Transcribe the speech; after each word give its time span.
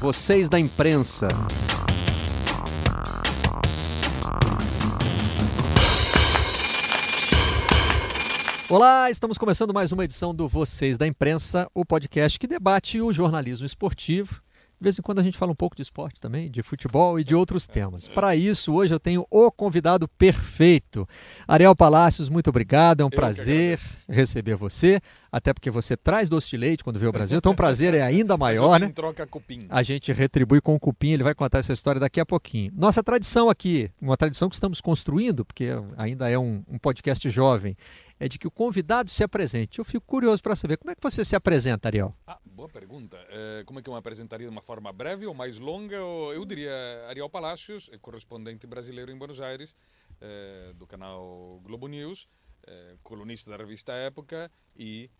vocês 0.00 0.48
da 0.48 0.58
imprensa. 0.58 1.28
Olá, 8.70 9.10
estamos 9.10 9.36
começando 9.36 9.74
mais 9.74 9.92
uma 9.92 10.04
edição 10.04 10.34
do 10.34 10.48
Vocês 10.48 10.96
da 10.96 11.06
Imprensa, 11.06 11.68
o 11.74 11.84
podcast 11.84 12.38
que 12.38 12.46
debate 12.46 12.98
o 12.98 13.12
jornalismo 13.12 13.66
esportivo. 13.66 14.40
De 14.80 14.84
vez 14.84 14.98
em 14.98 15.02
quando 15.02 15.18
a 15.18 15.22
gente 15.22 15.36
fala 15.36 15.52
um 15.52 15.54
pouco 15.54 15.76
de 15.76 15.82
esporte 15.82 16.18
também, 16.18 16.50
de 16.50 16.62
futebol 16.62 17.20
e 17.20 17.24
de 17.24 17.34
outros 17.34 17.66
temas. 17.66 18.08
Para 18.08 18.34
isso, 18.34 18.72
hoje 18.72 18.94
eu 18.94 18.98
tenho 18.98 19.26
o 19.30 19.52
convidado 19.52 20.08
perfeito. 20.08 21.06
Ariel 21.46 21.76
Palácios, 21.76 22.30
muito 22.30 22.48
obrigado. 22.48 23.02
É 23.02 23.04
um 23.04 23.08
eu 23.08 23.14
prazer 23.14 23.78
receber 24.08 24.56
você, 24.56 24.98
até 25.30 25.52
porque 25.52 25.70
você 25.70 25.98
traz 25.98 26.30
doce 26.30 26.48
de 26.48 26.56
leite 26.56 26.82
quando 26.82 26.98
vê 26.98 27.06
o 27.06 27.12
Brasil, 27.12 27.36
então 27.36 27.52
o 27.52 27.54
prazer 27.54 27.92
é 27.92 28.00
ainda 28.00 28.36
maior, 28.38 28.80
né? 28.80 28.88
troca 28.88 29.26
cupim. 29.26 29.66
A 29.68 29.82
gente 29.82 30.14
retribui 30.14 30.62
com 30.62 30.74
o 30.74 30.80
cupim, 30.80 31.10
ele 31.10 31.24
vai 31.24 31.34
contar 31.34 31.58
essa 31.58 31.74
história 31.74 32.00
daqui 32.00 32.18
a 32.18 32.24
pouquinho. 32.24 32.72
Nossa 32.74 33.02
tradição 33.02 33.50
aqui, 33.50 33.90
uma 34.00 34.16
tradição 34.16 34.48
que 34.48 34.54
estamos 34.54 34.80
construindo, 34.80 35.44
porque 35.44 35.68
ainda 35.98 36.30
é 36.30 36.38
um, 36.38 36.62
um 36.66 36.78
podcast 36.78 37.28
jovem, 37.28 37.76
é 38.20 38.28
de 38.28 38.38
que 38.38 38.46
o 38.46 38.50
convidado 38.50 39.08
se 39.08 39.24
apresente. 39.24 39.78
Eu 39.78 39.84
fico 39.84 40.06
curioso 40.06 40.42
para 40.42 40.54
saber 40.54 40.76
como 40.76 40.90
é 40.90 40.94
que 40.94 41.02
você 41.02 41.24
se 41.24 41.34
apresenta, 41.34 41.88
Ariel. 41.88 42.14
Ah, 42.26 42.38
boa 42.44 42.68
pergunta. 42.68 43.16
É, 43.30 43.64
como 43.64 43.78
é 43.78 43.82
que 43.82 43.88
eu 43.88 43.94
me 43.94 43.98
apresentaria 43.98 44.46
de 44.46 44.52
uma 44.52 44.60
forma 44.60 44.92
breve 44.92 45.26
ou 45.26 45.32
mais 45.32 45.58
longa? 45.58 45.96
Eu 45.96 46.44
diria 46.44 46.70
Ariel 47.08 47.30
Palácios, 47.30 47.88
é 47.90 47.96
correspondente 47.96 48.66
brasileiro 48.66 49.10
em 49.10 49.16
Buenos 49.16 49.40
Aires, 49.40 49.74
é, 50.20 50.74
do 50.74 50.86
canal 50.86 51.58
Globo 51.64 51.88
News, 51.88 52.28
colunista 53.02 53.50
da 53.50 53.56
revista 53.56 53.92
Época 53.92 54.52
e 54.76 55.10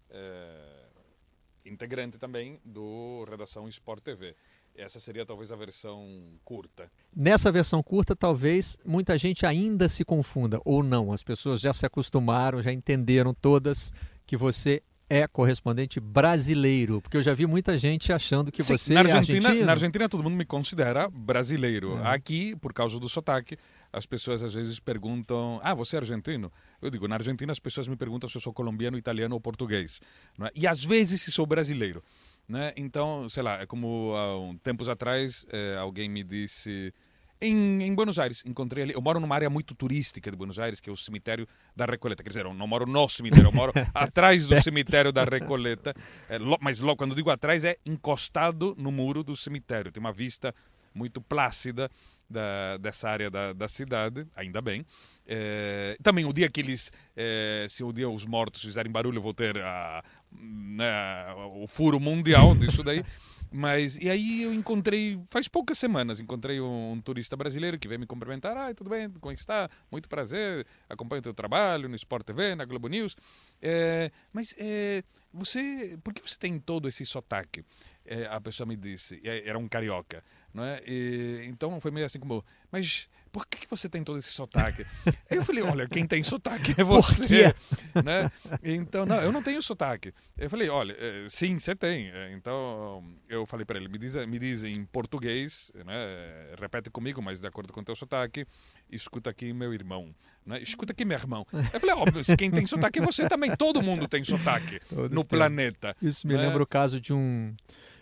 integrante 1.65 2.19
também 2.19 2.61
do 2.65 3.25
Redação 3.29 3.67
Sport 3.69 4.03
TV. 4.03 4.37
Essa 4.77 4.99
seria 4.99 5.27
talvez 5.27 5.53
a 5.53 5.57
versão 5.57 6.09
curta. 6.45 6.91
Nessa 7.15 7.53
versão 7.53 7.83
curta, 7.83 8.17
talvez 8.17 8.79
muita 8.85 9.19
gente 9.19 9.45
ainda 9.45 9.89
se 9.89 10.05
confunda, 10.05 10.61
ou 10.65 10.83
não. 10.83 11.13
As 11.13 11.23
pessoas 11.23 11.61
já 11.61 11.73
se 11.73 11.85
acostumaram, 11.85 12.63
já 12.63 12.73
entenderam 12.73 13.35
todas 13.35 13.93
que 14.27 14.37
você 14.37 14.83
é 15.11 15.27
correspondente 15.27 15.99
brasileiro, 15.99 17.03
porque 17.03 17.17
eu 17.17 17.23
já 17.23 17.35
vi 17.35 17.45
muita 17.45 17.77
gente 17.77 18.13
achando 18.13 18.53
que 18.53 18.63
Sim, 18.63 18.77
você 18.77 18.95
na 18.95 19.01
é 19.01 19.03
Argentina, 19.03 19.49
argentino. 19.49 19.67
Na 19.67 19.73
Argentina 19.73 20.09
todo 20.09 20.23
mundo 20.23 20.37
me 20.37 20.45
considera 20.45 21.11
brasileiro. 21.11 21.99
É. 21.99 22.15
Aqui, 22.15 22.55
por 22.55 22.73
causa 22.73 22.99
do 23.01 23.09
sotaque, 23.09 23.59
as 23.93 24.07
pessoas 24.07 24.41
às 24.41 24.55
vezes 24.55 24.79
perguntam: 24.79 25.61
Ah, 25.65 25.75
você 25.75 25.97
é 25.97 25.99
argentino? 25.99 26.53
Eu 26.81 26.91
digo: 26.91 27.09
Na 27.09 27.17
Argentina 27.17 27.51
as 27.51 27.59
pessoas 27.59 27.89
me 27.89 27.97
perguntam 27.97 28.31
se 28.31 28.37
eu 28.37 28.41
sou 28.41 28.53
colombiano, 28.53 28.97
italiano 28.97 29.35
ou 29.35 29.41
português. 29.41 30.01
É? 30.41 30.51
E 30.55 30.65
às 30.65 30.85
vezes 30.85 31.23
se 31.23 31.33
sou 31.33 31.45
brasileiro. 31.45 32.05
Né? 32.51 32.73
Então, 32.77 33.29
sei 33.29 33.45
lá, 33.45 33.61
é 33.61 33.67
como 33.67 34.13
há 34.17 34.37
um, 34.41 34.59
tempos 34.59 34.89
atrás 34.89 35.47
é, 35.53 35.77
alguém 35.77 36.09
me 36.09 36.25
disse 36.25 36.93
em, 37.41 37.81
em, 37.85 37.95
Buenos 37.95 38.19
Aires, 38.19 38.43
encontrei 38.45 38.83
ali. 38.83 38.93
Eu 38.93 39.01
moro 39.01 39.21
numa 39.21 39.37
área 39.37 39.49
muito 39.49 39.73
turística 39.73 40.29
de 40.29 40.37
Buenos 40.37 40.59
Aires, 40.59 40.81
que 40.81 40.91
é 40.91 40.93
o 40.93 40.97
cemitério 40.97 41.47
da 41.77 41.87
Recoleta. 41.87 42.25
Quer 42.25 42.29
dizer, 42.31 42.45
eu 42.45 42.53
não 42.53 42.67
moro 42.67 42.87
no 42.87 43.09
cemitério, 43.09 43.47
eu 43.47 43.53
moro 43.53 43.73
atrás 43.95 44.49
do 44.49 44.61
cemitério 44.61 45.13
da 45.13 45.23
Recoleta. 45.23 45.95
É, 46.29 46.39
lo, 46.39 46.59
mas 46.61 46.81
lo, 46.81 46.97
quando 46.97 47.15
digo 47.15 47.31
atrás, 47.31 47.65
é 47.65 47.77
encostado 47.87 48.75
no 48.77 48.91
muro 48.91 49.23
do 49.23 49.37
cemitério. 49.37 49.93
Tem 49.93 50.01
uma 50.01 50.13
vista 50.13 50.53
muito 50.93 51.21
plácida 51.21 51.89
da, 52.29 52.77
dessa 52.79 53.09
área 53.09 53.31
da, 53.31 53.53
da 53.53 53.69
cidade, 53.69 54.27
ainda 54.37 54.61
bem. 54.61 54.85
É, 55.27 55.97
também 56.03 56.25
o 56.25 56.33
dia 56.33 56.49
que 56.49 56.61
eles, 56.61 56.93
é, 57.17 57.67
se 57.69 57.83
o 57.85 57.93
dia 57.93 58.09
os 58.09 58.25
mortos 58.25 58.63
fizerem 58.63 58.91
barulho, 58.91 59.19
eu 59.19 59.23
vou 59.23 59.35
ter 59.35 59.57
a, 59.59 60.03
né, 60.33 61.33
o 61.55 61.67
furo 61.67 61.99
mundial 61.99 62.55
disso 62.55 62.83
daí. 62.83 63.05
Mas, 63.53 63.97
e 63.97 64.09
aí 64.09 64.43
eu 64.45 64.55
encontrei, 64.55 65.21
faz 65.27 65.49
poucas 65.49 65.77
semanas, 65.77 66.21
encontrei 66.21 66.61
um, 66.61 66.93
um, 66.93 67.01
turista 67.01 67.37
brasileiro 67.37 67.81
que 67.81 67.89
veio 67.89 67.99
me 67.99 68.07
cumprimentar. 68.07 68.57
Ah, 68.57 68.73
tudo 68.73 68.89
bem, 68.89 69.11
como 69.11 69.33
é 69.33 69.35
está? 69.35 69.69
Muito 69.91 70.09
prazer, 70.09 70.65
acompanho 70.89 71.19
o 71.19 71.23
teu 71.23 71.35
trabalho 71.35 71.89
no 71.89 71.97
Sport 71.97 72.25
TV, 72.25 72.55
na 72.55 72.65
Globo 72.65 72.87
News. 72.87 73.17
É, 73.61 74.13
mas 74.33 74.55
é, 74.57 75.03
você, 75.35 75.99
por 76.05 76.15
que 76.15 76.23
você 76.23 76.37
tem 76.39 76.61
todo 76.61 76.87
esse 76.87 77.05
sotaque? 77.05 77.65
É, 78.07 78.27
a 78.27 78.41
pessoa 78.41 78.67
me 78.69 78.77
disse, 78.77 79.21
era 79.25 79.59
um 79.59 79.67
carioca, 79.67 80.23
não 80.55 80.63
é? 80.63 80.81
E, 80.87 81.41
então 81.47 81.81
foi 81.81 81.91
meio 81.91 82.07
assim 82.07 82.21
como, 82.21 82.45
mas 82.71 83.09
por 83.33 83.47
que, 83.47 83.59
que 83.59 83.71
você 83.71 83.89
tem 83.89 84.03
todo 84.03 84.19
esse 84.19 84.29
sotaque? 84.29 84.85
eu 85.31 85.45
falei, 85.45 85.63
olha, 85.63 85.89
quem 85.89 86.07
tem 86.07 86.23
sotaque 86.23 86.75
é 86.77 86.83
você. 86.85 87.55
Né? 88.05 88.31
Então, 88.63 89.05
não, 89.05 89.17
eu 89.17 89.33
não 89.33 89.43
tenho 89.43 89.61
sotaque. 89.61 90.13
Eu 90.39 90.49
falei, 90.49 90.69
olha, 90.69 90.97
eh, 90.99 91.27
sim, 91.29 91.59
você 91.59 91.75
tem. 91.75 92.11
Então, 92.33 93.05
eu 93.29 93.45
falei 93.45 93.67
para 93.67 93.79
ele, 93.79 93.89
me 93.89 93.99
diz, 93.99 94.15
me 94.27 94.39
diz 94.39 94.63
em 94.63 94.85
português, 94.85 95.73
né? 95.85 96.55
repete 96.59 96.89
comigo, 96.89 97.21
mas 97.21 97.41
de 97.41 97.47
acordo 97.47 97.73
com 97.73 97.81
o 97.81 97.85
teu 97.85 97.97
sotaque, 97.97 98.47
escuta 98.91 99.31
aqui 99.31 99.53
meu 99.53 99.75
irmão. 99.75 100.15
Né? 100.47 100.63
Escuta 100.63 100.93
aqui 100.93 101.05
meu 101.05 101.19
irmão. 101.19 101.47
Eu 101.73 101.81
falei, 101.81 101.95
óbvio, 101.97 102.37
quem 102.37 102.51
tem 102.51 102.65
sotaque 102.65 103.01
é 103.01 103.03
você 103.03 103.29
também. 103.29 103.55
Todo 103.57 103.83
mundo 103.83 104.07
tem 104.09 104.23
sotaque 104.23 104.81
Todos 104.89 105.05
no 105.05 105.25
temos. 105.25 105.27
planeta. 105.27 105.97
Isso 106.01 106.27
me 106.27 106.35
né? 106.35 106.43
lembra 106.43 106.63
o 106.63 106.67
caso 106.67 107.01
de 107.01 107.13
um, 107.13 107.55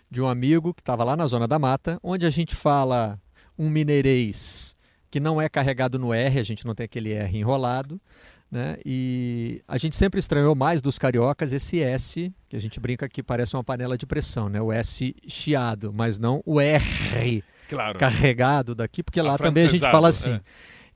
de 0.09 0.21
um 0.21 0.27
amigo 0.27 0.73
que 0.73 0.81
estava 0.81 1.03
lá 1.03 1.17
na 1.17 1.25
Zona 1.27 1.47
da 1.47 1.57
Mata, 1.59 1.99
onde 2.03 2.25
a 2.25 2.29
gente 2.29 2.55
fala 2.55 3.19
um 3.57 3.69
mineirês 3.69 4.77
que 5.09 5.19
não 5.19 5.41
é 5.41 5.49
carregado 5.49 5.97
no 5.97 6.13
R, 6.13 6.39
a 6.39 6.43
gente 6.43 6.65
não 6.65 6.75
tem 6.75 6.85
aquele 6.85 7.13
R 7.13 7.37
enrolado. 7.37 7.99
Né? 8.51 8.77
E 8.83 9.61
a 9.67 9.77
gente 9.77 9.95
sempre 9.95 10.19
estranhou 10.19 10.55
mais 10.55 10.81
dos 10.81 10.97
cariocas 10.97 11.53
esse 11.53 11.81
S, 11.81 12.33
que 12.47 12.55
a 12.55 12.59
gente 12.59 12.79
brinca 12.79 13.07
que 13.07 13.21
parece 13.21 13.55
uma 13.55 13.63
panela 13.63 13.95
de 13.95 14.07
pressão, 14.07 14.49
né? 14.49 14.59
O 14.59 14.71
S 14.71 15.15
chiado, 15.27 15.93
mas 15.93 16.17
não 16.17 16.41
o 16.43 16.59
R 16.59 17.43
claro. 17.69 17.99
carregado 17.99 18.73
daqui, 18.73 19.03
porque 19.03 19.21
lá 19.21 19.37
também 19.37 19.65
a 19.65 19.69
gente 19.69 19.81
fala 19.81 20.09
assim. 20.09 20.33
É. 20.33 20.41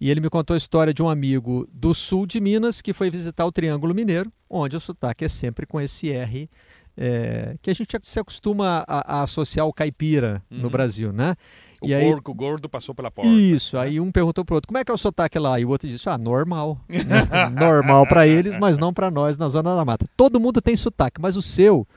E 0.02 0.10
ele 0.10 0.20
me 0.20 0.30
contou 0.30 0.56
a 0.56 0.58
história 0.58 0.94
de 0.94 1.04
um 1.04 1.08
amigo 1.08 1.68
do 1.72 1.94
sul 1.94 2.26
de 2.26 2.42
Minas 2.42 2.82
que 2.82 2.92
foi 2.92 3.12
visitar 3.12 3.46
o 3.46 3.52
Triângulo 3.52 3.94
Mineiro, 3.94 4.34
onde 4.50 4.76
o 4.76 4.80
sotaque 4.80 5.24
é 5.24 5.30
sempre 5.30 5.68
com 5.68 5.80
esse 5.80 6.12
R 6.12 6.50
é, 6.98 7.56
que 7.62 7.70
a 7.70 7.74
gente 7.74 7.98
se 8.04 8.20
acostuma 8.20 8.84
a, 8.88 9.20
a 9.20 9.24
associar 9.24 9.66
ao 9.66 9.74
caipira 9.74 10.44
uhum. 10.50 10.60
no 10.60 10.70
Brasil, 10.70 11.12
né? 11.12 11.36
O 11.84 11.88
e 11.88 12.12
porco 12.12 12.32
aí, 12.32 12.38
gordo 12.38 12.70
passou 12.70 12.96
pela 12.96 13.12
porta. 13.12 13.30
Isso, 13.30 13.78
aí 13.78 14.00
um 14.00 14.12
perguntou 14.12 14.46
pro 14.46 14.56
outro, 14.56 14.68
como 14.68 14.78
é 14.78 14.86
que 14.86 14.92
é 14.92 14.94
o 14.94 14.98
sotaque 14.98 15.38
lá? 15.38 15.60
E 15.60 15.66
o 15.66 15.70
outro 15.70 15.88
disse, 15.88 16.08
ah, 16.10 16.18
normal. 16.18 16.80
normal 17.60 18.08
para 18.08 18.26
eles, 18.28 18.58
mas 18.58 18.78
não 18.78 18.94
para 18.94 19.12
nós 19.12 19.38
na 19.38 19.50
Zona 19.50 19.76
da 19.76 19.84
Mata. 19.84 20.06
Todo 20.16 20.40
mundo 20.40 20.62
tem 20.62 20.76
sotaque, 20.76 21.22
mas 21.22 21.36
o 21.36 21.42
seu 21.42 21.88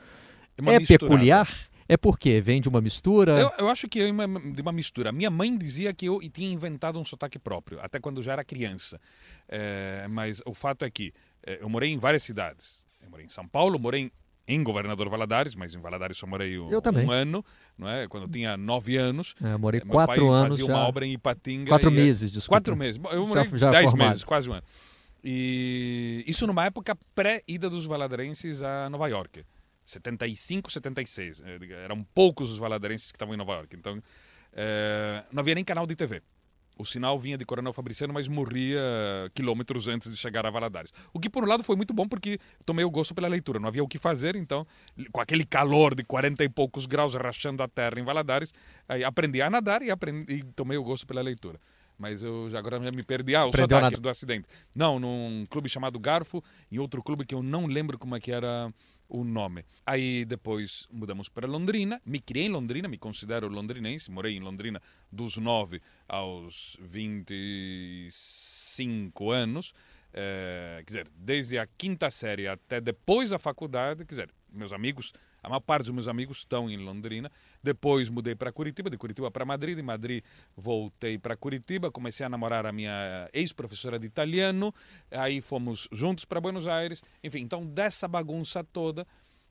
é, 0.65 0.75
é 0.75 0.79
peculiar? 0.79 1.49
É 1.89 1.95
porque 1.95 2.41
vem 2.41 2.59
de 2.59 2.67
uma 2.67 2.81
mistura? 2.81 3.39
Eu, 3.39 3.51
eu 3.59 3.69
acho 3.69 3.87
que 3.87 4.01
é 4.01 4.11
uma, 4.11 4.27
de 4.27 4.61
uma 4.61 4.73
mistura. 4.73 5.11
Minha 5.11 5.29
mãe 5.29 5.57
dizia 5.57 5.93
que 5.93 6.05
eu 6.05 6.19
tinha 6.29 6.51
inventado 6.51 6.99
um 6.99 7.05
sotaque 7.05 7.39
próprio, 7.39 7.79
até 7.81 7.97
quando 7.97 8.21
já 8.21 8.33
era 8.33 8.43
criança. 8.43 8.99
É, 9.47 10.05
mas 10.09 10.41
o 10.45 10.53
fato 10.53 10.83
é 10.83 10.89
que 10.89 11.13
é, 11.45 11.59
eu 11.61 11.69
morei 11.69 11.91
em 11.91 11.97
várias 11.97 12.23
cidades. 12.23 12.85
Eu 13.01 13.09
morei 13.09 13.25
em 13.25 13.29
São 13.29 13.47
Paulo, 13.47 13.79
morei 13.79 14.01
em 14.01 14.11
Governador 14.63 15.09
Valadares, 15.09 15.55
mas 15.55 15.75
em 15.75 15.79
Valadares 15.79 16.17
só 16.17 16.25
morei 16.25 16.57
um, 16.57 16.69
um 16.69 17.11
ano, 17.11 17.43
não 17.77 17.89
é? 17.89 18.07
Quando 18.07 18.23
eu 18.23 18.29
tinha 18.29 18.55
nove 18.55 18.95
anos. 18.95 19.35
É, 19.43 19.53
eu 19.53 19.59
morei 19.59 19.81
quatro 19.81 20.29
anos. 20.29 20.55
fazia 20.55 20.65
já... 20.65 20.73
uma 20.73 20.87
obra 20.87 21.05
em 21.05 21.13
Ipatinga. 21.13 21.69
Quatro 21.69 21.91
meses, 21.91 22.31
desculpa. 22.31 22.61
Quatro 22.61 22.75
meses. 22.75 23.01
Eu 23.11 23.27
morei 23.27 23.43
já, 23.43 23.57
já 23.57 23.71
dez 23.71 23.89
formado. 23.89 24.09
meses, 24.09 24.23
quase 24.23 24.49
um 24.49 24.53
ano. 24.53 24.63
E 25.23 26.23
isso 26.25 26.47
numa 26.47 26.65
época 26.65 26.97
pré-ida 27.13 27.69
dos 27.69 27.85
valadarenses 27.85 28.61
a 28.61 28.89
Nova 28.89 29.07
York. 29.07 29.43
75, 29.83 30.71
76. 30.71 31.43
Eram 31.83 32.03
poucos 32.13 32.51
os 32.51 32.57
valadarenses 32.57 33.11
que 33.11 33.15
estavam 33.15 33.33
em 33.33 33.37
Nova 33.37 33.53
York. 33.53 33.75
Então, 33.75 34.01
é, 34.53 35.23
não 35.31 35.41
havia 35.41 35.55
nem 35.55 35.63
canal 35.63 35.85
de 35.85 35.95
TV. 35.95 36.21
O 36.77 36.85
sinal 36.85 37.17
vinha 37.17 37.37
de 37.37 37.45
Coronel 37.45 37.73
Fabriciano, 37.73 38.13
mas 38.13 38.27
morria 38.27 38.79
quilômetros 39.33 39.87
antes 39.87 40.11
de 40.11 40.17
chegar 40.17 40.45
a 40.45 40.49
Valadares. 40.49 40.91
O 41.13 41.19
que, 41.19 41.29
por 41.29 41.43
um 41.43 41.47
lado, 41.47 41.63
foi 41.63 41.75
muito 41.75 41.93
bom, 41.93 42.07
porque 42.07 42.39
tomei 42.65 42.85
o 42.85 42.89
gosto 42.89 43.15
pela 43.15 43.27
leitura. 43.27 43.59
Não 43.59 43.67
havia 43.67 43.83
o 43.83 43.87
que 43.87 43.97
fazer, 43.97 44.35
então, 44.35 44.65
com 45.11 45.19
aquele 45.19 45.45
calor 45.45 45.95
de 45.95 46.03
40 46.03 46.43
e 46.43 46.49
poucos 46.49 46.85
graus 46.85 47.15
rachando 47.15 47.63
a 47.63 47.67
terra 47.67 47.99
em 47.99 48.03
Valadares, 48.03 48.53
aprendi 49.05 49.41
a 49.41 49.49
nadar 49.49 49.81
e, 49.81 49.89
aprendi, 49.89 50.33
e 50.33 50.43
tomei 50.43 50.77
o 50.77 50.83
gosto 50.83 51.07
pela 51.07 51.21
leitura. 51.21 51.59
Mas 51.97 52.21
eu 52.21 52.47
já, 52.49 52.59
agora 52.59 52.79
já 52.79 52.91
me 52.91 53.01
perdi. 53.01 53.35
Ah, 53.35 53.47
o 53.47 53.51
sotaque 53.51 53.99
do 53.99 54.07
acidente. 54.07 54.47
Não, 54.75 54.99
num 54.99 55.47
clube 55.49 55.67
chamado 55.67 55.99
Garfo, 55.99 56.43
em 56.71 56.77
outro 56.77 57.01
clube 57.01 57.25
que 57.25 57.33
eu 57.33 57.41
não 57.41 57.65
lembro 57.65 57.97
como 57.97 58.15
é 58.15 58.19
que 58.19 58.31
era 58.31 58.71
o 59.09 59.23
nome. 59.23 59.65
Aí 59.85 60.25
depois 60.25 60.87
mudamos 60.91 61.29
para 61.29 61.47
Londrina, 61.47 62.01
me 62.05 62.19
criei 62.19 62.47
em 62.47 62.49
Londrina, 62.49 62.87
me 62.87 62.97
considero 62.97 63.47
londrinense, 63.47 64.09
morei 64.11 64.35
em 64.35 64.39
Londrina 64.39 64.81
dos 65.11 65.37
9 65.37 65.79
aos 66.07 66.75
25 66.81 69.31
anos, 69.31 69.75
é, 70.13 70.77
quer 70.79 70.85
dizer, 70.85 71.07
desde 71.15 71.59
a 71.59 71.67
quinta 71.67 72.09
série 72.09 72.47
até 72.47 72.81
depois 72.81 73.29
da 73.29 73.37
faculdade, 73.39 74.05
quer 74.05 74.13
dizer, 74.13 74.29
meus 74.51 74.73
amigos, 74.73 75.13
a 75.43 75.49
maior 75.49 75.59
parte 75.59 75.85
dos 75.85 75.93
meus 75.93 76.07
amigos 76.07 76.39
estão 76.39 76.69
em 76.69 76.77
Londrina. 76.77 77.31
Depois 77.63 78.09
mudei 78.09 78.35
para 78.35 78.51
Curitiba, 78.51 78.89
de 78.89 78.97
Curitiba 78.97 79.29
para 79.31 79.45
Madrid, 79.45 79.75
de 79.75 79.81
Madrid 79.81 80.23
voltei 80.55 81.17
para 81.17 81.35
Curitiba, 81.35 81.91
comecei 81.91 82.25
a 82.25 82.29
namorar 82.29 82.65
a 82.65 82.71
minha 82.71 83.29
ex-professora 83.33 83.99
de 83.99 84.07
italiano, 84.07 84.73
aí 85.11 85.41
fomos 85.41 85.87
juntos 85.91 86.25
para 86.25 86.41
Buenos 86.41 86.67
Aires. 86.67 87.01
Enfim, 87.23 87.39
então 87.39 87.65
dessa 87.65 88.07
bagunça 88.07 88.63
toda, 88.63 89.05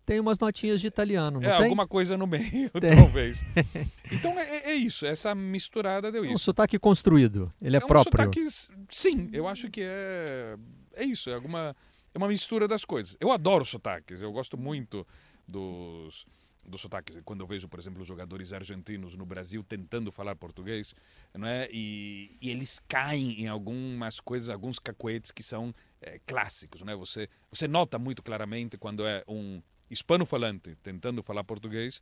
tem 0.07 0.21
umas 0.21 0.39
notinhas 0.39 0.81
de 0.81 0.87
italiano, 0.87 1.41
não 1.41 1.51
é, 1.51 1.57
tem? 1.57 1.65
alguma 1.65 1.87
coisa 1.87 2.17
no 2.17 2.29
meio, 2.29 2.71
tem. 2.81 2.95
talvez. 2.97 3.45
então 4.13 4.39
é, 4.39 4.71
é, 4.71 4.75
isso, 4.75 5.05
essa 5.05 5.35
misturada 5.35 6.13
deu 6.13 6.25
isso. 6.25 6.33
Um 6.33 6.39
sotaque 6.39 6.79
construído, 6.79 7.53
ele 7.61 7.77
é, 7.77 7.81
é 7.81 7.85
um 7.85 7.89
próprio. 7.89 8.25
Sotaque, 8.25 8.49
sim, 8.89 9.29
eu 9.33 9.49
acho 9.49 9.69
que 9.69 9.81
é, 9.83 10.57
é 10.95 11.05
isso, 11.05 11.29
é, 11.29 11.35
alguma, 11.35 11.75
é 12.15 12.19
uma 12.19 12.29
mistura 12.29 12.69
das 12.69 12.85
coisas. 12.85 13.17
Eu 13.19 13.33
adoro 13.33 13.65
sotaques, 13.65 14.23
eu 14.23 14.31
gosto 14.31 14.57
muito 14.57 15.05
dos, 15.47 16.27
dos 16.65 16.81
sotaques. 16.81 17.19
Quando 17.25 17.41
eu 17.41 17.47
vejo, 17.47 17.69
por 17.69 17.79
exemplo, 17.79 18.05
jogadores 18.05 18.53
argentinos 18.53 19.15
no 19.15 19.25
Brasil 19.25 19.63
tentando 19.63 20.11
falar 20.11 20.37
português, 20.37 20.95
não 21.35 21.47
é? 21.47 21.69
e, 21.71 22.37
e 22.41 22.51
eles 22.51 22.81
caem 22.89 23.43
em 23.43 23.49
algumas 23.49 24.21
coisas, 24.21 24.49
alguns 24.49 24.79
cacoetes 24.79 25.31
que 25.31 25.43
são 25.43 25.75
é, 26.01 26.19
clássicos. 26.27 26.83
Não 26.83 26.93
é? 26.93 26.97
você, 26.97 27.29
você 27.51 27.69
nota 27.69 27.99
muito 27.99 28.23
claramente 28.23 28.77
quando 28.77 29.07
é 29.07 29.25
um 29.29 29.63
hispano-falante 29.91 30.77
tentando 30.83 31.23
falar 31.23 31.45
português, 31.45 32.01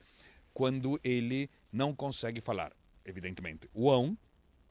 quando 0.53 0.99
ele 1.03 1.51
não 1.73 1.95
consegue 1.95 2.41
falar, 2.41 2.73
evidentemente, 3.05 3.69
o 3.75 3.91
ão, 3.91 4.17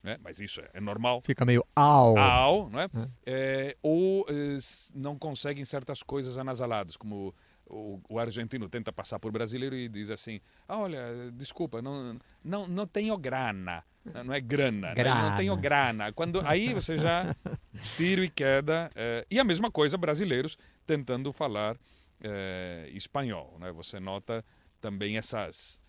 né? 0.01 0.17
mas 0.21 0.39
isso 0.39 0.59
é, 0.61 0.69
é, 0.73 0.81
normal. 0.81 1.21
Fica 1.21 1.45
meio 1.45 1.65
au. 1.75 2.17
Au, 2.17 2.69
não 2.69 2.79
é? 2.79 2.85
é. 2.85 3.09
é 3.25 3.77
ou 3.81 4.25
é, 4.29 4.57
não 4.93 5.17
conseguem 5.17 5.63
certas 5.63 6.01
coisas 6.01 6.37
anasaladas, 6.37 6.97
como 6.97 7.33
o, 7.67 7.99
o, 8.09 8.19
argentino 8.19 8.67
tenta 8.69 8.91
passar 8.91 9.19
por 9.19 9.31
brasileiro 9.31 9.75
e 9.75 9.87
diz 9.87 10.09
assim: 10.09 10.39
ah, 10.67 10.79
olha, 10.79 11.31
desculpa, 11.33 11.81
não, 11.81 12.19
não, 12.43 12.67
não 12.67 12.87
tenho 12.87 13.17
grana. 13.17 13.83
Não 14.25 14.33
é 14.33 14.41
grana, 14.41 14.93
grana. 14.93 15.21
Né? 15.21 15.29
não 15.29 15.37
tenho 15.37 15.55
grana. 15.55 16.11
Quando, 16.11 16.41
aí 16.45 16.73
você 16.73 16.97
já 16.97 17.33
tiro 17.95 18.23
e 18.23 18.29
queda. 18.29 18.91
É, 18.95 19.25
e 19.31 19.39
a 19.39 19.43
mesma 19.43 19.71
coisa 19.71 19.97
brasileiros 19.97 20.57
tentando 20.85 21.31
falar 21.31 21.77
é, 22.21 22.89
espanhol. 22.93 23.57
Né? 23.59 23.71
Você 23.71 23.99
nota 23.99 24.43
também 24.81 25.17
essas. 25.17 25.81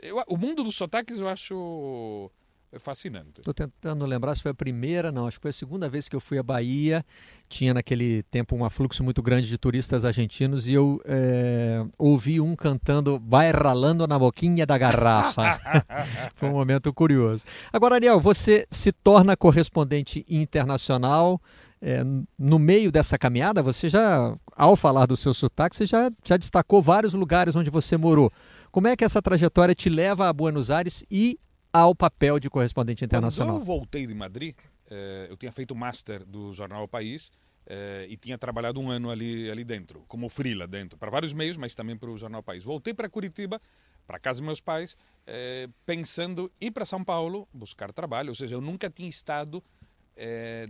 Eu, 0.00 0.22
o 0.28 0.36
mundo 0.36 0.64
dos 0.64 0.76
sotaques 0.76 1.18
eu 1.18 1.28
acho 1.28 2.30
fascinante. 2.78 3.40
Estou 3.40 3.54
tentando 3.54 4.04
lembrar 4.04 4.34
se 4.34 4.42
foi 4.42 4.50
a 4.50 4.54
primeira, 4.54 5.10
não, 5.10 5.26
acho 5.26 5.38
que 5.38 5.42
foi 5.42 5.50
a 5.50 5.54
segunda 5.54 5.88
vez 5.88 6.08
que 6.08 6.14
eu 6.14 6.20
fui 6.20 6.38
à 6.38 6.42
Bahia. 6.42 7.04
Tinha 7.48 7.72
naquele 7.72 8.22
tempo 8.24 8.54
um 8.54 8.64
afluxo 8.64 9.02
muito 9.02 9.22
grande 9.22 9.48
de 9.48 9.56
turistas 9.56 10.04
argentinos 10.04 10.66
e 10.66 10.74
eu 10.74 11.00
é, 11.06 11.82
ouvi 11.96 12.40
um 12.40 12.54
cantando 12.54 13.18
Vai 13.18 13.50
ralando 13.50 14.06
na 14.06 14.18
boquinha 14.18 14.66
da 14.66 14.76
garrafa. 14.76 15.58
foi 16.34 16.48
um 16.48 16.52
momento 16.52 16.92
curioso. 16.92 17.44
Agora, 17.72 17.94
Ariel, 17.94 18.20
você 18.20 18.66
se 18.70 18.92
torna 18.92 19.36
correspondente 19.36 20.24
internacional 20.28 21.40
é, 21.80 22.02
no 22.38 22.58
meio 22.58 22.90
dessa 22.90 23.16
caminhada, 23.16 23.62
você 23.62 23.88
já, 23.88 24.36
ao 24.56 24.76
falar 24.76 25.06
do 25.06 25.16
seu 25.16 25.32
sotaque, 25.32 25.76
você 25.76 25.86
já, 25.86 26.10
já 26.24 26.36
destacou 26.36 26.82
vários 26.82 27.14
lugares 27.14 27.54
onde 27.54 27.70
você 27.70 27.96
morou. 27.96 28.32
Como 28.70 28.88
é 28.88 28.96
que 28.96 29.04
essa 29.04 29.22
trajetória 29.22 29.74
te 29.74 29.88
leva 29.88 30.28
a 30.28 30.32
Buenos 30.32 30.70
Aires 30.70 31.04
e 31.10 31.38
ao 31.72 31.94
papel 31.94 32.38
de 32.38 32.48
correspondente 32.48 33.04
internacional? 33.04 33.54
Quando 33.54 33.60
eu 33.60 33.66
voltei 33.66 34.06
de 34.06 34.14
Madrid, 34.14 34.54
é, 34.90 35.26
eu 35.28 35.36
tinha 35.36 35.52
feito 35.52 35.72
o 35.72 35.76
master 35.76 36.24
do 36.24 36.52
jornal 36.52 36.84
o 36.84 36.88
País 36.88 37.30
é, 37.66 38.06
e 38.08 38.16
tinha 38.16 38.38
trabalhado 38.38 38.80
um 38.80 38.90
ano 38.90 39.10
ali, 39.10 39.50
ali 39.50 39.64
dentro, 39.64 40.04
como 40.08 40.28
freela 40.28 40.66
dentro, 40.66 40.98
para 40.98 41.10
vários 41.10 41.32
meios, 41.32 41.56
mas 41.56 41.74
também 41.74 41.96
para 41.96 42.10
o 42.10 42.16
jornal 42.16 42.40
o 42.40 42.44
País. 42.44 42.64
Voltei 42.64 42.94
para 42.94 43.08
Curitiba, 43.08 43.60
para 44.06 44.18
casa 44.18 44.40
dos 44.40 44.46
meus 44.46 44.60
pais, 44.60 44.96
é, 45.26 45.68
pensando 45.84 46.50
ir 46.60 46.70
para 46.70 46.84
São 46.84 47.04
Paulo 47.04 47.46
buscar 47.52 47.92
trabalho, 47.92 48.30
ou 48.30 48.34
seja, 48.34 48.54
eu 48.54 48.60
nunca 48.60 48.88
tinha 48.90 49.08
estado 49.08 49.62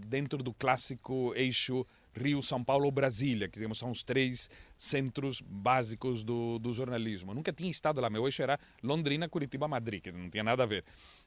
dentro 0.08 0.42
do 0.42 0.52
clássico 0.52 1.32
eixo 1.34 1.86
Rio, 2.18 2.42
São 2.42 2.62
Paulo, 2.62 2.90
Brasília, 2.90 3.48
que 3.48 3.74
são 3.74 3.90
os 3.90 4.02
três 4.02 4.50
centros 4.76 5.40
básicos 5.40 6.22
do, 6.22 6.58
do 6.58 6.72
jornalismo. 6.72 7.30
Eu 7.30 7.34
nunca 7.34 7.52
tinha 7.52 7.70
estado 7.70 8.00
lá, 8.00 8.10
meu 8.10 8.26
eixo 8.26 8.42
era 8.42 8.58
Londrina, 8.82 9.28
Curitiba, 9.28 9.66
Madrid, 9.66 10.02
que 10.02 10.12
não 10.12 10.28
tinha 10.28 10.44
nada 10.44 10.64
a 10.64 10.66
ver. 10.66 10.84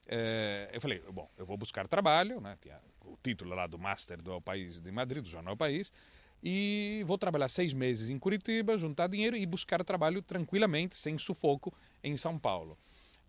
É, 0.07 0.69
eu 0.73 0.81
falei, 0.81 1.01
bom, 1.11 1.29
eu 1.38 1.45
vou 1.45 1.57
buscar 1.57 1.88
trabalho, 1.88 2.39
né? 2.39 2.57
tinha 2.61 2.79
o 3.05 3.17
título 3.23 3.55
lá 3.55 3.65
do 3.65 3.79
Master 3.79 4.21
do 4.21 4.39
País 4.41 4.79
de 4.79 4.91
Madrid, 4.91 5.23
do 5.23 5.29
Jornal 5.29 5.57
País, 5.57 5.91
e 6.43 7.03
vou 7.05 7.17
trabalhar 7.17 7.47
seis 7.47 7.73
meses 7.73 8.09
em 8.09 8.19
Curitiba, 8.19 8.77
juntar 8.77 9.07
dinheiro 9.07 9.35
e 9.38 9.45
buscar 9.45 9.83
trabalho 9.83 10.21
tranquilamente, 10.21 10.97
sem 10.97 11.17
sufoco, 11.17 11.73
em 12.03 12.17
São 12.17 12.38
Paulo 12.38 12.77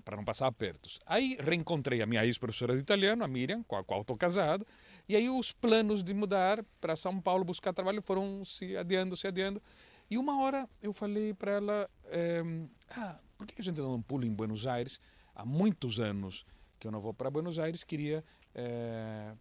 para 0.05 0.17
não 0.17 0.25
passar 0.25 0.47
apertos. 0.47 0.99
Aí 1.07 1.37
reencontrei 1.41 2.03
a 2.03 2.07
minha 2.07 2.25
ex-professora 2.25 2.75
de 2.75 2.81
italiano, 2.81 3.25
a 3.25 3.29
Miriam, 3.29 3.63
com 3.63 3.77
a 3.77 3.85
qual 3.85 4.03
estou 4.03 4.17
casado, 4.17 4.67
e 5.09 5.17
aí 5.17 5.29
os 5.29 5.53
planos 5.53 6.03
de 6.03 6.15
mudar 6.15 6.65
para 6.81 6.97
São 6.97 7.21
Paulo 7.21 7.45
buscar 7.45 7.73
trabalho 7.73 8.01
foram 8.01 8.45
se 8.45 8.77
adiando, 8.77 9.17
se 9.17 9.27
adiando. 9.27 9.63
E 10.11 10.19
uma 10.19 10.41
hora 10.41 10.69
eu 10.83 10.93
falei 10.93 11.33
para 11.33 11.53
ela, 11.53 11.91
é, 12.07 12.43
ah, 12.91 13.19
por 13.37 13.47
que 13.47 13.55
a 13.59 13.63
gente 13.65 13.81
não 13.81 14.01
pula 14.01 14.27
em 14.27 14.33
Buenos 14.33 14.67
Aires? 14.67 15.01
Há 15.35 15.45
muitos 15.45 15.99
anos 15.99 16.45
que 16.79 16.87
eu 16.87 16.93
não 16.93 17.01
vou 17.01 17.15
para 17.15 17.31
Buenos 17.31 17.59
Aires, 17.59 17.85
queria 17.85 18.25
é, 18.55 19.33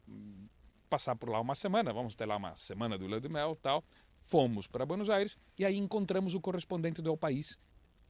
passar 0.90 1.16
por 1.16 1.30
lá 1.30 1.40
uma 1.40 1.56
semana, 1.56 1.92
vamos 1.92 2.16
ter 2.16 2.26
lá 2.26 2.38
uma 2.38 2.56
semana 2.56 2.98
do 2.98 3.08
Lua 3.08 3.20
de 3.20 3.30
Mel 3.30 3.58
tal. 3.62 3.84
Fomos 4.24 4.68
para 4.68 4.86
Buenos 4.86 5.10
Aires 5.10 5.36
e 5.58 5.66
aí 5.66 5.76
encontramos 5.78 6.36
o 6.36 6.40
correspondente 6.40 7.02
do 7.02 7.10
El 7.10 7.18
País, 7.18 7.58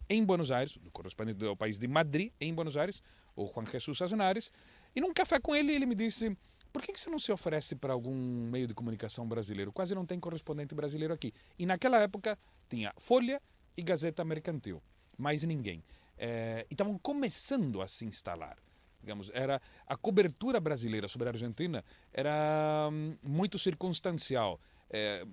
em 0.10 0.24
Buenos 0.24 0.52
Aires, 0.52 0.78
do 0.78 0.92
correspondente 0.92 1.40
do 1.40 1.56
país 1.56 1.80
de 1.80 1.88
Madrid, 1.88 2.34
em 2.40 2.54
Buenos 2.54 2.76
Aires, 2.76 3.02
o 3.36 3.46
Juan 3.48 3.66
Jesus 3.66 4.02
Azenares, 4.02 4.52
e 4.94 5.00
num 5.00 5.14
café 5.14 5.40
com 5.40 5.56
ele, 5.56 5.74
ele 5.74 5.86
me 5.86 5.96
disse: 5.96 6.38
por 6.72 6.82
que, 6.82 6.98
você 6.98 7.10
não 7.10 7.20
se 7.20 7.32
oferece 7.32 7.76
para 7.76 7.94
algum 7.94 8.16
meio 8.50 8.68
de 8.68 8.74
comunicação 8.74 9.28
brasileiro? 9.28 9.72
Quase 9.72 9.94
não 9.94 10.06
tem 10.06 10.20
correspondente 10.20 10.74
brasileiro 10.74 11.14
aqui. 11.14 11.34
E 11.58 11.66
naquela 11.66 12.00
época 12.00 12.38
tinha 12.70 12.94
Folha 12.98 13.42
e 13.76 13.82
Gazeta 13.82 14.24
Mercantil, 14.24 14.82
mais 15.18 15.44
ninguém. 15.44 15.84
É, 16.18 16.66
e 16.70 16.74
estavam 16.74 16.98
começando 16.98 17.82
a 17.82 17.88
se 17.88 18.06
instalar. 18.06 18.58
Digamos, 19.02 19.32
era 19.34 19.60
a 19.88 19.96
cobertura 19.96 20.60
brasileira 20.60 21.08
sobre 21.08 21.28
a 21.28 21.32
Argentina 21.32 21.84
era 22.14 22.90
hum, 22.92 23.18
muito 23.22 23.58
circunstancial. 23.58 24.60
É, 24.90 25.26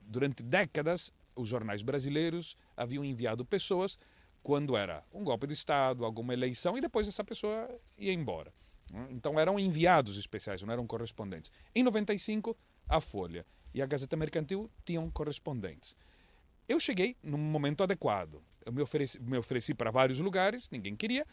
durante 0.00 0.42
décadas 0.42 1.12
os 1.34 1.48
jornais 1.48 1.82
brasileiros 1.82 2.56
haviam 2.76 3.04
enviado 3.04 3.44
pessoas 3.44 3.98
quando 4.42 4.76
era 4.76 5.02
um 5.12 5.24
golpe 5.24 5.46
de 5.46 5.54
Estado, 5.54 6.04
alguma 6.04 6.32
eleição, 6.32 6.78
e 6.78 6.80
depois 6.80 7.08
essa 7.08 7.24
pessoa 7.24 7.68
ia 7.98 8.12
embora. 8.12 8.52
Né? 8.90 9.08
Então 9.10 9.38
eram 9.38 9.58
enviados 9.58 10.16
especiais, 10.16 10.62
não 10.62 10.72
eram 10.72 10.86
correspondentes. 10.86 11.50
Em 11.74 11.82
95, 11.82 12.56
a 12.88 13.00
Folha 13.00 13.44
e 13.74 13.82
a 13.82 13.86
Gazeta 13.86 14.16
Mercantil 14.16 14.70
tinham 14.84 15.10
correspondentes. 15.10 15.96
Eu 16.68 16.80
cheguei 16.80 17.16
num 17.22 17.38
momento 17.38 17.82
adequado. 17.82 18.42
Eu 18.64 18.72
me 18.72 18.82
ofereci, 18.82 19.20
me 19.20 19.38
ofereci 19.38 19.74
para 19.74 19.90
vários 19.90 20.18
lugares, 20.18 20.68
ninguém 20.70 20.96
queria, 20.96 21.24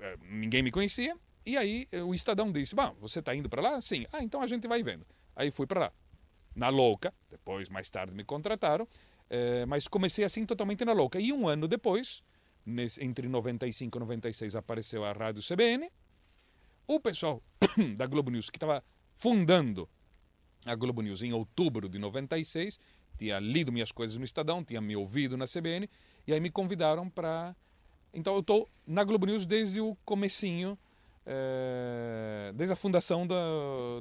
eh, 0.00 0.16
ninguém 0.22 0.62
me 0.62 0.70
conhecia, 0.70 1.14
e 1.44 1.56
aí 1.56 1.86
eh, 1.92 2.02
o 2.02 2.14
Estadão 2.14 2.50
disse: 2.50 2.74
Bom, 2.74 2.96
você 3.00 3.18
está 3.18 3.34
indo 3.34 3.48
para 3.48 3.60
lá? 3.60 3.80
Sim. 3.80 4.06
Ah, 4.12 4.22
então 4.22 4.40
a 4.40 4.46
gente 4.46 4.66
vai 4.66 4.82
vendo. 4.82 5.06
Aí 5.36 5.50
fui 5.50 5.66
para 5.66 5.80
lá. 5.80 5.92
Na 6.54 6.68
louca, 6.68 7.14
depois, 7.30 7.68
mais 7.68 7.90
tarde, 7.90 8.14
me 8.14 8.24
contrataram. 8.24 8.88
É, 9.28 9.64
mas 9.66 9.86
comecei 9.86 10.24
assim 10.24 10.44
totalmente 10.44 10.84
na 10.84 10.92
louca. 10.92 11.20
E 11.20 11.32
um 11.32 11.46
ano 11.46 11.68
depois, 11.68 12.22
entre 13.00 13.28
95 13.28 13.96
e 13.96 14.00
96, 14.00 14.56
apareceu 14.56 15.04
a 15.04 15.12
Rádio 15.12 15.42
CBN. 15.42 15.90
O 16.90 16.98
pessoal 16.98 17.40
da 17.96 18.04
Globo 18.04 18.32
News, 18.32 18.50
que 18.50 18.56
estava 18.56 18.82
fundando 19.14 19.88
a 20.66 20.74
Globo 20.74 21.02
News 21.02 21.22
em 21.22 21.32
outubro 21.32 21.88
de 21.88 22.00
96, 22.00 22.80
tinha 23.16 23.38
lido 23.38 23.70
minhas 23.70 23.92
coisas 23.92 24.16
no 24.16 24.24
Estadão, 24.24 24.64
tinha 24.64 24.80
me 24.80 24.96
ouvido 24.96 25.36
na 25.36 25.46
CBN, 25.46 25.88
e 26.26 26.32
aí 26.32 26.40
me 26.40 26.50
convidaram 26.50 27.08
para... 27.08 27.54
Então 28.12 28.34
eu 28.34 28.40
estou 28.40 28.68
na 28.84 29.04
Globo 29.04 29.24
News 29.24 29.46
desde 29.46 29.80
o 29.80 29.96
comecinho, 30.04 30.76
é, 31.24 32.50
desde 32.56 32.72
a 32.72 32.76
fundação 32.76 33.24
da, 33.24 33.36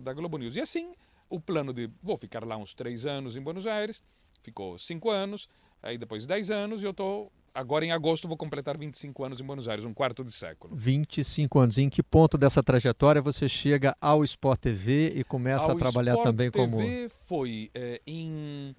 da 0.01 0.11
Globo 0.11 0.39
News. 0.39 0.55
E 0.55 0.59
assim, 0.59 0.95
o 1.29 1.39
plano 1.39 1.71
de 1.71 1.91
vou 2.01 2.17
ficar 2.17 2.43
lá 2.43 2.57
uns 2.57 2.73
três 2.73 3.05
anos 3.05 3.35
em 3.35 3.39
Buenos 3.39 3.67
Aires, 3.67 4.01
ficou 4.41 4.79
cinco 4.79 5.11
anos, 5.11 5.47
aí 5.83 5.95
depois 5.95 6.25
dez 6.25 6.49
anos, 6.49 6.81
e 6.81 6.85
eu 6.85 6.91
estou 6.91 7.31
agora 7.53 7.85
em 7.85 7.91
agosto 7.91 8.27
vou 8.27 8.37
completar 8.37 8.77
25 8.77 9.23
anos 9.23 9.39
em 9.39 9.43
Buenos 9.43 9.67
Aires, 9.67 9.85
um 9.85 9.93
quarto 9.93 10.23
de 10.23 10.31
século. 10.31 10.75
25 10.75 11.59
anos. 11.59 11.77
E 11.77 11.83
em 11.83 11.89
que 11.89 12.03
ponto 12.03 12.37
dessa 12.37 12.63
trajetória 12.63 13.21
você 13.21 13.47
chega 13.47 13.95
ao 13.99 14.23
Sport 14.23 14.59
TV 14.59 15.13
e 15.15 15.23
começa 15.23 15.65
ao 15.65 15.71
a 15.71 15.75
trabalhar 15.75 16.13
Sport 16.13 16.27
também 16.27 16.51
TV 16.51 16.65
como. 16.65 17.09
foi 17.17 17.69
é, 17.73 18.01
em 18.05 18.75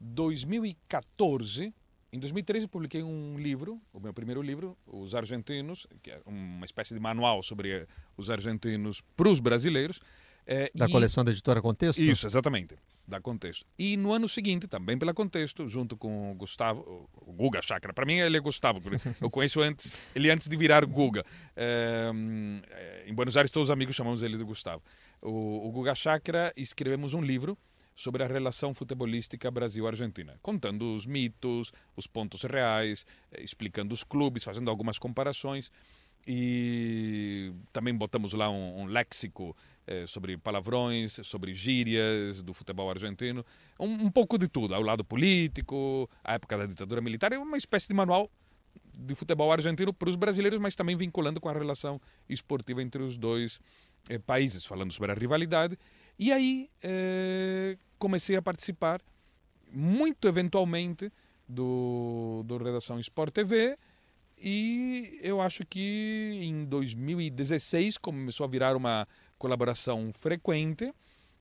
2014. 0.00 1.72
Em 2.10 2.18
2013 2.18 2.64
eu 2.64 2.68
publiquei 2.68 3.02
um 3.02 3.38
livro, 3.38 3.78
o 3.92 4.00
meu 4.00 4.14
primeiro 4.14 4.40
livro, 4.40 4.76
Os 4.86 5.14
Argentinos, 5.14 5.86
que 6.02 6.10
é 6.10 6.20
uma 6.24 6.64
espécie 6.64 6.94
de 6.94 7.00
manual 7.00 7.42
sobre 7.42 7.86
os 8.16 8.30
argentinos 8.30 9.02
para 9.14 9.28
os 9.28 9.40
brasileiros. 9.40 10.00
É, 10.50 10.70
da 10.74 10.86
e... 10.86 10.90
coleção 10.90 11.22
da 11.22 11.30
editora 11.30 11.60
Contexto? 11.60 12.00
Isso, 12.00 12.26
exatamente, 12.26 12.74
da 13.06 13.20
Contexto. 13.20 13.66
E 13.78 13.98
no 13.98 14.14
ano 14.14 14.26
seguinte, 14.26 14.66
também 14.66 14.98
pela 14.98 15.12
Contexto, 15.12 15.68
junto 15.68 15.94
com 15.94 16.32
o 16.32 16.34
Gustavo, 16.34 17.06
o 17.14 17.32
Guga 17.34 17.60
Chakra. 17.60 17.92
Para 17.92 18.06
mim 18.06 18.14
ele 18.14 18.38
é 18.38 18.40
Gustavo, 18.40 18.80
eu 19.20 19.30
conheço 19.30 19.60
antes, 19.60 19.94
ele 20.14 20.30
antes 20.30 20.48
de 20.48 20.56
virar 20.56 20.86
Guga. 20.86 21.22
É, 21.54 22.10
em 23.06 23.12
Buenos 23.12 23.36
Aires 23.36 23.50
todos 23.50 23.68
os 23.68 23.70
amigos 23.70 23.94
chamamos 23.94 24.22
ele 24.22 24.38
de 24.38 24.44
Gustavo. 24.44 24.82
O, 25.20 25.68
o 25.68 25.70
Guga 25.70 25.94
Chakra 25.94 26.50
escrevemos 26.56 27.12
um 27.12 27.20
livro 27.20 27.58
sobre 27.94 28.22
a 28.22 28.26
relação 28.26 28.72
futebolística 28.72 29.50
Brasil-Argentina, 29.50 30.38
contando 30.40 30.96
os 30.96 31.04
mitos, 31.04 31.72
os 31.94 32.06
pontos 32.06 32.42
reais, 32.44 33.04
eh, 33.32 33.42
explicando 33.42 33.92
os 33.92 34.02
clubes, 34.02 34.44
fazendo 34.44 34.70
algumas 34.70 34.98
comparações 34.98 35.70
e 36.26 37.52
também 37.72 37.94
botamos 37.94 38.34
lá 38.34 38.50
um, 38.50 38.82
um 38.82 38.84
léxico 38.86 39.56
eh, 39.90 40.06
sobre 40.06 40.36
palavrões, 40.36 41.18
sobre 41.22 41.54
gírias 41.54 42.42
do 42.42 42.52
futebol 42.52 42.90
argentino, 42.90 43.42
um, 43.80 43.86
um, 43.86 44.10
pouco 44.10 44.36
de 44.36 44.46
tudo, 44.46 44.74
ao 44.74 44.82
lado 44.82 45.02
político, 45.02 46.10
a 46.22 46.34
época 46.34 46.58
da 46.58 46.66
ditadura 46.66 47.00
militar, 47.00 47.32
é 47.32 47.38
uma 47.38 47.56
espécie 47.56 47.88
de 47.88 47.94
manual 47.94 48.30
de 48.92 49.14
futebol 49.14 49.50
argentino 49.50 49.90
para 49.94 50.10
os 50.10 50.16
brasileiros, 50.16 50.58
mas 50.58 50.74
também 50.74 50.94
vinculando 50.94 51.40
com 51.40 51.48
a 51.48 51.54
relação 51.54 51.98
esportiva 52.28 52.82
entre 52.82 53.02
os 53.02 53.16
dois 53.16 53.60
eh, 54.10 54.18
países, 54.18 54.66
falando 54.66 54.92
sobre 54.92 55.10
a 55.10 55.14
rivalidade. 55.14 55.78
E 56.18 56.32
aí 56.32 56.68
eh, 56.82 57.74
comecei 57.98 58.36
a 58.36 58.42
participar, 58.42 59.00
muito 59.72 60.28
eventualmente, 60.28 61.10
do, 61.48 62.42
do 62.44 62.58
Redação 62.58 63.00
Sport 63.00 63.32
TV, 63.32 63.78
e 64.38 65.18
eu 65.22 65.40
acho 65.40 65.64
que 65.66 66.38
em 66.42 66.66
2016 66.66 67.96
começou 67.96 68.44
a 68.44 68.48
virar 68.48 68.76
uma 68.76 69.08
colaboração 69.38 70.10
frequente 70.12 70.92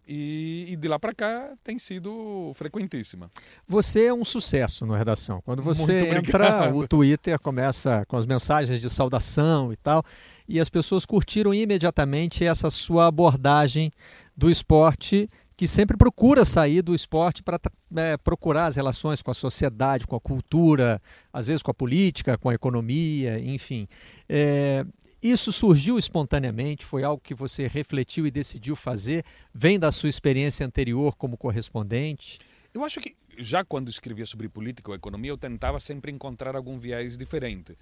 e, 0.07 0.67
e 0.69 0.75
de 0.77 0.87
lá 0.87 0.97
para 0.97 1.13
cá 1.13 1.51
tem 1.63 1.77
sido 1.77 2.51
frequentíssima. 2.55 3.29
Você 3.67 4.05
é 4.05 4.13
um 4.13 4.23
sucesso 4.23 4.85
na 4.85 4.97
redação. 4.97 5.41
Quando 5.43 5.61
você 5.61 6.07
entra, 6.15 6.73
o 6.73 6.87
Twitter 6.87 7.37
começa 7.39 8.05
com 8.07 8.15
as 8.15 8.25
mensagens 8.25 8.79
de 8.79 8.89
saudação 8.89 9.73
e 9.73 9.75
tal, 9.75 10.03
e 10.47 10.59
as 10.59 10.69
pessoas 10.69 11.05
curtiram 11.05 11.53
imediatamente 11.53 12.45
essa 12.45 12.69
sua 12.69 13.07
abordagem 13.07 13.91
do 14.35 14.49
esporte 14.49 15.29
que 15.57 15.67
sempre 15.67 15.97
procura 15.97 16.45
sair 16.45 16.83
do 16.83 16.93
esporte 16.93 17.41
para 17.41 17.59
é, 17.95 18.15
procurar 18.15 18.67
as 18.67 18.75
relações 18.75 19.23
com 19.23 19.31
a 19.31 19.33
sociedade, 19.33 20.05
com 20.05 20.15
a 20.15 20.21
cultura, 20.21 21.01
às 21.33 21.47
vezes 21.47 21.63
com 21.63 21.71
a 21.71 21.73
política, 21.73 22.37
com 22.37 22.49
a 22.49 22.53
economia, 22.53 23.39
enfim. 23.39 23.87
É, 24.29 24.85
isso 25.31 25.51
surgiu 25.51 25.97
espontaneamente? 25.97 26.85
Foi 26.85 27.03
algo 27.03 27.21
que 27.21 27.33
você 27.33 27.67
refletiu 27.67 28.27
e 28.27 28.31
decidiu 28.31 28.75
fazer? 28.75 29.23
Vem 29.53 29.79
da 29.79 29.91
sua 29.91 30.09
experiência 30.09 30.65
anterior 30.65 31.15
como 31.15 31.37
correspondente? 31.37 32.39
Eu 32.73 32.83
acho 32.83 32.99
que 32.99 33.15
já 33.37 33.63
quando 33.63 33.89
escrevia 33.89 34.25
sobre 34.25 34.49
política 34.49 34.91
ou 34.91 34.95
economia, 34.95 35.31
eu 35.31 35.37
tentava 35.37 35.79
sempre 35.79 36.11
encontrar 36.11 36.55
algum 36.55 36.79
viés 36.79 37.17
diferente. 37.17 37.77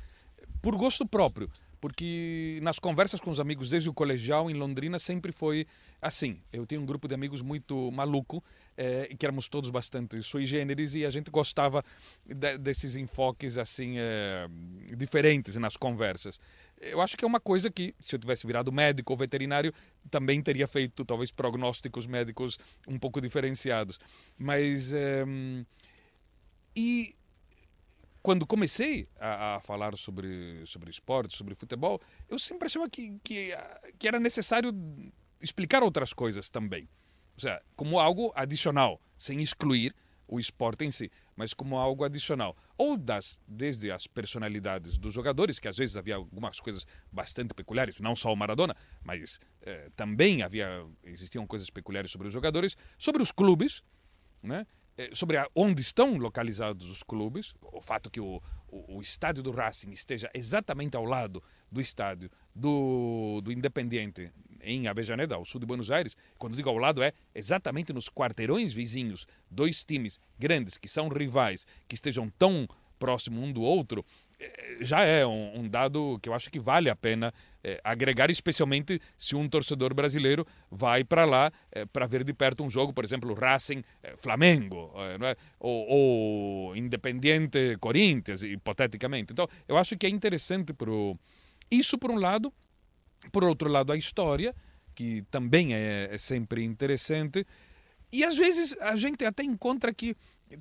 Por 0.62 0.76
gosto 0.76 1.06
próprio 1.06 1.50
porque 1.86 2.58
nas 2.64 2.80
conversas 2.80 3.20
com 3.20 3.30
os 3.30 3.40
amigos 3.40 3.70
desde 3.70 3.88
o 3.88 3.94
colegial 3.94 4.50
em 4.50 4.56
Londrina 4.56 4.98
sempre 4.98 5.32
foi 5.32 5.68
assim. 6.02 6.40
Eu 6.52 6.66
tinha 6.66 6.82
um 6.82 6.86
grupo 6.86 7.08
de 7.08 7.14
amigos 7.14 7.42
muito 7.44 7.92
maluco, 7.92 8.44
eh, 8.76 9.14
que 9.20 9.24
éramos 9.24 9.48
todos 9.48 9.70
bastante 9.70 10.20
sui 10.24 10.48
generis 10.48 10.96
e 10.96 11.06
a 11.06 11.12
gente 11.12 11.30
gostava 11.30 11.86
de, 12.26 12.58
desses 12.58 12.96
enfoques 12.96 13.56
assim 13.60 14.00
eh, 14.00 14.48
diferentes 14.98 15.58
nas 15.58 15.78
conversas. 15.78 16.40
Eu 16.82 17.02
acho 17.02 17.16
que 17.16 17.24
é 17.24 17.28
uma 17.28 17.40
coisa 17.40 17.72
que, 17.72 17.96
se 18.00 18.16
eu 18.16 18.20
tivesse 18.20 18.46
virado 18.46 18.72
médico 18.72 19.14
ou 19.14 19.18
veterinário, 19.18 19.74
também 20.10 20.42
teria 20.42 20.68
feito 20.68 21.06
talvez 21.06 21.32
prognósticos 21.32 22.06
médicos 22.06 22.60
um 22.88 23.00
pouco 23.00 23.22
diferenciados. 23.22 24.00
Mas. 24.38 24.92
Eh, 24.94 25.26
e 26.76 27.16
quando 28.22 28.46
comecei 28.46 29.08
a, 29.20 29.56
a, 29.56 29.60
falar 29.60 29.96
sobre, 29.96 30.66
sobre 30.66 30.90
esporte, 30.90 31.38
sobre 31.38 31.54
futebol, 31.54 32.02
eu 32.28 32.40
sempre 32.40 32.66
achava 32.66 32.90
que, 32.90 33.20
que, 33.24 33.56
que 34.00 34.08
era 34.08 34.20
necessário 34.20 34.74
explicar 35.40 35.84
outras 35.84 36.12
coisas 36.12 36.50
também. 36.50 36.90
Ou 37.36 37.42
seja, 37.42 37.62
como 37.76 38.00
algo 38.00 38.34
adicional, 38.36 39.00
sem 39.16 39.42
excluir 39.42 39.94
o 40.28 40.40
esporte 40.40 40.86
em 40.86 40.92
si, 40.92 41.12
mas 41.36 41.54
como 41.54 41.78
algo 41.78 42.04
adicional. 42.04 42.56
Ou 42.78 42.98
das, 42.98 43.38
desde 43.48 43.92
as 43.92 44.08
personalidades 44.08 44.98
dos 44.98 45.14
jogadores, 45.14 45.60
que 45.60 45.68
às 45.68 45.78
vezes 45.78 45.96
havia 45.96 46.16
algumas 46.16 46.60
coisas 46.60 46.86
bastante 47.12 47.54
peculiares, 47.54 48.00
não 48.00 48.16
só 48.16 48.32
o 48.32 48.36
Maradona, 48.36 48.76
mas 49.04 49.40
eh, 49.62 49.90
também 49.96 50.42
havia 50.42 50.86
existiam 51.04 51.46
coisas 51.46 51.70
peculiares 51.70 52.12
sobre 52.12 52.28
os 52.28 52.34
jogadores, 52.34 52.76
sobre 52.98 53.22
os 53.22 53.32
clubes, 53.32 53.84
né? 54.42 54.66
Eh, 54.98 55.10
sobre 55.14 55.38
onde 55.54 55.82
estão 55.82 56.18
localizados 56.18 56.90
os 56.90 57.04
clubes, 57.04 57.54
o 57.62 57.82
fato 57.82 58.10
que 58.10 58.22
o, 58.22 58.42
o, 58.68 58.98
o, 58.98 59.02
estádio 59.02 59.44
do 59.44 59.52
Racing 59.52 59.92
esteja 59.92 60.30
exatamente 60.34 60.96
ao 60.96 61.04
lado 61.04 61.44
do 61.70 61.82
estádio 61.82 62.32
do, 62.54 63.42
do 63.44 63.52
Independiente 63.52 64.32
em 64.66 64.88
Avejaneda, 64.88 65.36
ao 65.36 65.46
sul 65.46 65.60
de 65.60 65.66
Buenos 65.66 65.92
Aires. 65.92 66.18
Quando 66.38 66.56
digo 66.56 66.70
ao 66.70 66.78
lado, 66.78 67.02
é 67.02 67.14
exatamente 67.34 67.94
nos 67.94 68.10
quarteirões 68.10 68.74
vizinhos, 68.74 69.26
dois 69.50 69.84
times 69.84 70.20
grandes 70.38 70.78
que 70.78 70.88
são 70.88 71.08
rivais, 71.08 71.66
que 71.88 71.96
estejam 71.96 72.30
tão 72.38 72.68
próximo 72.98 73.42
um 73.42 73.52
do 73.52 73.62
outro, 73.62 74.06
eh, 74.40 74.78
já 74.82 75.04
é 75.04 75.26
um, 75.26 75.60
um, 75.60 75.70
dado 75.70 76.20
que 76.22 76.30
eu 76.30 76.34
acho 76.34 76.50
que 76.50 76.60
vale 76.60 76.90
a 76.90 76.96
pena 76.96 77.34
é, 77.64 77.80
agregar, 77.84 78.30
especialmente 78.30 79.02
se 79.18 79.36
um 79.36 79.48
torcedor 79.48 79.94
brasileiro 79.94 80.46
vai 80.70 81.04
para 81.04 81.26
lá 81.26 81.52
é, 81.72 81.86
para 81.86 82.06
ver 82.06 82.24
de 82.24 82.34
perto 82.34 82.64
um 82.64 82.70
jogo, 82.70 82.94
por 82.94 83.04
exemplo, 83.04 83.34
Racing 83.34 83.84
é, 84.04 84.16
Flamengo, 84.18 84.94
ou, 85.60 85.88
ou 85.90 86.76
Independiente 86.76 87.78
Corinthians, 87.80 88.44
hipoteticamente. 88.44 89.34
Então, 89.34 89.48
eu 89.68 89.78
acho 89.78 89.98
que 89.98 90.06
é 90.06 90.10
interessante 90.10 90.74
pro... 90.74 91.18
isso 91.72 91.98
por 91.98 92.12
um 92.12 92.20
lado, 92.20 92.54
por 93.32 93.44
outro 93.44 93.70
lado 93.70 93.92
a 93.92 93.98
história, 93.98 94.54
que 94.94 95.24
também 95.30 95.74
é, 95.74 96.10
é 96.12 96.18
sempre 96.18 96.64
interessante, 96.64 97.46
e 98.12 98.24
às 98.24 98.38
vezes 98.38 98.78
a 98.80 98.96
gente 98.96 99.26
até 99.26 99.44
encontra 99.44 99.94
que 99.94 100.16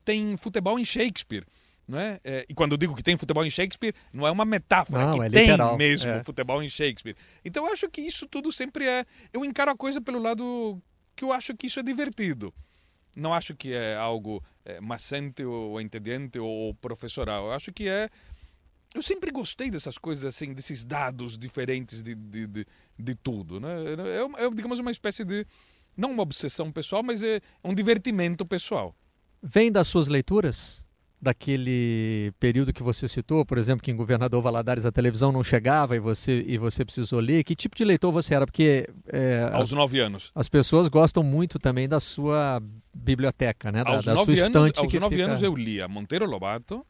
tem 0.04 0.36
futebol 0.36 0.78
em 0.78 0.84
Shakespeare. 0.84 1.46
Não 1.86 1.98
é? 1.98 2.18
é? 2.24 2.46
e 2.48 2.54
quando 2.54 2.72
eu 2.72 2.78
digo 2.78 2.96
que 2.96 3.02
tem 3.02 3.16
futebol 3.16 3.44
em 3.44 3.50
Shakespeare, 3.50 3.94
não 4.12 4.26
é 4.26 4.30
uma 4.30 4.46
metáfora, 4.46 5.06
não, 5.06 5.18
que 5.18 5.20
é 5.20 5.28
tem 5.28 5.42
literal, 5.42 5.76
mesmo 5.76 6.10
é. 6.10 6.24
futebol 6.24 6.62
em 6.62 6.68
Shakespeare. 6.68 7.14
Então 7.44 7.66
eu 7.66 7.72
acho 7.72 7.88
que 7.90 8.00
isso 8.00 8.26
tudo 8.26 8.50
sempre 8.50 8.86
é. 8.86 9.04
Eu 9.32 9.44
encaro 9.44 9.70
a 9.70 9.76
coisa 9.76 10.00
pelo 10.00 10.18
lado 10.18 10.80
que 11.14 11.24
eu 11.24 11.32
acho 11.32 11.54
que 11.54 11.66
isso 11.66 11.78
é 11.78 11.82
divertido. 11.82 12.54
Não 13.14 13.32
acho 13.32 13.54
que 13.54 13.72
é 13.72 13.94
algo 13.96 14.42
é, 14.64 14.80
maçante 14.80 15.44
ou 15.44 15.80
entediante 15.80 16.38
ou 16.38 16.74
professoral. 16.74 17.46
Eu 17.46 17.52
acho 17.52 17.72
que 17.72 17.86
é. 17.86 18.08
Eu 18.94 19.02
sempre 19.02 19.32
gostei 19.32 19.70
dessas 19.70 19.98
coisas 19.98 20.24
assim, 20.24 20.54
desses 20.54 20.84
dados 20.84 21.36
diferentes 21.36 22.02
de, 22.02 22.14
de, 22.14 22.46
de, 22.46 22.66
de 22.96 23.14
tudo. 23.16 23.58
Né? 23.58 23.68
É, 24.38 24.44
é, 24.44 24.50
digamos, 24.50 24.78
uma 24.78 24.92
espécie 24.92 25.24
de. 25.24 25.44
Não 25.96 26.12
uma 26.12 26.22
obsessão 26.22 26.72
pessoal, 26.72 27.02
mas 27.02 27.22
é 27.22 27.40
um 27.62 27.74
divertimento 27.74 28.46
pessoal. 28.46 28.94
Vem 29.42 29.70
das 29.70 29.88
suas 29.88 30.08
leituras? 30.08 30.84
daquele 31.24 32.32
período 32.38 32.72
que 32.72 32.82
você 32.82 33.08
citou, 33.08 33.46
por 33.46 33.56
exemplo, 33.56 33.82
que 33.82 33.90
em 33.90 33.96
Governador 33.96 34.42
Valadares 34.42 34.84
a 34.84 34.92
televisão 34.92 35.32
não 35.32 35.42
chegava 35.42 35.96
e 35.96 35.98
você, 35.98 36.44
e 36.46 36.58
você 36.58 36.84
precisou 36.84 37.18
ler? 37.18 37.42
Que 37.42 37.56
tipo 37.56 37.74
de 37.74 37.84
leitor 37.84 38.12
você 38.12 38.34
era? 38.34 38.44
Porque. 38.44 38.86
É, 39.08 39.48
Aos 39.50 39.72
nove 39.72 39.98
anos. 40.00 40.30
As 40.34 40.48
pessoas 40.48 40.88
gostam 40.88 41.22
muito 41.22 41.58
também 41.58 41.88
da 41.88 41.98
sua 41.98 42.62
biblioteca, 42.92 43.72
né? 43.72 43.82
Da, 43.82 43.90
aos 43.90 44.04
da 44.04 44.14
sua 44.14 44.24
anos, 44.24 44.38
estante. 44.38 44.78
Aos 44.78 44.92
nove 44.92 45.16
fica... 45.16 45.26
anos 45.26 45.42
eu 45.42 45.56
lia 45.56 45.88
Monteiro 45.88 46.26
Lobato, 46.26 46.84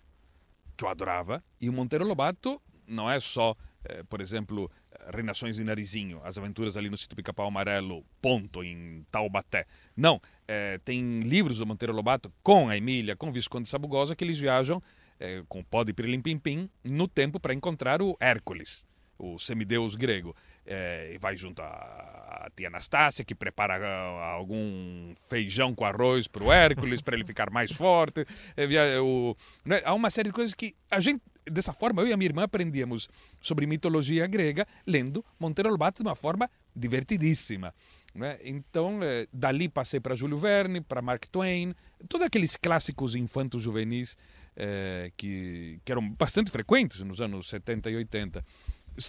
que 0.76 0.84
eu 0.84 0.88
adorava, 0.88 1.42
e 1.60 1.68
o 1.68 1.72
Monteiro 1.72 2.06
Lobato 2.06 2.60
não 2.86 3.10
é 3.10 3.18
só, 3.18 3.56
eh, 3.84 4.02
por 4.04 4.20
exemplo, 4.20 4.70
Reinações 5.12 5.56
de 5.56 5.64
Narizinho, 5.64 6.20
As 6.24 6.38
Aventuras 6.38 6.76
ali 6.76 6.88
no 6.88 6.96
Sítio 6.96 7.16
Pica-Pau 7.16 7.46
Amarelo, 7.46 8.04
ponto, 8.20 8.62
em 8.62 9.04
Taubaté. 9.10 9.66
Não, 9.96 10.20
é, 10.46 10.78
tem 10.84 11.20
livros 11.20 11.58
do 11.58 11.66
Monteiro 11.66 11.92
Lobato 11.92 12.32
com 12.42 12.68
a 12.68 12.76
Emília, 12.76 13.16
com 13.16 13.28
o 13.28 13.32
Visconde 13.32 13.68
Sabugosa, 13.68 14.16
que 14.16 14.24
eles 14.24 14.38
viajam 14.38 14.82
é, 15.18 15.42
com 15.48 15.60
o 15.60 15.64
pó 15.64 15.84
de 15.84 15.92
Pirilim 15.92 16.20
Pim 16.20 16.38
Pim 16.38 16.70
no 16.82 17.06
tempo 17.06 17.38
para 17.38 17.54
encontrar 17.54 18.00
o 18.00 18.16
Hércules, 18.20 18.84
o 19.18 19.38
semideus 19.38 19.94
grego. 19.94 20.34
É, 20.66 21.16
vai 21.20 21.36
junto 21.36 21.60
à 21.60 22.48
tia 22.56 22.68
Anastácia, 22.68 23.24
que 23.24 23.34
prepara 23.34 23.76
ah, 23.76 24.32
algum 24.32 25.14
feijão 25.28 25.74
com 25.74 25.84
arroz 25.84 26.26
para 26.26 26.42
o 26.42 26.52
Hércules, 26.52 27.02
para 27.02 27.14
ele 27.14 27.24
ficar 27.24 27.50
mais 27.50 27.70
forte. 27.72 28.26
É, 28.56 28.98
o, 29.00 29.36
né? 29.64 29.82
Há 29.84 29.92
uma 29.92 30.10
série 30.10 30.28
de 30.28 30.34
coisas 30.34 30.54
que 30.54 30.74
a 30.90 31.00
gente 31.00 31.22
dessa 31.50 31.72
forma, 31.72 32.02
eu 32.02 32.08
e 32.08 32.12
a 32.12 32.16
minha 32.16 32.28
irmã 32.28 32.44
aprendíamos 32.44 33.08
sobre 33.40 33.66
mitologia 33.66 34.26
grega 34.26 34.66
lendo 34.86 35.24
Monteiro 35.38 35.70
Lobato 35.70 36.02
de 36.02 36.08
uma 36.08 36.14
forma 36.14 36.50
divertidíssima. 36.74 37.74
Né? 38.14 38.38
Então, 38.44 39.02
eh, 39.02 39.26
dali 39.32 39.68
passei 39.68 40.00
para 40.00 40.14
Júlio 40.14 40.38
Verne, 40.38 40.80
para 40.80 41.02
Mark 41.02 41.26
Twain, 41.26 41.74
todos 42.08 42.26
aqueles 42.26 42.56
clássicos 42.56 43.14
infantos 43.14 43.62
juvenis 43.62 44.16
eh, 44.56 45.10
que, 45.16 45.80
que 45.84 45.90
eram 45.90 46.08
bastante 46.10 46.50
frequentes 46.50 47.00
nos 47.00 47.20
anos 47.20 47.48
70 47.48 47.90
e 47.90 47.96
80. 47.96 48.44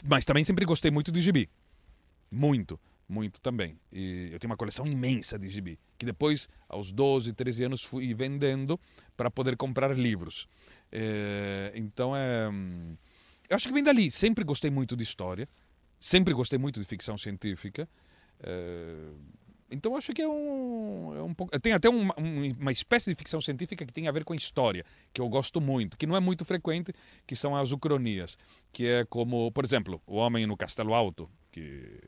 Mas 0.04 0.26
também 0.26 0.44
sempre 0.44 0.66
gostei 0.66 0.92
muito 0.92 1.12
de 1.12 1.22
gibi. 1.22 1.50
Muito, 2.32 2.80
muito 3.08 3.40
também. 3.40 3.80
E 3.92 4.30
eu 4.32 4.40
tenho 4.40 4.52
uma 4.52 4.58
coleção 4.58 4.86
imensa 4.86 5.38
de 5.38 5.50
gibi, 5.50 5.80
que 5.98 6.06
depois, 6.06 6.50
aos 6.68 6.92
12, 6.92 7.34
13 7.34 7.64
anos, 7.66 7.84
fui 7.84 8.14
vendendo 8.14 8.80
para 9.16 9.30
poder 9.30 9.56
comprar 9.56 9.96
livros. 9.98 10.48
É, 10.92 11.72
então 11.76 12.16
é. 12.16 12.50
Hum, 12.50 12.96
eu 13.50 13.56
acho 13.56 13.68
que 13.68 13.74
vem 13.74 13.84
dali. 13.84 14.10
Sempre 14.10 14.44
gostei 14.44 14.72
muito 14.72 14.96
de 14.96 15.04
história, 15.04 15.48
sempre 16.00 16.34
gostei 16.34 16.58
muito 16.58 16.80
de 16.80 16.86
ficção 16.86 17.18
científica. 17.18 17.88
É, 18.40 18.96
então 19.70 19.98
acho 19.98 20.14
que 20.14 20.22
é 20.22 20.28
um, 20.28 21.14
é 21.16 21.22
um 21.24 21.34
pouco. 21.34 21.60
Tem 21.60 21.74
até 21.74 21.90
uma, 21.90 22.16
uma 22.60 22.72
espécie 22.72 23.10
de 23.10 23.16
ficção 23.16 23.42
científica 23.42 23.86
que 23.86 23.94
tem 23.94 24.08
a 24.08 24.12
ver 24.12 24.24
com 24.24 24.34
história, 24.36 24.86
que 25.12 25.20
eu 25.20 25.28
gosto 25.28 25.60
muito, 25.60 25.98
que 25.98 26.06
não 26.06 26.16
é 26.16 26.20
muito 26.20 26.46
frequente, 26.46 26.94
que 27.26 27.36
são 27.36 27.56
as 27.56 27.72
ucronias, 27.72 28.38
que 28.72 28.88
é 28.88 29.06
como, 29.06 29.52
por 29.52 29.66
exemplo, 29.66 30.02
o 30.06 30.16
homem 30.16 30.46
no 30.46 30.56
Castelo 30.56 30.94
Alto, 30.94 31.30
que 31.52 32.00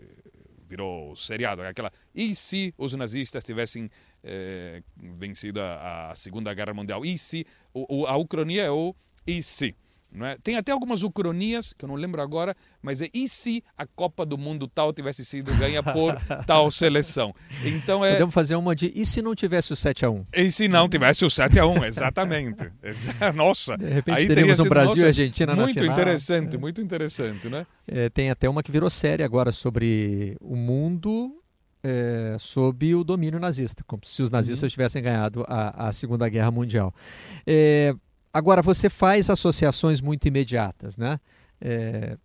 virou 0.68 1.16
seriado, 1.16 1.62
aquela. 1.64 1.92
E 2.14 2.36
se 2.36 2.74
os 2.78 2.94
nazistas 2.94 3.44
tivessem 3.44 3.90
é, 4.24 4.84
vencido 4.96 5.62
a, 5.62 6.12
a, 6.12 6.16
Segunda 6.16 6.54
Guerra 6.54 6.74
Mundial? 6.74 7.06
E 7.06 7.18
se. 7.18 7.46
O, 7.74 8.02
o, 8.02 8.06
a 8.06 8.16
ucronia 8.18 8.64
é 8.64 8.72
o 8.72 8.94
e 9.26 9.42
se. 9.42 9.76
É? 10.22 10.38
Tem 10.42 10.56
até 10.56 10.72
algumas 10.72 11.04
ucronias, 11.04 11.74
que 11.74 11.86
eu 11.86 11.90
não 11.90 11.96
lembro 11.96 12.22
agora, 12.22 12.56
mas 12.82 13.02
é 13.02 13.10
e 13.14 13.28
se 13.28 13.64
a 13.78 13.86
Copa 13.86 14.26
do 14.26 14.38
Mundo 14.38 14.68
tal 14.68 14.92
tivesse 14.92 15.24
sido 15.24 15.54
ganha 15.56 15.84
por 15.84 16.16
tal 16.48 16.72
seleção? 16.72 17.36
Então 17.64 18.04
é. 18.04 18.14
Podemos 18.14 18.34
fazer 18.34 18.56
uma 18.56 18.76
de 18.76 18.92
e 18.96 19.06
se 19.06 19.22
não 19.22 19.36
tivesse 19.36 19.74
o 19.74 19.76
7x1? 19.76 20.26
E 20.34 20.52
se 20.52 20.68
não 20.68 20.90
tivesse 20.90 21.24
o 21.24 21.28
7x1, 21.28 21.84
exatamente. 21.86 22.72
Nossa. 23.36 23.78
De 23.78 23.88
repente 23.88 24.18
aí 24.18 24.28
teríamos 24.28 24.60
um 24.60 24.64
Brasil 24.64 24.96
nossa, 24.96 25.02
e 25.02 25.06
Argentina 25.06 25.56
na 25.56 25.64
muito 25.64 25.74
final. 25.74 25.86
Muito 25.86 26.02
interessante, 26.02 26.56
é. 26.56 26.60
muito 26.60 26.82
interessante, 26.82 27.50
né? 27.50 27.68
É, 27.88 28.10
tem 28.10 28.30
até 28.30 28.50
uma 28.50 28.64
que 28.64 28.72
virou 28.72 28.90
série 28.90 29.24
agora 29.24 29.52
sobre 29.52 30.36
o 30.42 30.56
mundo 30.56 31.38
é, 31.84 32.36
sob 32.40 32.96
o 32.96 33.04
domínio 33.04 33.40
nazista, 33.40 33.84
como 33.86 34.02
se 34.06 34.22
os 34.22 34.32
nazistas 34.32 34.64
uhum. 34.64 34.70
tivessem 34.70 35.02
ganhado 35.02 35.46
a, 35.48 35.88
a 35.88 35.92
Segunda 35.92 36.28
Guerra 36.28 36.52
Mundial. 36.52 36.94
É, 37.46 37.96
Agora, 38.38 38.62
você 38.62 38.88
faz 38.88 39.32
associações 39.32 40.00
muito 40.00 40.28
imediatas, 40.28 40.96
né? 40.96 41.20
É, 41.60 42.16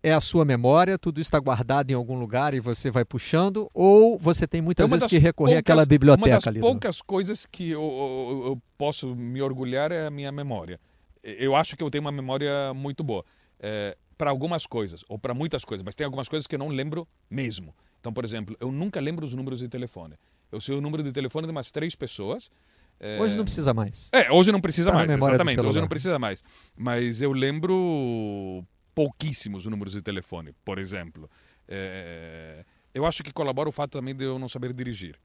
é, 0.00 0.12
a 0.12 0.20
sua 0.20 0.44
memória, 0.44 0.96
tudo 0.96 1.20
está 1.20 1.40
guardado 1.40 1.90
em 1.90 1.94
algum 1.94 2.16
lugar 2.16 2.54
e 2.54 2.60
você 2.60 2.88
vai 2.88 3.04
puxando, 3.04 3.68
ou 3.74 4.16
você 4.16 4.46
tem 4.46 4.62
muitas 4.62 4.88
é 4.88 4.94
vezes 4.94 5.08
que 5.08 5.18
recorrer 5.18 5.54
poucas, 5.54 5.58
àquela 5.58 5.84
biblioteca 5.84 6.28
uma 6.28 6.36
das 6.36 6.46
ali? 6.46 6.60
poucas 6.60 7.02
coisas 7.02 7.46
que 7.46 7.70
eu, 7.70 7.82
eu, 7.82 8.42
eu, 8.46 8.62
posso 8.78 9.16
me 9.16 9.42
orgulhar 9.42 9.90
é 9.90 10.06
a 10.06 10.10
minha 10.10 10.30
memória. 10.30 10.78
Eu 11.20 11.56
acho 11.56 11.76
que 11.76 11.82
eu 11.82 11.90
tenho 11.90 12.02
uma 12.02 12.12
memória 12.12 12.72
muito 12.72 13.02
boa. 13.02 13.24
É, 13.58 13.96
para 14.16 14.30
algumas 14.30 14.66
coisas, 14.66 15.04
ou 15.08 15.18
para 15.18 15.34
muitas 15.34 15.64
coisas, 15.64 15.84
mas 15.84 15.96
tem 15.96 16.04
algumas 16.04 16.28
coisas 16.28 16.46
que 16.46 16.54
eu 16.54 16.60
não 16.60 16.68
lembro 16.68 17.08
mesmo. 17.28 17.74
Então, 17.98 18.12
por 18.12 18.24
exemplo, 18.24 18.56
eu 18.60 18.70
nunca 18.70 19.00
lembro 19.00 19.26
os 19.26 19.34
números 19.34 19.58
de 19.58 19.68
telefone. 19.68 20.14
Eu 20.52 20.60
sei 20.60 20.76
o 20.76 20.80
número 20.80 21.02
de 21.02 21.10
telefone 21.10 21.44
de 21.44 21.50
umas 21.50 21.72
três 21.72 21.96
pessoas, 21.96 22.52
é... 22.98 23.20
Hoje 23.20 23.36
não 23.36 23.44
precisa 23.44 23.74
mais. 23.74 24.08
É, 24.12 24.30
hoje 24.30 24.50
não 24.50 24.60
precisa 24.60 24.90
tá 24.90 24.96
mais, 24.96 25.10
exatamente. 25.10 25.60
Hoje 25.60 25.80
não 25.80 25.88
precisa 25.88 26.18
mais. 26.18 26.42
Mas 26.76 27.20
eu 27.20 27.32
lembro 27.32 28.64
pouquíssimos 28.94 29.66
números 29.66 29.92
de 29.92 30.02
telefone, 30.02 30.52
por 30.64 30.78
exemplo. 30.78 31.30
É... 31.68 32.64
Eu 32.94 33.04
acho 33.04 33.22
que 33.22 33.32
colabora 33.32 33.68
o 33.68 33.72
fato 33.72 33.92
também 33.92 34.14
de 34.14 34.24
eu 34.24 34.38
não 34.38 34.48
saber 34.48 34.72
dirigir. 34.72 35.18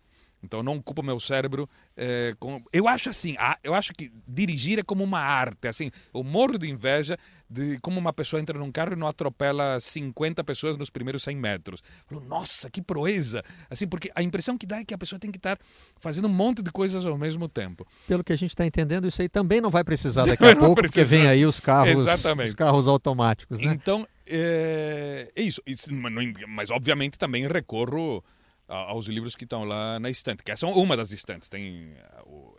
Então 0.43 0.63
não 0.63 0.77
ocupa 0.77 1.01
meu 1.01 1.19
cérebro. 1.19 1.69
É, 1.95 2.33
com... 2.39 2.63
Eu 2.73 2.87
acho 2.87 3.09
assim, 3.09 3.35
eu 3.63 3.73
acho 3.73 3.93
que 3.93 4.11
dirigir 4.27 4.79
é 4.79 4.83
como 4.83 5.03
uma 5.03 5.19
arte. 5.19 5.67
Assim, 5.67 5.91
eu 6.13 6.23
morro 6.23 6.57
de 6.57 6.69
inveja 6.69 7.17
de 7.51 7.77
como 7.81 7.99
uma 7.99 8.13
pessoa 8.13 8.39
entra 8.39 8.57
num 8.57 8.71
carro 8.71 8.93
e 8.93 8.95
não 8.95 9.07
atropela 9.07 9.77
50 9.77 10.41
pessoas 10.43 10.77
nos 10.77 10.89
primeiros 10.89 11.21
100 11.23 11.35
metros. 11.35 11.83
Falo, 12.05 12.23
nossa, 12.23 12.69
que 12.69 12.81
proeza! 12.81 13.43
Assim, 13.69 13.85
porque 13.85 14.09
a 14.15 14.23
impressão 14.23 14.57
que 14.57 14.65
dá 14.65 14.79
é 14.79 14.85
que 14.85 14.93
a 14.93 14.97
pessoa 14.97 15.19
tem 15.19 15.29
que 15.29 15.37
estar 15.37 15.59
fazendo 15.99 16.29
um 16.29 16.33
monte 16.33 16.61
de 16.61 16.71
coisas 16.71 17.05
ao 17.05 17.17
mesmo 17.17 17.49
tempo. 17.49 17.85
Pelo 18.07 18.23
que 18.23 18.31
a 18.31 18.37
gente 18.37 18.51
está 18.51 18.65
entendendo, 18.65 19.05
isso 19.05 19.21
aí 19.21 19.27
também 19.27 19.59
não 19.59 19.69
vai 19.69 19.83
precisar 19.83 20.23
daqui 20.25 20.45
a 20.45 20.55
pouco, 20.55 20.81
porque 20.81 21.03
vem 21.03 21.27
aí 21.27 21.45
os 21.45 21.59
carros, 21.59 21.99
os 22.45 22.55
carros 22.55 22.87
automáticos, 22.87 23.59
né? 23.59 23.73
Então, 23.73 24.07
é, 24.25 25.29
é 25.35 25.41
isso. 25.41 25.61
Mas, 26.47 26.71
obviamente, 26.71 27.17
também 27.17 27.45
recorro 27.47 28.23
aos 28.71 29.07
livros 29.07 29.35
que 29.35 29.43
estão 29.43 29.63
lá 29.65 29.99
na 29.99 30.09
estante, 30.09 30.43
que 30.43 30.51
é 30.51 30.55
uma 30.65 30.95
das 30.95 31.11
estantes. 31.11 31.49
Tem, 31.49 31.93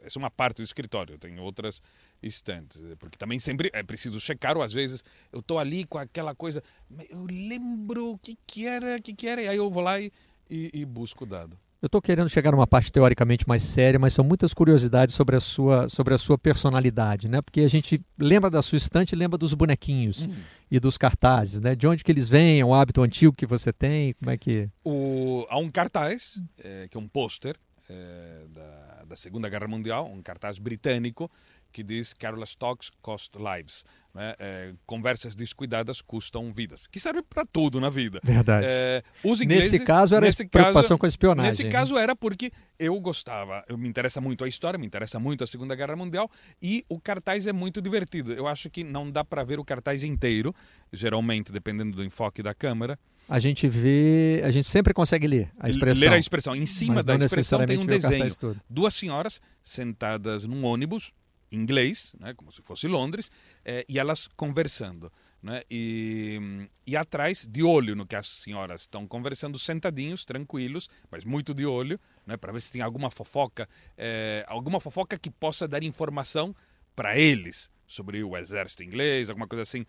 essa 0.02 0.18
é 0.18 0.20
uma 0.20 0.30
parte 0.30 0.58
do 0.58 0.62
escritório, 0.62 1.18
tem 1.18 1.40
outras 1.40 1.80
estantes, 2.22 2.82
porque 2.98 3.16
também 3.16 3.38
sempre 3.38 3.70
é 3.72 3.82
preciso 3.82 4.20
checar, 4.20 4.56
ou 4.56 4.62
às 4.62 4.72
vezes 4.72 5.02
eu 5.32 5.40
estou 5.40 5.58
ali 5.58 5.84
com 5.84 5.98
aquela 5.98 6.34
coisa, 6.34 6.62
eu 7.08 7.24
lembro 7.24 8.12
o 8.12 8.18
que, 8.18 8.36
que 8.46 8.66
era, 8.66 8.96
o 8.96 9.02
que, 9.02 9.14
que 9.14 9.26
era, 9.26 9.42
e 9.42 9.48
aí 9.48 9.56
eu 9.56 9.70
vou 9.70 9.82
lá 9.82 9.98
e, 9.98 10.12
e, 10.48 10.70
e 10.74 10.84
busco 10.84 11.24
o 11.24 11.26
dado. 11.26 11.58
Eu 11.82 11.86
estou 11.86 12.00
querendo 12.00 12.28
chegar 12.28 12.52
numa 12.52 12.66
parte 12.66 12.92
teoricamente 12.92 13.46
mais 13.48 13.64
séria, 13.64 13.98
mas 13.98 14.14
são 14.14 14.24
muitas 14.24 14.54
curiosidades 14.54 15.16
sobre 15.16 15.34
a 15.34 15.40
sua, 15.40 15.88
sobre 15.88 16.14
a 16.14 16.18
sua 16.18 16.38
personalidade, 16.38 17.28
né? 17.28 17.42
Porque 17.42 17.62
a 17.62 17.68
gente 17.68 18.00
lembra 18.16 18.48
da 18.48 18.62
sua 18.62 18.78
estante, 18.78 19.16
lembra 19.16 19.36
dos 19.36 19.52
bonequinhos 19.52 20.26
uhum. 20.26 20.34
e 20.70 20.78
dos 20.78 20.96
cartazes, 20.96 21.60
né? 21.60 21.74
De 21.74 21.84
onde 21.88 22.04
que 22.04 22.12
eles 22.12 22.28
vêm, 22.28 22.62
o 22.62 22.72
hábito 22.72 23.02
antigo 23.02 23.34
que 23.34 23.44
você 23.44 23.72
tem, 23.72 24.12
como 24.12 24.30
é 24.30 24.36
que... 24.36 24.70
O, 24.84 25.44
há 25.50 25.58
um 25.58 25.68
cartaz, 25.68 26.40
é, 26.62 26.86
que 26.88 26.96
é 26.96 27.00
um 27.00 27.08
pôster 27.08 27.56
é, 27.90 28.44
da, 28.54 29.02
da 29.08 29.16
Segunda 29.16 29.48
Guerra 29.48 29.66
Mundial, 29.66 30.08
um 30.08 30.22
cartaz 30.22 30.60
britânico, 30.60 31.28
que 31.72 31.82
diz 31.82 32.12
Careless 32.12 32.56
Talks 32.56 32.90
Cost 33.00 33.32
Lives. 33.36 33.84
Né? 34.14 34.34
É, 34.38 34.74
conversas 34.84 35.34
descuidadas 35.34 36.02
custam 36.02 36.52
vidas, 36.52 36.86
que 36.86 37.00
serve 37.00 37.22
para 37.22 37.44
tudo 37.46 37.80
na 37.80 37.88
vida. 37.88 38.20
Verdade. 38.22 38.66
É, 38.68 39.02
ingleses, 39.24 39.46
nesse 39.72 39.80
caso 39.80 40.14
era 40.14 40.26
nesse 40.26 40.44
preocupação 40.44 40.90
caso, 40.90 40.98
com 40.98 41.06
a 41.06 41.08
espionagem. 41.08 41.50
Nesse 41.50 41.68
caso 41.70 41.96
era 41.96 42.14
porque 42.14 42.52
eu 42.78 43.00
gostava, 43.00 43.64
eu 43.66 43.78
me 43.78 43.88
interessa 43.88 44.20
muito 44.20 44.44
a 44.44 44.48
história, 44.48 44.78
me 44.78 44.86
interessa 44.86 45.18
muito 45.18 45.42
a 45.42 45.46
Segunda 45.46 45.74
Guerra 45.74 45.96
Mundial 45.96 46.30
e 46.60 46.84
o 46.90 47.00
cartaz 47.00 47.46
é 47.46 47.52
muito 47.52 47.80
divertido. 47.80 48.34
Eu 48.34 48.46
acho 48.46 48.68
que 48.68 48.84
não 48.84 49.10
dá 49.10 49.24
para 49.24 49.42
ver 49.44 49.58
o 49.58 49.64
cartaz 49.64 50.04
inteiro, 50.04 50.54
geralmente 50.92 51.50
dependendo 51.50 51.96
do 51.96 52.04
enfoque 52.04 52.42
da 52.42 52.52
câmera. 52.52 52.98
A 53.28 53.38
gente 53.38 53.66
vê, 53.66 54.42
a 54.44 54.50
gente 54.50 54.68
sempre 54.68 54.92
consegue 54.92 55.26
ler 55.26 55.50
a 55.58 55.70
expressão. 55.70 56.00
Ler 56.02 56.12
a 56.12 56.18
expressão. 56.18 56.54
Em 56.54 56.66
cima 56.66 57.02
da 57.02 57.14
expressão 57.14 57.64
tem 57.64 57.78
um 57.78 57.86
desenho. 57.86 58.30
Duas 58.68 58.94
senhoras 58.94 59.40
sentadas 59.62 60.44
num 60.44 60.64
ônibus 60.64 61.12
inglês, 61.52 62.14
né, 62.18 62.34
como 62.34 62.50
se 62.50 62.62
fosse 62.62 62.88
Londres, 62.88 63.30
eh, 63.64 63.84
e 63.88 63.98
elas 63.98 64.28
conversando. 64.36 65.12
Né, 65.42 65.62
e, 65.68 66.68
e 66.86 66.96
atrás, 66.96 67.44
de 67.44 67.62
olho 67.64 67.96
no 67.96 68.06
que 68.06 68.14
as 68.14 68.26
senhoras 68.26 68.82
estão 68.82 69.06
conversando, 69.06 69.58
sentadinhos, 69.58 70.24
tranquilos, 70.24 70.88
mas 71.10 71.24
muito 71.24 71.52
de 71.52 71.66
olho, 71.66 71.98
né, 72.24 72.36
para 72.36 72.52
ver 72.52 72.62
se 72.62 72.70
tem 72.70 72.80
alguma 72.80 73.10
fofoca, 73.10 73.68
eh, 73.98 74.44
alguma 74.48 74.80
fofoca 74.80 75.18
que 75.18 75.30
possa 75.30 75.66
dar 75.66 75.82
informação 75.82 76.54
para 76.94 77.18
eles 77.18 77.70
sobre 77.86 78.22
o 78.22 78.36
exército 78.36 78.82
inglês, 78.82 79.28
alguma 79.28 79.46
coisa 79.46 79.62
assim. 79.62 79.84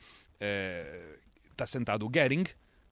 Está 1.51 1.63
eh, 1.63 1.67
sentado 1.67 2.05
o 2.05 2.09
Goering, 2.09 2.43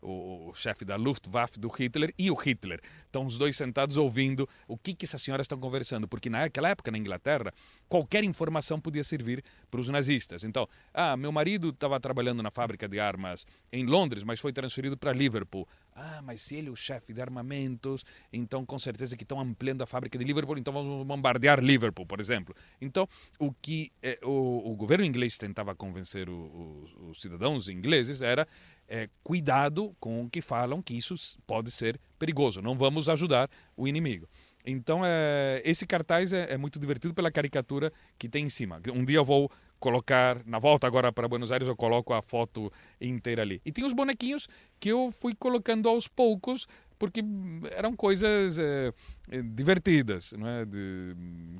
o, 0.01 0.49
o 0.49 0.55
chefe 0.55 0.83
da 0.83 0.95
Luftwaffe 0.95 1.59
do 1.59 1.67
Hitler 1.67 2.13
e 2.17 2.31
o 2.31 2.35
Hitler. 2.35 2.81
Estão 3.05 3.25
os 3.25 3.37
dois 3.37 3.55
sentados 3.55 3.97
ouvindo 3.97 4.47
o 4.67 4.77
que, 4.77 4.93
que 4.93 5.05
essas 5.05 5.21
senhoras 5.21 5.45
estão 5.45 5.59
conversando, 5.59 6.07
porque 6.07 6.29
naquela 6.29 6.69
época 6.69 6.91
na 6.91 6.97
Inglaterra 6.97 7.53
qualquer 7.91 8.23
informação 8.23 8.79
podia 8.79 9.03
servir 9.03 9.43
para 9.69 9.81
os 9.81 9.89
nazistas. 9.89 10.45
Então, 10.45 10.65
ah, 10.93 11.17
meu 11.17 11.29
marido 11.29 11.71
estava 11.71 11.99
trabalhando 11.99 12.41
na 12.41 12.49
fábrica 12.49 12.87
de 12.87 13.01
armas 13.01 13.45
em 13.69 13.85
Londres, 13.85 14.23
mas 14.23 14.39
foi 14.39 14.53
transferido 14.53 14.95
para 14.95 15.11
Liverpool. 15.11 15.67
Ah, 15.93 16.21
mas 16.23 16.39
se 16.39 16.55
ele 16.55 16.69
é 16.69 16.71
o 16.71 16.75
chefe 16.75 17.13
de 17.13 17.21
armamentos, 17.21 18.05
então 18.31 18.65
com 18.65 18.79
certeza 18.79 19.17
que 19.17 19.23
estão 19.23 19.41
ampliando 19.41 19.81
a 19.81 19.85
fábrica 19.85 20.17
de 20.17 20.23
Liverpool, 20.23 20.57
então 20.57 20.71
vamos 20.71 21.05
bombardear 21.05 21.59
Liverpool, 21.59 22.05
por 22.05 22.21
exemplo. 22.21 22.55
Então, 22.79 23.05
o 23.37 23.51
que 23.51 23.91
eh, 24.01 24.17
o, 24.23 24.71
o, 24.71 24.75
governo 24.77 25.03
inglês 25.03 25.37
tentava 25.37 25.75
convencer 25.75 26.29
o, 26.29 26.33
o, 26.33 27.09
os 27.09 27.19
cidadãos 27.19 27.67
ingleses 27.67 28.21
era 28.21 28.47
é, 28.87 29.09
cuidado 29.21 29.93
com 29.99 30.23
o 30.23 30.29
que 30.29 30.39
falam, 30.39 30.81
que 30.81 30.93
isso 30.93 31.15
pode 31.45 31.71
ser 31.71 31.99
perigoso. 32.17 32.61
Não 32.61 32.75
vamos 32.75 33.09
ajudar 33.09 33.49
o 33.75 33.85
inimigo. 33.85 34.29
Então, 34.65 35.01
é, 35.03 35.61
esse 35.65 35.85
cartaz 35.85 36.33
é, 36.33 36.53
é, 36.53 36.57
muito 36.57 36.79
divertido 36.79 37.13
pela 37.13 37.31
caricatura 37.31 37.91
que 38.17 38.29
tem 38.29 38.45
em 38.45 38.49
cima. 38.49 38.81
Um 38.93 39.03
dia 39.03 39.17
eu 39.17 39.25
vou 39.25 39.51
colocar, 39.79 40.41
na 40.45 40.59
volta 40.59 40.85
agora 40.85 41.11
para 41.11 41.27
Buenos 41.27 41.51
Aires, 41.51 41.67
eu 41.67 41.75
coloco 41.75 42.13
a 42.13 42.21
foto 42.21 42.71
inteira 42.99 43.41
ali. 43.41 43.61
E 43.65 43.71
tem 43.71 43.83
os 43.83 43.93
bonequinhos 43.93 44.47
que 44.79 44.89
eu 44.89 45.11
fui 45.11 45.33
colocando 45.33 45.89
aos 45.89 46.07
poucos, 46.07 46.67
porque 47.01 47.23
eram 47.71 47.95
coisas 47.95 48.59
é, 48.59 48.93
divertidas, 49.41 50.33
não 50.37 50.47
é? 50.47 50.63
De, 50.63 51.15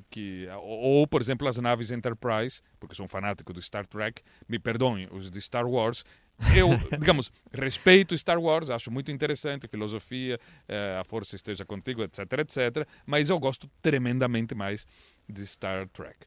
que, 0.08 0.46
ou, 0.62 1.04
por 1.04 1.20
exemplo, 1.20 1.48
as 1.48 1.58
naves 1.58 1.90
Enterprise, 1.90 2.62
porque 2.78 2.94
sou 2.94 3.06
um 3.06 3.08
fanático 3.08 3.52
do 3.52 3.60
Star 3.60 3.84
Trek, 3.84 4.22
me 4.48 4.60
perdoem, 4.60 5.08
os 5.10 5.32
de 5.32 5.40
Star 5.40 5.66
Wars, 5.66 6.04
eu, 6.56 6.68
digamos, 6.96 7.32
respeito 7.52 8.16
Star 8.16 8.38
Wars, 8.38 8.70
acho 8.70 8.88
muito 8.88 9.10
interessante, 9.10 9.66
filosofia, 9.66 10.38
eh, 10.68 10.98
a 11.00 11.02
força 11.02 11.34
esteja 11.34 11.64
contigo, 11.64 12.04
etc, 12.04 12.20
etc. 12.38 12.86
Mas 13.04 13.28
eu 13.28 13.40
gosto 13.40 13.68
tremendamente 13.82 14.54
mais 14.54 14.86
de 15.28 15.44
Star 15.44 15.88
Trek. 15.88 16.18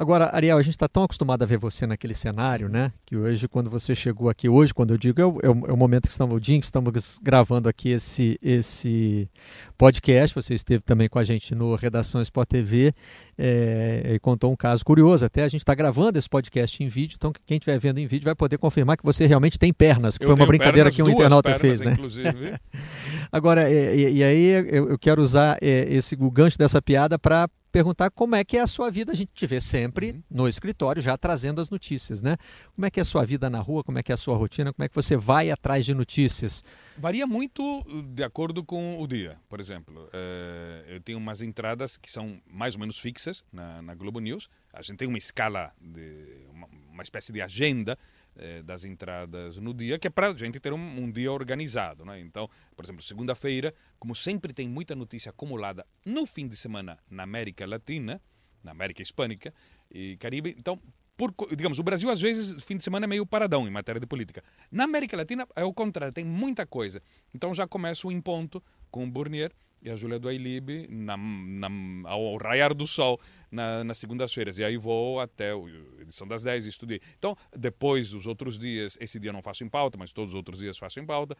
Agora, 0.00 0.30
Ariel, 0.32 0.56
a 0.56 0.62
gente 0.62 0.74
está 0.74 0.86
tão 0.86 1.02
acostumado 1.02 1.42
a 1.42 1.46
ver 1.46 1.58
você 1.58 1.84
naquele 1.84 2.14
cenário, 2.14 2.68
né? 2.68 2.92
Que 3.04 3.16
hoje, 3.16 3.48
quando 3.48 3.68
você 3.68 3.96
chegou 3.96 4.30
aqui, 4.30 4.48
hoje, 4.48 4.72
quando 4.72 4.94
eu 4.94 4.96
digo, 4.96 5.20
é 5.20 5.26
o, 5.26 5.40
é 5.42 5.48
o, 5.48 5.72
é 5.72 5.76
momento 5.76 6.04
que 6.04 6.12
estamos, 6.12 6.36
o 6.36 6.40
dia 6.40 6.56
que 6.56 6.64
estamos 6.64 7.18
gravando 7.20 7.68
aqui 7.68 7.88
esse, 7.88 8.38
esse 8.40 9.28
podcast. 9.76 10.32
Você 10.36 10.54
esteve 10.54 10.84
também 10.84 11.08
com 11.08 11.18
a 11.18 11.24
gente 11.24 11.52
no 11.52 11.74
Redação 11.74 12.22
Sport 12.22 12.48
TV 12.48 12.94
é, 13.36 14.12
e 14.14 14.20
contou 14.20 14.52
um 14.52 14.56
caso 14.56 14.84
curioso. 14.84 15.24
Até 15.24 15.42
a 15.42 15.48
gente 15.48 15.62
está 15.62 15.74
gravando 15.74 16.16
esse 16.16 16.28
podcast 16.28 16.80
em 16.80 16.86
vídeo, 16.86 17.16
então 17.18 17.32
quem 17.44 17.56
estiver 17.56 17.80
vendo 17.80 17.98
em 17.98 18.06
vídeo 18.06 18.26
vai 18.26 18.36
poder 18.36 18.56
confirmar 18.56 18.96
que 18.96 19.04
você 19.04 19.26
realmente 19.26 19.58
tem 19.58 19.72
pernas, 19.72 20.16
que 20.16 20.22
eu 20.22 20.28
foi 20.28 20.36
uma 20.36 20.46
brincadeira 20.46 20.92
pernas, 20.92 20.94
que 20.94 21.02
um 21.02 21.10
internauta 21.10 21.50
pernas, 21.50 21.60
fez, 21.60 21.80
né? 21.80 21.94
Inclusive. 21.94 22.54
Agora, 23.32 23.68
e, 23.68 24.18
e 24.18 24.22
aí 24.22 24.46
eu, 24.70 24.96
quero 24.96 25.20
usar 25.20 25.58
é, 25.60 25.92
esse, 25.92 26.16
o 26.20 26.30
gancho 26.30 26.56
dessa 26.56 26.80
piada 26.80 27.18
para 27.18 27.48
perguntar 27.70 28.10
como 28.10 28.34
é 28.34 28.44
que 28.44 28.56
é 28.56 28.60
a 28.60 28.66
sua 28.66 28.90
vida. 28.90 29.12
A 29.12 29.14
gente 29.14 29.30
te 29.32 29.46
vê 29.46 29.60
sempre 29.60 30.10
uhum. 30.10 30.22
no 30.30 30.48
escritório 30.48 31.00
já 31.00 31.16
trazendo 31.16 31.60
as 31.60 31.70
notícias, 31.70 32.22
né? 32.22 32.36
Como 32.74 32.86
é 32.86 32.90
que 32.90 33.00
é 33.00 33.02
a 33.02 33.04
sua 33.04 33.24
vida 33.24 33.48
na 33.48 33.60
rua, 33.60 33.84
como 33.84 33.98
é 33.98 34.02
que 34.02 34.12
é 34.12 34.14
a 34.14 34.18
sua 34.18 34.36
rotina, 34.36 34.72
como 34.72 34.84
é 34.84 34.88
que 34.88 34.94
você 34.94 35.16
vai 35.16 35.50
atrás 35.50 35.84
de 35.84 35.94
notícias? 35.94 36.64
Varia 36.96 37.26
muito 37.26 37.84
de 38.14 38.24
acordo 38.24 38.64
com 38.64 39.00
o 39.00 39.06
dia. 39.06 39.38
Por 39.48 39.60
exemplo, 39.60 40.08
eh, 40.12 40.84
eu 40.88 41.00
tenho 41.00 41.18
umas 41.18 41.42
entradas 41.42 41.96
que 41.96 42.10
são 42.10 42.40
mais 42.46 42.74
ou 42.74 42.80
menos 42.80 42.98
fixas 42.98 43.44
na, 43.52 43.82
na 43.82 43.94
Globo 43.94 44.20
News. 44.20 44.48
A 44.72 44.82
gente 44.82 44.98
tem 44.98 45.08
uma 45.08 45.18
escala, 45.18 45.72
de, 45.80 46.46
uma, 46.52 46.68
uma 46.92 47.02
espécie 47.02 47.32
de 47.32 47.40
agenda 47.40 47.98
eh, 48.38 48.62
das 48.62 48.84
entradas 48.84 49.56
no 49.56 49.74
dia, 49.74 49.98
que 49.98 50.06
é 50.06 50.10
para 50.10 50.28
a 50.28 50.34
gente 50.34 50.60
ter 50.60 50.72
um, 50.72 50.78
um, 50.78 51.10
dia 51.10 51.32
organizado. 51.32 52.04
Né? 52.04 52.20
Então, 52.20 52.48
por 52.76 52.84
exemplo, 52.84 53.02
segunda-feira, 53.02 53.74
como 53.98 54.14
sempre 54.14 54.52
tem 54.52 54.68
muita 54.68 54.94
notícia 54.94 55.30
acumulada 55.30 55.84
no 56.06 56.24
fim 56.24 56.46
de 56.46 56.56
semana 56.56 56.98
na 57.10 57.24
América 57.24 57.66
Latina, 57.66 58.22
na 58.62 58.70
América 58.70 59.02
Hispânica 59.02 59.52
e 59.90 60.16
Caribe, 60.18 60.54
então 60.56 60.80
por, 61.16 61.34
digamos, 61.56 61.80
o 61.80 61.82
Brasil 61.82 62.08
às 62.10 62.20
vezes 62.20 62.62
fim 62.62 62.76
de 62.76 62.84
semana 62.84 63.06
é 63.06 63.08
meio 63.08 63.26
paradão 63.26 63.66
em 63.66 63.70
matéria 63.70 64.00
de 64.00 64.06
política. 64.06 64.42
Na 64.70 64.84
América 64.84 65.16
Latina 65.16 65.46
é 65.56 65.64
o 65.64 65.74
contrário, 65.74 66.14
tem 66.14 66.24
muita 66.24 66.64
coisa. 66.64 67.02
Então 67.34 67.52
já 67.52 67.66
começo 67.66 68.10
em 68.12 68.20
ponto 68.20 68.62
com 68.88 69.02
o 69.02 69.10
Burnier 69.10 69.52
e 69.82 69.90
a 69.90 69.96
Júlia 69.96 70.18
do 70.18 70.28
Ailib 70.28 70.86
na, 70.88 71.16
na, 71.16 71.68
ao 72.04 72.36
raiar 72.36 72.74
do 72.74 72.86
sol 72.86 73.20
na, 73.50 73.82
nas 73.84 73.98
segundas-feiras. 73.98 74.58
E 74.58 74.64
aí 74.64 74.76
vou 74.76 75.20
até 75.20 75.52
a 75.52 76.02
edição 76.02 76.26
das 76.26 76.42
10 76.42 76.66
e 76.66 76.68
estudei. 76.68 77.00
Então, 77.18 77.36
depois 77.56 78.10
dos 78.10 78.26
outros 78.26 78.58
dias, 78.58 78.96
esse 79.00 79.18
dia 79.18 79.32
não 79.32 79.42
faço 79.42 79.64
em 79.64 79.68
pauta, 79.68 79.96
mas 79.96 80.12
todos 80.12 80.30
os 80.30 80.34
outros 80.34 80.58
dias 80.58 80.78
faço 80.78 81.00
em 81.00 81.06
pauta. 81.06 81.36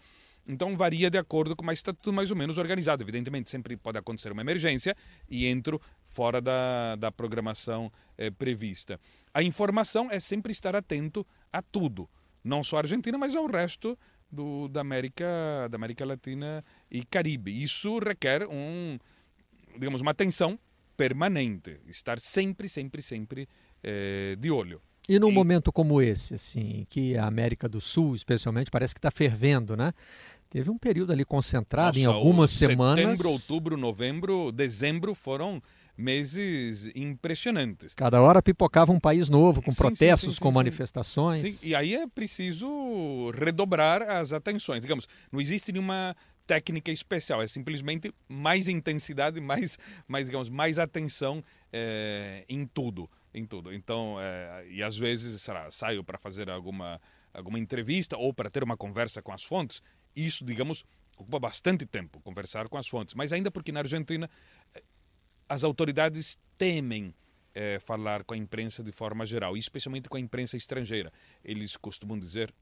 Então 0.46 0.76
varia 0.76 1.10
de 1.10 1.18
acordo 1.18 1.54
com, 1.54 1.64
mas 1.64 1.78
está 1.78 1.92
tudo 1.92 2.12
mais 2.12 2.30
ou 2.30 2.36
menos 2.36 2.56
organizado. 2.56 3.02
Evidentemente, 3.02 3.50
sempre 3.50 3.76
pode 3.76 3.98
acontecer 3.98 4.32
uma 4.32 4.40
emergência 4.40 4.96
e 5.28 5.46
entro 5.46 5.80
fora 6.04 6.40
da, 6.40 6.96
da 6.96 7.12
programação 7.12 7.92
é, 8.16 8.30
prevista. 8.30 8.98
A 9.34 9.42
informação 9.42 10.10
é 10.10 10.18
sempre 10.18 10.50
estar 10.52 10.74
atento 10.74 11.26
a 11.52 11.60
tudo, 11.60 12.08
não 12.42 12.64
só 12.64 12.76
a 12.76 12.80
Argentina, 12.80 13.18
mas 13.18 13.34
ao 13.34 13.46
resto 13.46 13.98
do, 14.30 14.68
da, 14.68 14.80
América, 14.80 15.26
da 15.70 15.76
América 15.76 16.04
Latina 16.04 16.64
e 16.90 17.04
Caribe. 17.04 17.62
Isso 17.62 17.98
requer 17.98 18.46
um, 18.46 18.98
digamos, 19.74 20.00
uma 20.00 20.10
atenção 20.10 20.58
permanente, 20.96 21.78
estar 21.86 22.18
sempre, 22.18 22.68
sempre, 22.68 23.00
sempre 23.00 23.48
é, 23.82 24.36
de 24.36 24.50
olho. 24.50 24.80
E 25.08 25.18
num 25.18 25.30
e... 25.30 25.32
momento 25.32 25.72
como 25.72 26.02
esse, 26.02 26.34
assim, 26.34 26.86
que 26.90 27.16
a 27.16 27.26
América 27.26 27.68
do 27.68 27.80
Sul, 27.80 28.14
especialmente, 28.14 28.70
parece 28.70 28.94
que 28.94 28.98
está 28.98 29.10
fervendo, 29.10 29.76
né? 29.76 29.92
Teve 30.50 30.70
um 30.70 30.78
período 30.78 31.12
ali 31.12 31.24
concentrado 31.24 31.98
Nossa, 31.98 32.00
em 32.00 32.04
algumas 32.04 32.50
semanas. 32.50 33.04
Setembro, 33.04 33.30
outubro, 33.30 33.76
novembro, 33.76 34.50
dezembro 34.50 35.14
foram 35.14 35.62
meses 35.98 36.88
impressionantes. 36.94 37.92
Cada 37.92 38.22
hora 38.22 38.40
pipocava 38.40 38.92
um 38.92 39.00
país 39.00 39.28
novo, 39.28 39.60
com 39.60 39.72
sim, 39.72 39.78
protestos, 39.78 40.30
sim, 40.30 40.36
sim, 40.36 40.40
com 40.40 40.52
manifestações. 40.52 41.64
e 41.64 41.74
aí 41.74 41.94
é 41.94 42.06
preciso 42.06 43.30
redobrar 43.32 44.02
as 44.02 44.32
atenções. 44.32 44.82
Digamos, 44.82 45.08
não 45.32 45.40
existe 45.40 45.72
nenhuma 45.72 46.16
técnica 46.46 46.92
especial, 46.92 47.42
é 47.42 47.48
simplesmente 47.48 48.14
mais 48.28 48.68
intensidade, 48.68 49.40
mais, 49.40 49.76
mais 50.06 50.26
digamos, 50.26 50.48
mais 50.48 50.78
atenção 50.78 51.42
é, 51.72 52.44
em 52.48 52.64
tudo, 52.64 53.10
em 53.34 53.44
tudo. 53.44 53.74
Então, 53.74 54.16
é, 54.20 54.66
e 54.70 54.82
às 54.82 54.96
vezes, 54.96 55.42
será, 55.42 55.68
saio 55.70 56.04
para 56.04 56.16
fazer 56.16 56.48
alguma 56.48 57.00
alguma 57.34 57.58
entrevista 57.58 58.16
ou 58.16 58.32
para 58.32 58.50
ter 58.50 58.64
uma 58.64 58.76
conversa 58.76 59.22
com 59.22 59.32
as 59.32 59.44
fontes, 59.44 59.82
isso, 60.16 60.44
digamos, 60.44 60.84
ocupa 61.16 61.38
bastante 61.38 61.84
tempo 61.84 62.20
conversar 62.20 62.68
com 62.68 62.78
as 62.78 62.86
fontes. 62.86 63.14
Mas 63.14 63.32
ainda 63.32 63.50
porque 63.50 63.72
na 63.72 63.80
Argentina 63.80 64.30
as 65.48 65.64
autoridades 65.64 66.38
temem 66.56 67.14
é, 67.54 67.78
falar 67.80 68.24
com 68.24 68.34
a 68.34 68.36
imprensa 68.36 68.82
de 68.82 68.92
forma 68.92 69.24
geral, 69.24 69.56
especialmente 69.56 70.08
com 70.08 70.16
a 70.16 70.20
imprensa 70.20 70.56
estrangeira. 70.56 71.12
Eles 71.44 71.76
costumam 71.76 72.18
dizer, 72.18 72.52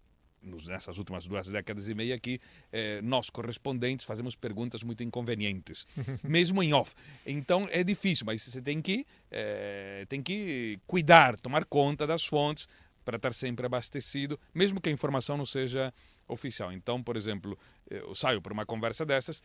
nessas 0.67 0.99
últimas 0.99 1.27
duas 1.27 1.49
décadas 1.49 1.89
e 1.89 1.95
meia, 1.95 2.19
que 2.19 2.41
eh, 2.73 3.01
nós, 3.03 3.29
correspondentes, 3.31 4.07
fazemos 4.07 4.37
perguntas 4.37 4.83
muito 4.83 5.03
inconvenientes, 5.03 5.87
mesmo 6.23 6.63
em 6.63 6.73
off. 6.73 6.95
Então 7.27 7.69
é 7.71 7.83
difícil, 7.83 8.25
mas 8.27 8.43
você 8.43 8.63
tem 8.63 8.81
que, 8.81 9.07
eh, 9.31 10.07
tem 10.09 10.23
que 10.23 10.79
cuidar, 10.87 11.39
tomar 11.41 11.65
conta 11.65 12.07
das 12.07 12.25
fontes 12.25 12.69
para 13.05 13.17
estar 13.17 13.35
sempre 13.35 13.67
abastecido, 13.67 14.39
mesmo 14.55 14.81
que 14.81 14.89
a 14.89 14.93
informação 14.93 15.37
não 15.37 15.47
seja 15.47 15.93
oficial. 16.29 16.73
Então, 16.73 17.03
por 17.03 17.17
exemplo, 17.17 17.59
eu 17.89 18.15
saio 18.15 18.41
para 18.41 18.53
uma 18.53 18.67
conversa 18.67 19.07
dessas, 19.07 19.41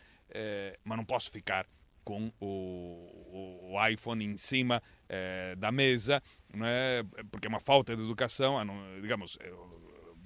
mas 0.84 0.97
não 0.97 1.06
posso 1.06 1.30
ficar 1.30 1.67
com 2.03 2.31
o, 2.39 3.71
o 3.73 3.87
iPhone 3.87 4.25
em 4.25 4.37
cima 4.37 4.81
é, 5.07 5.55
da 5.55 5.71
mesa, 5.71 6.21
não 6.53 6.65
é? 6.65 7.03
porque 7.31 7.47
é 7.47 7.49
uma 7.49 7.59
falta 7.59 7.95
de 7.95 8.03
educação, 8.03 8.57
digamos, 9.01 9.37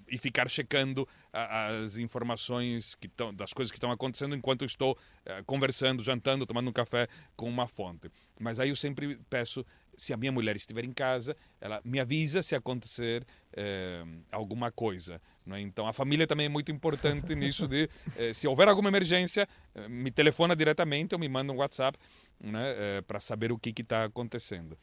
e 0.07 0.17
ficar 0.17 0.49
checando 0.49 1.07
as 1.33 1.97
informações 1.97 2.95
que 2.95 3.07
tão, 3.07 3.33
das 3.33 3.51
coisas 3.53 3.71
que 3.71 3.77
estão 3.77 3.91
acontecendo 3.91 4.35
enquanto 4.35 4.63
estou 4.63 4.97
é, 5.25 5.41
conversando, 5.43 6.03
jantando, 6.03 6.45
tomando 6.45 6.69
um 6.69 6.73
café 6.73 7.07
com 7.35 7.49
uma 7.49 7.67
fonte. 7.67 8.11
Mas 8.39 8.59
aí 8.59 8.69
eu 8.69 8.75
sempre 8.75 9.17
peço, 9.29 9.65
se 9.97 10.13
a 10.13 10.17
minha 10.17 10.31
mulher 10.31 10.55
estiver 10.55 10.83
em 10.83 10.93
casa, 10.93 11.35
ela 11.59 11.81
me 11.83 11.99
avisa 11.99 12.41
se 12.43 12.55
acontecer 12.55 13.25
é, 13.53 14.03
alguma 14.31 14.71
coisa. 14.71 15.21
Né? 15.45 15.61
Então 15.61 15.87
a 15.87 15.93
família 15.93 16.25
também 16.25 16.47
é 16.47 16.49
muito 16.49 16.71
importante 16.71 17.33
nisso 17.35 17.67
de 17.67 17.89
eh, 18.17 18.33
se 18.33 18.47
houver 18.47 18.67
alguma 18.67 18.89
emergência, 18.89 19.47
eh, 19.75 19.87
me 19.87 20.09
telefona 20.09 20.55
diretamente 20.55 21.13
ou 21.13 21.19
me 21.19 21.29
manda 21.29 21.53
um 21.53 21.57
WhatsApp 21.57 21.97
né, 22.39 22.73
eh, 22.75 23.01
para 23.01 23.19
saber 23.19 23.51
o 23.51 23.57
que 23.57 23.73
está 23.81 24.05
acontecendo. 24.05 24.77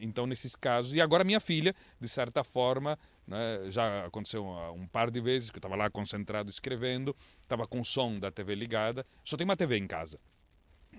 então 0.00 0.26
nesses 0.26 0.56
casos 0.56 0.94
e 0.94 1.00
agora 1.00 1.24
minha 1.24 1.40
filha 1.40 1.74
de 2.00 2.08
certa 2.08 2.42
forma 2.44 2.98
né, 3.26 3.70
já 3.70 4.06
aconteceu 4.06 4.44
um 4.74 4.86
par 4.86 5.10
de 5.10 5.20
vezes 5.20 5.50
que 5.50 5.56
eu 5.56 5.60
estava 5.60 5.76
lá 5.76 5.88
concentrado 5.88 6.50
escrevendo, 6.50 7.16
estava 7.42 7.66
com 7.66 7.80
o 7.80 7.84
som 7.84 8.18
da 8.18 8.30
TV 8.30 8.54
ligada, 8.54 9.06
só 9.24 9.36
tem 9.36 9.44
uma 9.44 9.56
TV 9.56 9.78
em 9.78 9.86
casa 9.86 10.18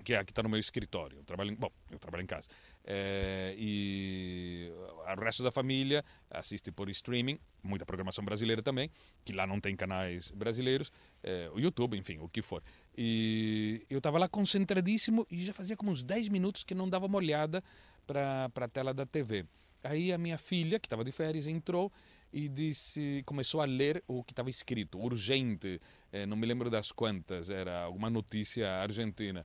que 0.04 0.14
é 0.14 0.18
aqui 0.18 0.30
está 0.30 0.42
no 0.42 0.48
meu 0.48 0.58
escritório. 0.58 1.18
Eu 1.18 1.24
trabalho, 1.24 1.50
em, 1.50 1.54
bom, 1.54 1.70
eu 1.90 1.98
trabalho 1.98 2.22
em 2.22 2.26
casa. 2.26 2.48
É, 2.88 3.52
e 3.58 4.70
o 5.16 5.20
resto 5.20 5.42
da 5.42 5.50
família 5.50 6.04
assiste 6.30 6.70
por 6.70 6.88
streaming, 6.88 7.38
muita 7.62 7.84
programação 7.84 8.24
brasileira 8.24 8.62
também, 8.62 8.90
que 9.24 9.32
lá 9.32 9.44
não 9.44 9.60
tem 9.60 9.74
canais 9.74 10.30
brasileiros, 10.30 10.92
é, 11.22 11.50
o 11.52 11.58
YouTube, 11.58 11.98
enfim, 11.98 12.18
o 12.18 12.28
que 12.28 12.40
for. 12.40 12.62
E 12.96 13.84
eu 13.90 13.98
estava 13.98 14.18
lá 14.18 14.28
concentradíssimo 14.28 15.26
e 15.28 15.44
já 15.44 15.52
fazia 15.52 15.76
como 15.76 15.90
uns 15.90 16.02
10 16.02 16.28
minutos 16.28 16.62
que 16.62 16.74
não 16.74 16.88
dava 16.88 17.06
uma 17.06 17.18
olhada 17.18 17.62
para 18.06 18.50
a 18.54 18.68
tela 18.68 18.94
da 18.94 19.04
TV. 19.04 19.44
Aí 19.82 20.12
a 20.12 20.18
minha 20.18 20.38
filha, 20.38 20.78
que 20.78 20.86
estava 20.86 21.04
de 21.04 21.12
férias, 21.12 21.46
entrou 21.46 21.92
e 22.32 22.48
disse, 22.48 23.22
começou 23.24 23.60
a 23.60 23.64
ler 23.64 24.02
o 24.06 24.22
que 24.22 24.32
estava 24.32 24.50
escrito, 24.50 24.98
urgente, 24.98 25.80
é, 26.12 26.26
não 26.26 26.36
me 26.36 26.46
lembro 26.46 26.70
das 26.70 26.92
quantas, 26.92 27.50
era 27.50 27.82
alguma 27.82 28.10
notícia 28.10 28.68
argentina. 28.76 29.44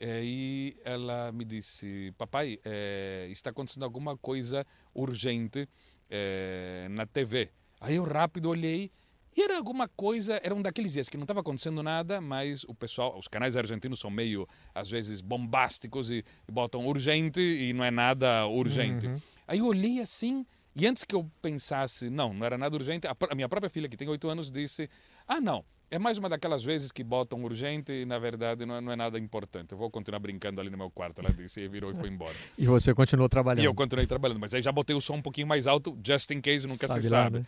E 0.00 0.76
ela 0.84 1.32
me 1.32 1.44
disse: 1.44 2.12
Papai, 2.18 2.58
é, 2.64 3.26
está 3.30 3.50
acontecendo 3.50 3.84
alguma 3.84 4.16
coisa 4.16 4.66
urgente 4.94 5.68
é, 6.10 6.86
na 6.90 7.06
TV. 7.06 7.50
Aí 7.80 7.96
eu 7.96 8.04
rápido 8.04 8.48
olhei 8.48 8.90
e 9.36 9.42
era 9.42 9.58
alguma 9.58 9.86
coisa, 9.86 10.40
era 10.42 10.54
um 10.54 10.62
daqueles 10.62 10.94
dias 10.94 11.10
que 11.10 11.16
não 11.18 11.24
estava 11.24 11.40
acontecendo 11.40 11.82
nada, 11.82 12.22
mas 12.22 12.64
o 12.64 12.74
pessoal, 12.74 13.18
os 13.18 13.28
canais 13.28 13.54
argentinos 13.54 14.00
são 14.00 14.10
meio, 14.10 14.48
às 14.74 14.88
vezes, 14.88 15.20
bombásticos 15.20 16.10
e, 16.10 16.24
e 16.48 16.52
botam 16.52 16.86
urgente 16.86 17.38
e 17.38 17.74
não 17.74 17.84
é 17.84 17.90
nada 17.90 18.46
urgente. 18.46 19.06
Uhum. 19.06 19.20
Aí 19.46 19.58
eu 19.58 19.66
olhei 19.66 20.00
assim, 20.00 20.46
e 20.74 20.86
antes 20.86 21.04
que 21.04 21.14
eu 21.14 21.30
pensasse, 21.42 22.08
não, 22.08 22.32
não 22.32 22.46
era 22.46 22.56
nada 22.56 22.74
urgente, 22.74 23.06
a, 23.06 23.14
a 23.30 23.34
minha 23.34 23.48
própria 23.48 23.68
filha, 23.68 23.90
que 23.90 23.96
tem 23.96 24.08
oito 24.08 24.26
anos, 24.26 24.50
disse: 24.50 24.88
Ah, 25.28 25.40
não, 25.40 25.62
é 25.90 25.98
mais 25.98 26.18
uma 26.18 26.28
daquelas 26.28 26.64
vezes 26.64 26.90
que 26.90 27.04
botam 27.04 27.44
urgente 27.44 27.92
e, 27.92 28.04
na 28.04 28.18
verdade, 28.18 28.66
não 28.66 28.76
é, 28.76 28.80
não 28.80 28.92
é, 28.92 28.96
nada 28.96 29.18
importante. 29.18 29.72
Eu 29.72 29.78
vou 29.78 29.90
continuar 29.90 30.18
brincando 30.18 30.60
ali 30.60 30.68
no 30.68 30.76
meu 30.76 30.90
quarto. 30.90 31.20
Ela 31.20 31.32
disse 31.32 31.60
e 31.60 31.68
virou 31.68 31.92
e 31.92 31.94
foi 31.94 32.08
embora. 32.08 32.34
e 32.58 32.66
você 32.66 32.92
continuou 32.92 33.28
trabalhando? 33.28 33.62
E 33.62 33.66
eu 33.66 33.74
continuei 33.74 34.06
trabalhando, 34.06 34.40
mas 34.40 34.52
aí 34.52 34.62
já 34.62 34.72
botei 34.72 34.96
o 34.96 35.00
som 35.00 35.14
um 35.14 35.22
pouquinho 35.22 35.46
mais 35.46 35.66
alto, 35.66 35.96
just 36.04 36.30
in 36.30 36.40
case, 36.40 36.66
nunca 36.66 36.88
sabe 36.88 37.02
se 37.02 37.08
lá, 37.08 37.24
sabe. 37.24 37.38
Né? 37.38 37.46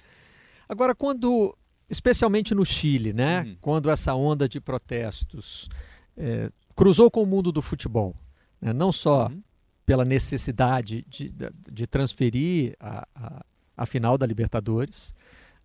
Agora, 0.69 0.95
quando, 0.95 1.57
especialmente 1.91 2.55
no 2.55 2.65
Chile, 2.65 3.13
né? 3.13 3.41
Uhum. 3.41 3.57
Quando 3.61 3.91
essa 3.91 4.15
onda 4.15 4.49
de 4.49 4.61
protestos 4.61 5.69
é, 6.17 6.51
cruzou 6.77 7.11
com 7.11 7.23
o 7.23 7.27
mundo 7.27 7.51
do 7.51 7.61
futebol, 7.61 8.15
né? 8.61 8.73
não 8.73 8.93
só 8.93 9.27
uhum. 9.27 9.43
pela 9.85 10.05
necessidade 10.05 11.05
de, 11.09 11.35
de, 11.71 11.87
transferir 11.89 12.77
a, 12.79 13.09
a, 13.15 13.45
a 13.77 13.87
final 13.87 14.17
da 14.17 14.25
Libertadores, 14.25 15.13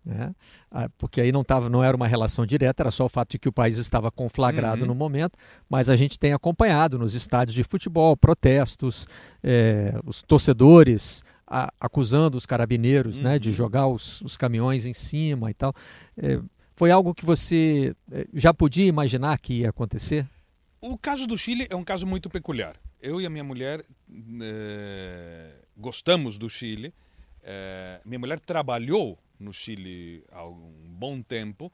né? 0.04 0.34
Ah, 0.70 0.88
porque 0.98 1.20
aí 1.20 1.32
não, 1.32 1.42
tava, 1.42 1.70
não 1.70 1.82
era 1.82 1.96
uma 1.96 2.06
relação 2.06 2.44
direta, 2.44 2.82
era 2.82 2.90
só 2.90 3.06
o 3.06 3.08
fato 3.08 3.30
de 3.30 3.38
que 3.38 3.48
o 3.48 3.52
país 3.52 3.78
estava 3.78 4.10
conflagrado 4.10 4.82
uhum. 4.82 4.88
no 4.88 4.94
momento, 4.94 5.38
mas 5.68 5.88
a 5.88 5.96
gente 5.96 6.18
tem 6.18 6.32
acompanhado 6.32 6.98
nos 6.98 7.14
estádios 7.14 7.54
de 7.54 7.64
futebol 7.64 8.16
protestos, 8.16 9.06
é, 9.42 9.98
os 10.04 10.22
torcedores 10.22 11.24
a, 11.46 11.72
acusando 11.80 12.36
os 12.36 12.44
carabineiros 12.44 13.16
uhum. 13.16 13.24
né, 13.24 13.38
de 13.38 13.48
uhum. 13.48 13.54
jogar 13.54 13.86
os, 13.86 14.20
os, 14.20 14.36
caminhões 14.36 14.84
em 14.84 14.92
cima 14.92 15.50
e 15.50 15.54
tal. 15.54 15.72
É, 16.16 16.38
Foi 16.76 16.90
algo 16.90 17.14
que 17.14 17.24
você 17.24 17.94
eh, 18.10 18.26
já 18.34 18.52
podia 18.52 18.86
imaginar 18.86 19.38
que 19.38 19.60
ia 19.60 19.70
acontecer? 19.70 20.26
O 20.80 20.98
caso 20.98 21.26
do 21.26 21.38
Chile 21.38 21.66
é 21.70 21.76
um 21.76 21.84
caso 21.84 22.06
muito 22.06 22.28
peculiar. 22.28 22.76
Eu 23.00 23.20
e 23.20 23.26
a 23.26 23.30
minha 23.30 23.44
mulher 23.44 23.84
eh, 24.42 25.54
gostamos 25.76 26.36
do 26.36 26.48
Chile. 26.48 26.92
Minha 28.06 28.18
mulher 28.18 28.40
trabalhou 28.40 29.18
no 29.44 29.52
Chile 29.52 30.24
há 30.32 30.44
um 30.44 30.72
bom 30.88 31.22
tempo 31.22 31.72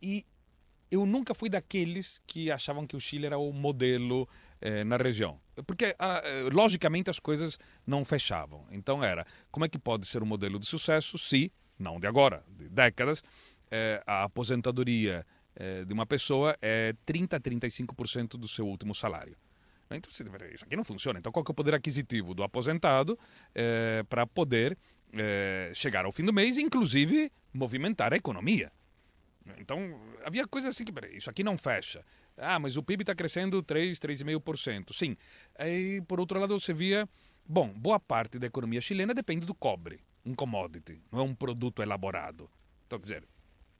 e 0.00 0.24
eu 0.90 1.04
nunca 1.04 1.34
fui 1.34 1.48
daqueles 1.48 2.20
que 2.26 2.50
achavam 2.50 2.86
que 2.86 2.96
o 2.96 3.00
Chile 3.00 3.26
era 3.26 3.36
o 3.36 3.52
modelo 3.52 4.28
na 4.86 4.96
região. 4.96 5.40
Porque, 5.66 5.94
ah, 5.98 6.22
logicamente, 6.52 7.10
as 7.10 7.18
coisas 7.18 7.58
não 7.86 8.04
fechavam. 8.04 8.66
Então, 8.70 9.04
era 9.04 9.26
como 9.50 9.66
é 9.66 9.68
que 9.68 9.78
pode 9.78 10.06
ser 10.06 10.22
um 10.22 10.26
modelo 10.26 10.58
de 10.58 10.66
sucesso 10.66 11.18
se 11.18 11.52
não 11.78 11.98
de 11.98 12.06
agora, 12.06 12.44
de 12.48 12.68
décadas, 12.68 13.22
a 14.06 14.22
aposentadoria 14.22 15.26
de 15.86 15.92
uma 15.92 16.06
pessoa 16.06 16.56
é 16.62 16.94
30% 17.06 17.34
a 17.34 17.40
35% 17.40 18.38
do 18.38 18.46
seu 18.46 18.66
último 18.66 18.94
salário. 18.94 19.36
Então, 19.90 20.10
isso 20.10 20.64
aqui 20.64 20.76
não 20.76 20.84
funciona. 20.84 21.18
Então, 21.18 21.30
qual 21.30 21.44
é 21.46 21.50
o 21.50 21.54
poder 21.54 21.74
aquisitivo 21.74 22.34
do 22.34 22.42
aposentado 22.42 23.18
para 24.08 24.26
poder 24.26 24.78
é, 25.16 25.72
chegar 25.74 26.04
ao 26.04 26.12
fim 26.12 26.24
do 26.24 26.32
mês 26.32 26.58
inclusive, 26.58 27.30
movimentar 27.52 28.12
a 28.12 28.16
economia? 28.16 28.70
Então, 29.58 30.00
havia 30.24 30.46
coisas 30.46 30.74
assim 30.74 30.84
que, 30.84 30.92
peraí, 30.92 31.16
isso 31.16 31.28
aqui 31.28 31.44
não 31.44 31.58
fecha. 31.58 32.04
Ah, 32.36 32.58
mas 32.58 32.76
o 32.76 32.82
PIB 32.82 33.02
está 33.02 33.14
crescendo 33.14 33.62
3, 33.62 33.98
3,5%. 33.98 34.92
Sim. 34.94 35.16
Aí, 35.58 36.00
por 36.08 36.18
outro 36.18 36.40
lado, 36.40 36.58
você 36.58 36.72
via, 36.72 37.06
bom, 37.46 37.68
boa 37.68 38.00
parte 38.00 38.38
da 38.38 38.46
economia 38.46 38.80
chilena 38.80 39.12
depende 39.12 39.46
do 39.46 39.54
cobre 39.54 40.00
um 40.24 40.34
commodity, 40.34 41.00
não 41.12 41.20
é 41.20 41.22
um 41.22 41.34
produto 41.34 41.82
elaborado. 41.82 42.50
Então, 42.86 42.98
quer 42.98 43.02
dizer, 43.02 43.28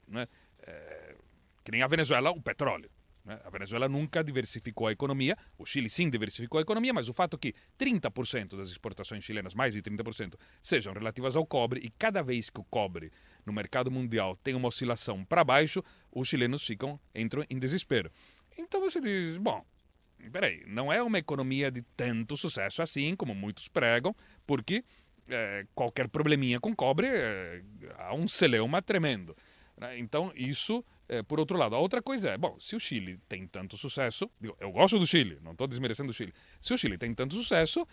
né, 0.06 0.28
é, 0.60 1.16
que 1.64 1.70
nem 1.72 1.82
a 1.82 1.86
Venezuela, 1.86 2.30
o 2.30 2.42
petróleo. 2.42 2.90
Né? 3.24 3.40
A 3.44 3.50
Venezuela 3.50 3.88
nunca 3.88 4.22
diversificou 4.22 4.86
a 4.86 4.92
economia, 4.92 5.36
o 5.56 5.64
Chile 5.64 5.88
sim 5.88 6.10
diversificou 6.10 6.58
a 6.58 6.62
economia, 6.62 6.92
mas 6.92 7.08
o 7.08 7.12
fato 7.12 7.38
que 7.38 7.54
30% 7.78 8.56
das 8.56 8.70
exportações 8.70 9.24
chilenas, 9.24 9.54
mais 9.54 9.74
de 9.74 9.82
30%, 9.82 10.34
sejam 10.60 10.92
relativas 10.92 11.34
ao 11.34 11.46
cobre, 11.46 11.80
e 11.82 11.90
cada 11.90 12.22
vez 12.22 12.50
que 12.50 12.60
o 12.60 12.64
cobre 12.64 13.10
no 13.46 13.52
mercado 13.52 13.90
mundial 13.90 14.36
tem 14.36 14.54
uma 14.54 14.68
oscilação 14.68 15.24
para 15.24 15.42
baixo, 15.42 15.82
os 16.12 16.28
chilenos 16.28 16.66
ficam 16.66 17.00
entram 17.14 17.44
em 17.48 17.58
desespero. 17.58 18.10
Então 18.58 18.80
você 18.80 19.00
diz, 19.00 19.36
bom, 19.36 19.64
peraí, 20.30 20.62
não 20.66 20.92
é 20.92 21.02
uma 21.02 21.18
economia 21.18 21.70
de 21.70 21.82
tanto 21.96 22.36
sucesso 22.36 22.82
assim, 22.82 23.16
como 23.16 23.34
muitos 23.34 23.68
pregam, 23.68 24.14
porque 24.46 24.84
é, 25.28 25.66
qualquer 25.74 26.08
probleminha 26.08 26.60
com 26.60 26.74
cobre 26.74 27.08
é, 27.08 27.62
há 27.98 28.14
um 28.14 28.28
celeuma 28.28 28.82
tremendo. 28.82 29.36
Né? 29.76 29.98
Então, 29.98 30.32
isso, 30.34 30.84
é, 31.08 31.22
por 31.22 31.38
outro 31.38 31.56
lado. 31.56 31.74
A 31.74 31.78
outra 31.78 32.02
coisa 32.02 32.30
é, 32.30 32.38
bom, 32.38 32.58
se 32.58 32.76
o 32.76 32.80
Chile 32.80 33.18
tem 33.28 33.46
tanto 33.46 33.76
sucesso, 33.76 34.30
eu 34.60 34.70
gosto 34.70 34.98
do 34.98 35.06
Chile, 35.06 35.38
não 35.42 35.52
estou 35.52 35.66
desmerecendo 35.66 36.10
o 36.10 36.14
Chile. 36.14 36.32
Se 36.60 36.72
o 36.72 36.78
Chile 36.78 36.96
tem 36.98 37.14
tanto 37.14 37.34
sucesso, 37.34 37.86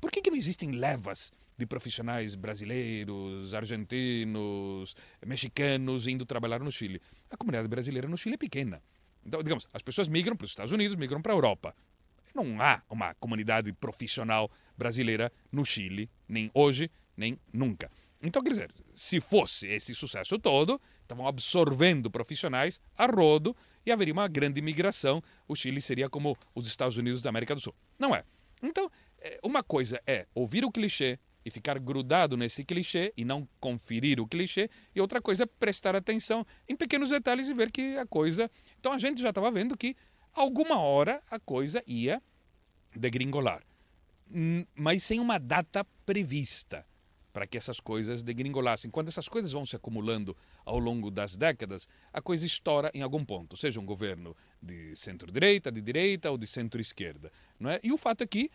por 0.00 0.10
que, 0.10 0.20
que 0.20 0.30
não 0.30 0.36
existem 0.36 0.72
levas 0.72 1.32
de 1.58 1.66
profissionais 1.66 2.34
brasileiros, 2.34 3.54
argentinos, 3.54 4.94
mexicanos 5.24 6.06
indo 6.06 6.26
trabalhar 6.26 6.60
no 6.60 6.70
Chile? 6.70 7.00
A 7.30 7.36
comunidade 7.36 7.68
brasileira 7.68 8.08
no 8.08 8.16
Chile 8.16 8.34
é 8.34 8.38
pequena. 8.38 8.82
Então, 9.24 9.42
digamos, 9.42 9.66
as 9.72 9.82
pessoas 9.82 10.08
migram 10.08 10.36
para 10.36 10.44
os 10.44 10.50
Estados 10.52 10.72
Unidos, 10.72 10.96
migram 10.96 11.20
para 11.20 11.32
a 11.32 11.36
Europa. 11.36 11.74
Não 12.34 12.60
há 12.60 12.82
uma 12.88 13.14
comunidade 13.14 13.72
profissional 13.72 14.50
brasileira 14.76 15.32
no 15.50 15.64
Chile, 15.64 16.10
nem 16.28 16.50
hoje, 16.54 16.90
nem 17.16 17.38
nunca. 17.52 17.90
Então, 18.26 18.42
quer 18.42 18.50
dizer, 18.50 18.70
se 18.94 19.20
fosse 19.20 19.68
esse 19.68 19.94
sucesso 19.94 20.38
todo, 20.38 20.80
estavam 21.02 21.26
absorvendo 21.26 22.10
profissionais 22.10 22.80
a 22.96 23.06
rodo 23.06 23.56
e 23.84 23.92
haveria 23.92 24.12
uma 24.12 24.26
grande 24.26 24.58
imigração. 24.58 25.22
O 25.46 25.54
Chile 25.54 25.80
seria 25.80 26.08
como 26.08 26.36
os 26.54 26.66
Estados 26.66 26.96
Unidos 26.96 27.22
da 27.22 27.30
América 27.30 27.54
do 27.54 27.60
Sul. 27.60 27.74
Não 27.98 28.14
é. 28.14 28.24
Então, 28.62 28.90
é, 29.18 29.38
uma 29.42 29.62
coisa 29.62 30.00
é 30.06 30.26
ouvir 30.34 30.64
o 30.64 30.72
clichê 30.72 31.18
e 31.44 31.50
ficar 31.50 31.78
grudado 31.78 32.36
nesse 32.36 32.64
clichê 32.64 33.12
e 33.16 33.24
não 33.24 33.48
conferir 33.60 34.18
o 34.18 34.26
clichê, 34.26 34.68
e 34.92 35.00
outra 35.00 35.22
coisa 35.22 35.44
é 35.44 35.46
prestar 35.46 35.94
atenção 35.94 36.44
em 36.68 36.74
pequenos 36.74 37.10
detalhes 37.10 37.48
e 37.48 37.54
ver 37.54 37.70
que 37.70 37.96
a 37.96 38.04
coisa. 38.04 38.50
Então, 38.80 38.92
a 38.92 38.98
gente 38.98 39.22
já 39.22 39.28
estava 39.28 39.48
vendo 39.52 39.76
que 39.76 39.94
alguma 40.32 40.80
hora 40.80 41.22
a 41.30 41.38
coisa 41.38 41.82
ia 41.86 42.20
degringolar. 42.94 43.62
Mas 44.74 45.04
sem 45.04 45.20
uma 45.20 45.38
data 45.38 45.86
prevista 46.04 46.84
para 47.36 47.46
que 47.46 47.58
essas 47.58 47.78
coisas 47.80 48.22
degringolassem. 48.22 48.90
Quando 48.90 49.08
essas 49.08 49.28
coisas 49.28 49.52
vão 49.52 49.66
se 49.66 49.76
acumulando 49.76 50.34
ao 50.64 50.78
longo 50.78 51.10
das 51.10 51.36
décadas, 51.36 51.86
a 52.10 52.22
coisa 52.22 52.46
estoura 52.46 52.90
em 52.94 53.02
algum 53.02 53.22
ponto, 53.22 53.58
seja 53.58 53.78
um 53.78 53.84
governo 53.84 54.34
de 54.62 54.96
centro-direita, 54.96 55.70
de 55.70 55.82
direita 55.82 56.30
ou 56.30 56.38
de 56.38 56.46
centro-esquerda. 56.46 57.30
Não 57.60 57.68
é? 57.68 57.78
E 57.82 57.92
o 57.92 57.98
fato 57.98 58.24
é 58.24 58.26
que 58.26 58.50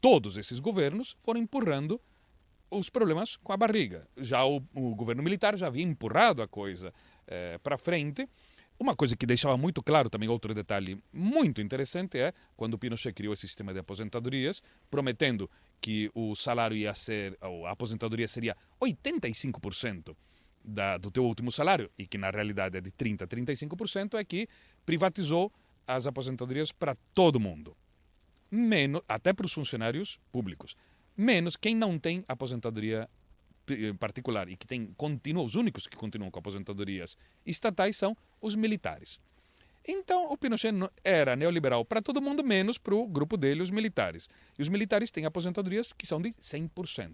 todos 0.00 0.38
esses 0.38 0.58
governos 0.58 1.14
foram 1.20 1.38
empurrando 1.38 2.00
os 2.70 2.88
problemas 2.88 3.36
com 3.36 3.52
a 3.52 3.58
barriga. 3.58 4.08
Já 4.16 4.42
o, 4.42 4.56
o 4.74 4.94
governo 4.94 5.22
militar 5.22 5.54
já 5.58 5.66
havia 5.66 5.84
empurrado 5.84 6.40
a 6.40 6.48
coisa 6.48 6.94
é, 7.26 7.58
para 7.58 7.76
frente 7.76 8.26
uma 8.78 8.96
coisa 8.96 9.16
que 9.16 9.24
deixava 9.24 9.56
muito 9.56 9.82
claro 9.82 10.10
também, 10.10 10.28
outro 10.28 10.52
detalhe 10.52 11.00
muito 11.12 11.62
interessante, 11.62 12.18
é 12.18 12.32
quando 12.56 12.74
o 12.74 12.78
Pinochet 12.78 13.12
criou 13.12 13.32
esse 13.32 13.46
sistema 13.46 13.72
de 13.72 13.78
aposentadorias, 13.78 14.62
prometendo 14.90 15.48
que 15.84 16.10
o 16.14 16.34
salário 16.34 16.74
ia 16.74 16.94
ser, 16.94 17.36
a 17.42 17.70
aposentadoria 17.70 18.26
seria 18.26 18.56
85% 18.80 20.16
da, 20.64 20.96
do 20.96 21.10
teu 21.10 21.26
último 21.26 21.52
salário, 21.52 21.90
e 21.98 22.06
que 22.06 22.16
na 22.16 22.30
realidade 22.30 22.78
é 22.78 22.80
de 22.80 22.90
30% 22.90 23.20
a 23.20 23.26
35%, 23.26 24.14
é 24.14 24.24
que 24.24 24.48
privatizou 24.86 25.52
as 25.86 26.06
aposentadorias 26.06 26.72
para 26.72 26.96
todo 27.14 27.38
mundo. 27.38 27.76
Menos, 28.50 29.02
até 29.06 29.34
para 29.34 29.44
os 29.44 29.52
funcionários 29.52 30.18
públicos. 30.32 30.74
Menos 31.14 31.54
quem 31.54 31.76
não 31.76 31.98
tem 31.98 32.24
aposentadoria 32.26 33.06
eh, 33.68 33.92
particular 34.00 34.48
e 34.48 34.56
que 34.56 34.66
tem 34.66 34.86
continua, 34.96 35.42
os 35.42 35.54
únicos 35.54 35.86
que 35.86 35.98
continuam 35.98 36.30
com 36.30 36.38
aposentadorias 36.38 37.18
estatais 37.44 37.94
são 37.94 38.16
os 38.40 38.54
militares. 38.54 39.20
Então, 39.86 40.32
o 40.32 40.36
Pinochet 40.36 40.72
era 41.02 41.36
neoliberal 41.36 41.84
para 41.84 42.00
todo 42.00 42.22
mundo, 42.22 42.42
menos 42.42 42.78
para 42.78 42.94
o 42.94 43.06
grupo 43.06 43.36
dele, 43.36 43.62
os 43.62 43.70
militares. 43.70 44.30
E 44.58 44.62
os 44.62 44.68
militares 44.68 45.10
têm 45.10 45.26
aposentadorias 45.26 45.92
que 45.92 46.06
são 46.06 46.20
de 46.22 46.30
100%. 46.30 47.10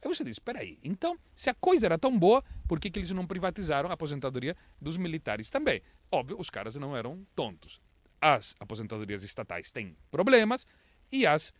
Aí 0.00 0.14
você 0.14 0.22
diz, 0.22 0.36
espera 0.36 0.60
aí, 0.60 0.78
então, 0.84 1.18
se 1.34 1.48
a 1.48 1.54
coisa 1.54 1.86
era 1.86 1.98
tão 1.98 2.16
boa, 2.16 2.44
por 2.68 2.78
que, 2.78 2.90
que 2.90 2.98
eles 2.98 3.10
não 3.10 3.26
privatizaram 3.26 3.88
a 3.88 3.94
aposentadoria 3.94 4.54
dos 4.80 4.96
militares 4.98 5.48
também? 5.48 5.80
Óbvio, 6.12 6.38
os 6.38 6.50
caras 6.50 6.74
não 6.76 6.94
eram 6.94 7.26
tontos. 7.34 7.80
As 8.20 8.54
aposentadorias 8.60 9.24
estatais 9.24 9.70
têm 9.70 9.96
problemas 10.10 10.66
e 11.10 11.26
as 11.26 11.54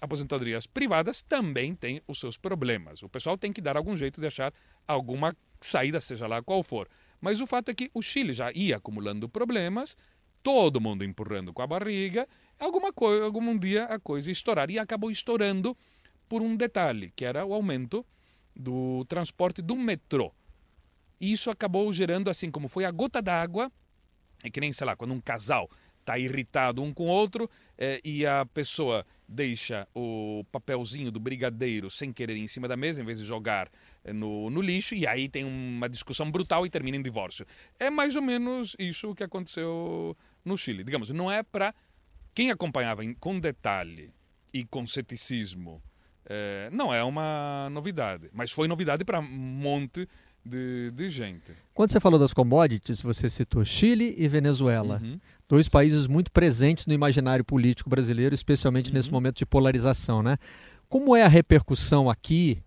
aposentadorias 0.00 0.66
privadas 0.66 1.22
também 1.22 1.74
têm 1.74 2.02
os 2.06 2.18
seus 2.18 2.36
problemas. 2.36 3.02
O 3.02 3.08
pessoal 3.08 3.38
tem 3.38 3.52
que 3.52 3.60
dar 3.60 3.76
algum 3.76 3.96
jeito 3.96 4.20
de 4.20 4.26
achar 4.26 4.52
alguma 4.86 5.34
saída, 5.60 6.00
seja 6.00 6.26
lá 6.26 6.42
qual 6.42 6.62
for. 6.62 6.88
Mas 7.20 7.40
o 7.40 7.46
fato 7.46 7.70
é 7.70 7.74
que 7.74 7.90
o 7.92 8.02
Chile 8.02 8.32
já 8.32 8.52
ia 8.52 8.76
acumulando 8.76 9.28
problemas, 9.28 9.96
todo 10.42 10.80
mundo 10.80 11.04
empurrando 11.04 11.52
com 11.52 11.62
a 11.62 11.66
barriga, 11.66 12.28
alguma 12.58 12.92
coisa, 12.92 13.24
algum 13.24 13.58
dia 13.58 13.84
a 13.84 13.98
coisa 13.98 14.30
estourar. 14.30 14.70
E 14.70 14.78
acabou 14.78 15.10
estourando 15.10 15.76
por 16.28 16.42
um 16.42 16.56
detalhe, 16.56 17.12
que 17.16 17.24
era 17.24 17.44
o 17.44 17.52
aumento 17.52 18.04
do 18.54 19.04
transporte 19.06 19.62
do 19.62 19.76
metrô. 19.76 20.32
E 21.20 21.32
isso 21.32 21.50
acabou 21.50 21.92
gerando, 21.92 22.30
assim 22.30 22.50
como 22.50 22.68
foi 22.68 22.84
a 22.84 22.90
gota 22.90 23.20
d'água, 23.20 23.72
é 24.42 24.50
que 24.50 24.60
nem, 24.60 24.72
sei 24.72 24.86
lá, 24.86 24.94
quando 24.94 25.12
um 25.12 25.20
casal 25.20 25.68
está 26.08 26.18
irritado 26.18 26.82
um 26.82 26.92
com 26.92 27.04
o 27.04 27.10
outro 27.10 27.50
é, 27.76 28.00
e 28.02 28.24
a 28.24 28.46
pessoa 28.46 29.04
deixa 29.28 29.86
o 29.94 30.42
papelzinho 30.50 31.12
do 31.12 31.20
brigadeiro 31.20 31.90
sem 31.90 32.10
querer 32.10 32.36
em 32.36 32.46
cima 32.46 32.66
da 32.66 32.76
mesa, 32.76 33.02
em 33.02 33.04
vez 33.04 33.18
de 33.18 33.26
jogar 33.26 33.70
eh, 34.02 34.12
no, 34.12 34.48
no 34.48 34.62
lixo, 34.62 34.94
e 34.94 35.06
aí 35.06 35.28
tem 35.28 35.44
uma 35.44 35.86
discussão 35.86 36.30
brutal 36.30 36.64
e 36.64 36.70
termina 36.70 36.96
em 36.96 37.02
divórcio. 37.02 37.46
É 37.78 37.90
mais 37.90 38.16
ou 38.16 38.22
menos 38.22 38.74
isso 38.78 39.14
que 39.14 39.22
aconteceu 39.22 40.16
no 40.42 40.56
Chile. 40.56 40.82
Digamos, 40.82 41.10
não 41.10 41.30
é 41.30 41.42
para 41.42 41.74
quem 42.34 42.50
acompanhava 42.50 43.04
em, 43.04 43.12
com 43.12 43.38
detalhe 43.38 44.10
e 44.52 44.64
com 44.64 44.86
ceticismo. 44.86 45.82
É, 46.24 46.70
não 46.72 46.92
é 46.92 47.04
uma 47.04 47.68
novidade, 47.70 48.30
mas 48.32 48.50
foi 48.50 48.66
novidade 48.66 49.04
para 49.04 49.20
um 49.20 49.24
monte 49.24 50.08
de, 50.44 50.90
de, 50.92 51.10
gente. 51.10 51.52
Quando 51.74 51.90
você 51.90 52.00
falou 52.00 52.18
das 52.18 52.32
commodities, 52.32 53.02
você 53.02 53.28
citou 53.28 53.62
Chile 53.64 54.14
e 54.16 54.26
Venezuela. 54.26 55.00
Uhum 55.02 55.18
dois 55.48 55.68
países 55.68 56.06
muito 56.06 56.30
presentes 56.30 56.86
no 56.86 56.92
imaginário 56.92 57.44
político 57.44 57.88
brasileiro, 57.88 58.34
especialmente 58.34 58.90
uhum. 58.90 58.94
nesse 58.94 59.10
momento 59.10 59.38
de 59.38 59.46
polarização, 59.46 60.22
né? 60.22 60.36
Como 60.88 61.16
é 61.16 61.22
a 61.22 61.28
repercussão 61.28 62.08
aqui 62.08 62.62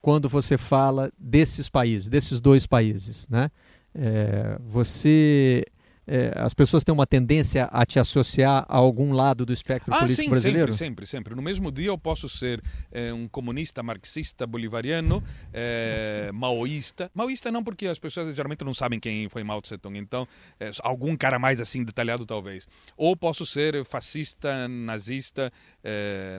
quando 0.00 0.28
você 0.28 0.56
fala 0.56 1.10
desses 1.18 1.68
países, 1.68 2.08
desses 2.08 2.40
dois 2.40 2.66
países, 2.66 3.28
né? 3.28 3.50
É, 3.94 4.58
você 4.60 5.64
é, 6.10 6.32
as 6.36 6.54
pessoas 6.54 6.82
têm 6.82 6.92
uma 6.92 7.06
tendência 7.06 7.66
a 7.66 7.84
te 7.84 8.00
associar 8.00 8.64
a 8.66 8.76
algum 8.78 9.12
lado 9.12 9.44
do 9.44 9.52
espectro 9.52 9.92
ah, 9.92 9.98
político 9.98 10.22
sim, 10.22 10.30
brasileiro? 10.30 10.72
Sempre, 10.72 11.06
sempre, 11.06 11.06
sempre. 11.06 11.34
No 11.34 11.42
mesmo 11.42 11.70
dia 11.70 11.88
eu 11.88 11.98
posso 11.98 12.30
ser 12.30 12.62
é, 12.90 13.12
um 13.12 13.28
comunista, 13.28 13.82
marxista, 13.82 14.46
bolivariano, 14.46 15.22
é, 15.52 16.30
maoísta. 16.32 17.10
Maoísta 17.14 17.52
não, 17.52 17.62
porque 17.62 17.86
as 17.86 17.98
pessoas 17.98 18.34
geralmente 18.34 18.64
não 18.64 18.72
sabem 18.72 18.98
quem 18.98 19.28
foi 19.28 19.44
Mao 19.44 19.60
Tse 19.60 19.76
Tung, 19.76 19.98
então 19.98 20.26
é, 20.58 20.70
algum 20.82 21.14
cara 21.14 21.38
mais 21.38 21.60
assim 21.60 21.84
detalhado 21.84 22.24
talvez. 22.24 22.66
Ou 22.96 23.14
posso 23.14 23.44
ser 23.44 23.84
fascista, 23.84 24.66
nazista, 24.66 25.52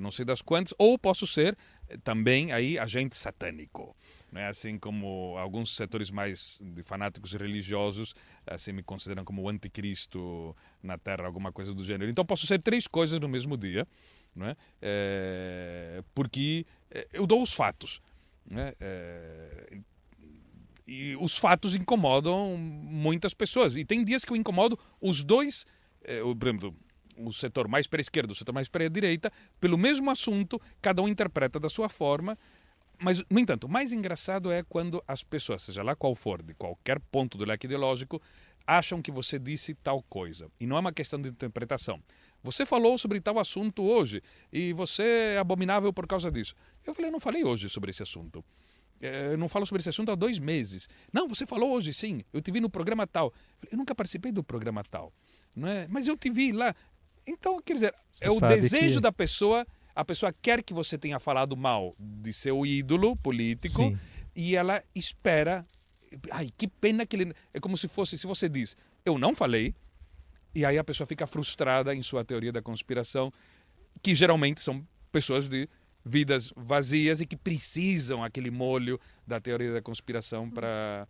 não 0.02 0.12
sei 0.12 0.26
das 0.26 0.42
quantas, 0.42 0.74
ou 0.80 0.98
posso 0.98 1.28
ser 1.28 1.56
também 2.04 2.52
aí 2.52 2.80
agente 2.80 3.16
satânico 3.16 3.96
né? 4.32 4.48
assim 4.48 4.78
como 4.78 5.36
alguns 5.38 5.76
setores 5.76 6.12
mais 6.12 6.60
de 6.62 6.84
fanáticos 6.84 7.34
religiosos 7.34 8.14
assim 8.50 8.72
me 8.72 8.84
consideram 8.84 9.24
como 9.24 9.42
o 9.42 9.50
anticristo 9.50 10.56
na 10.82 10.98
Terra, 10.98 11.26
alguma 11.26 11.52
coisa 11.52 11.74
do 11.74 11.84
gênero. 11.84 12.10
Então 12.10 12.26
posso 12.26 12.48
ser 12.48 12.62
três 12.62 12.88
coisas 12.88 13.20
no 13.20 13.30
mesmo 13.30 13.58
dia, 13.58 13.88
né? 14.36 14.56
É, 14.82 16.04
porque 16.14 16.66
eh, 16.92 17.08
eu 17.14 17.28
dou 17.28 17.42
os 17.42 17.54
fatos. 17.54 18.02
Né? 18.50 18.74
É, 18.80 19.78
e 20.88 21.16
os 21.18 21.38
fatos 21.38 21.76
incomodam 21.76 22.58
muitas 22.58 23.34
pessoas. 23.34 23.78
E 23.78 23.86
tem 23.86 24.04
dias 24.04 24.26
que 24.26 24.34
eu 24.34 24.36
incomodo 24.36 24.78
os 25.00 25.24
dois, 25.24 25.66
é, 26.04 26.22
por 26.22 26.48
exemplo, 26.48 26.76
o 27.16 27.32
setor 27.32 27.68
mais 27.68 27.86
para 27.86 28.00
a 28.00 28.02
esquerda, 28.02 28.32
o 28.32 28.36
setor 28.36 28.54
mais 28.54 28.68
para 28.68 28.86
a 28.86 28.90
direita, 28.90 29.32
pelo 29.60 29.78
mesmo 29.78 30.10
assunto, 30.10 30.60
cada 30.82 31.02
um 31.02 31.08
interpreta 31.08 31.60
da 31.60 31.70
sua 31.70 31.90
forma 31.90 32.38
mas, 33.00 33.24
no 33.30 33.40
entanto, 33.40 33.66
o 33.66 33.70
mais 33.70 33.94
engraçado 33.94 34.52
é 34.52 34.64
quando 34.64 35.04
as 35.08 35.24
pessoas, 35.24 35.64
seja 35.64 35.84
lá 35.84 35.96
qual 35.96 36.14
for, 36.16 36.42
de 36.42 36.54
qualquer 36.54 37.00
ponto 37.00 37.38
do 37.38 37.46
leque 37.46 37.66
ideológico, 37.66 38.22
acham 38.66 39.02
que 39.02 39.12
você 39.12 39.40
disse 39.40 39.74
tal 39.74 40.04
coisa. 40.04 40.50
E 40.60 40.68
não 40.68 40.78
é 40.78 40.80
uma 40.80 40.94
questão 40.94 41.20
de 41.20 41.30
interpretação. 41.30 42.02
Você 42.44 42.66
falou 42.66 42.98
sobre 42.98 43.20
tal 43.20 43.40
assunto 43.40 43.84
hoje 43.84 44.22
e 44.54 44.74
você 44.74 45.34
é 45.36 45.38
abominável 45.40 45.92
por 45.92 46.08
causa 46.08 46.32
disso. 46.32 46.54
Eu 46.86 46.94
falei, 46.94 47.10
eu 47.10 47.12
não 47.12 47.20
falei 47.20 47.44
hoje 47.44 47.68
sobre 47.68 47.90
esse 47.90 48.04
assunto. 48.04 48.44
Eu 49.02 49.38
não 49.38 49.50
falo 49.50 49.66
sobre 49.66 49.82
esse 49.82 49.90
assunto 49.90 50.12
há 50.12 50.16
dois 50.16 50.40
meses. 50.40 50.88
Não, 51.12 51.28
você 51.28 51.46
falou 51.46 51.72
hoje, 51.72 51.94
sim. 51.94 52.22
Eu 52.32 52.42
te 52.42 52.52
vi 52.52 52.60
no 52.60 52.70
programa 52.70 53.08
tal. 53.08 53.34
Eu 53.72 53.78
nunca 53.78 53.96
participei 53.96 54.32
do 54.32 54.44
programa 54.44 54.84
tal. 54.84 55.14
Não 55.56 55.68
é? 55.68 55.88
Mas 55.88 56.08
eu 56.08 56.18
te 56.18 56.30
vi 56.30 56.52
lá. 56.52 56.76
Então, 57.26 57.62
quer 57.62 57.74
dizer, 57.74 57.96
você 58.12 58.26
é 58.26 58.30
o 58.30 58.40
desejo 58.40 58.96
que... 58.96 59.02
da 59.02 59.12
pessoa 59.12 59.66
a 59.96 60.06
pessoa 60.06 60.34
quer 60.34 60.64
que 60.64 60.74
você 60.74 60.98
tenha 60.98 61.20
falado 61.20 61.56
mal 61.58 61.96
de 62.00 62.32
seu 62.32 62.66
ídolo 62.66 63.16
político 63.16 63.84
Sim. 63.84 63.98
e 64.36 64.56
ela 64.56 64.84
espera. 64.96 65.66
Ai, 66.32 66.52
que 66.58 66.68
pena 66.68 67.06
que 67.06 67.16
ele. 67.16 67.34
É 67.54 67.60
como 67.60 67.78
se 67.78 67.88
fosse, 67.88 68.18
se 68.18 68.26
você 68.26 68.48
diz, 68.48 68.76
eu 69.06 69.18
não 69.18 69.36
falei, 69.36 69.76
e 70.54 70.66
aí 70.66 70.78
a 70.78 70.84
pessoa 70.84 71.06
fica 71.06 71.28
frustrada 71.28 71.94
em 71.94 72.02
sua 72.02 72.24
teoria 72.24 72.52
da 72.52 72.62
conspiração, 72.62 73.32
que 74.02 74.16
geralmente 74.16 74.62
são 74.62 74.86
pessoas 75.12 75.48
de 75.48 75.70
vidas 76.04 76.52
vazias 76.56 77.22
e 77.22 77.26
que 77.26 77.36
precisam 77.36 78.24
aquele 78.24 78.50
molho 78.50 79.00
da 79.28 79.40
teoria 79.40 79.74
da 79.74 79.82
conspiração 79.82 80.50
para 80.50 81.08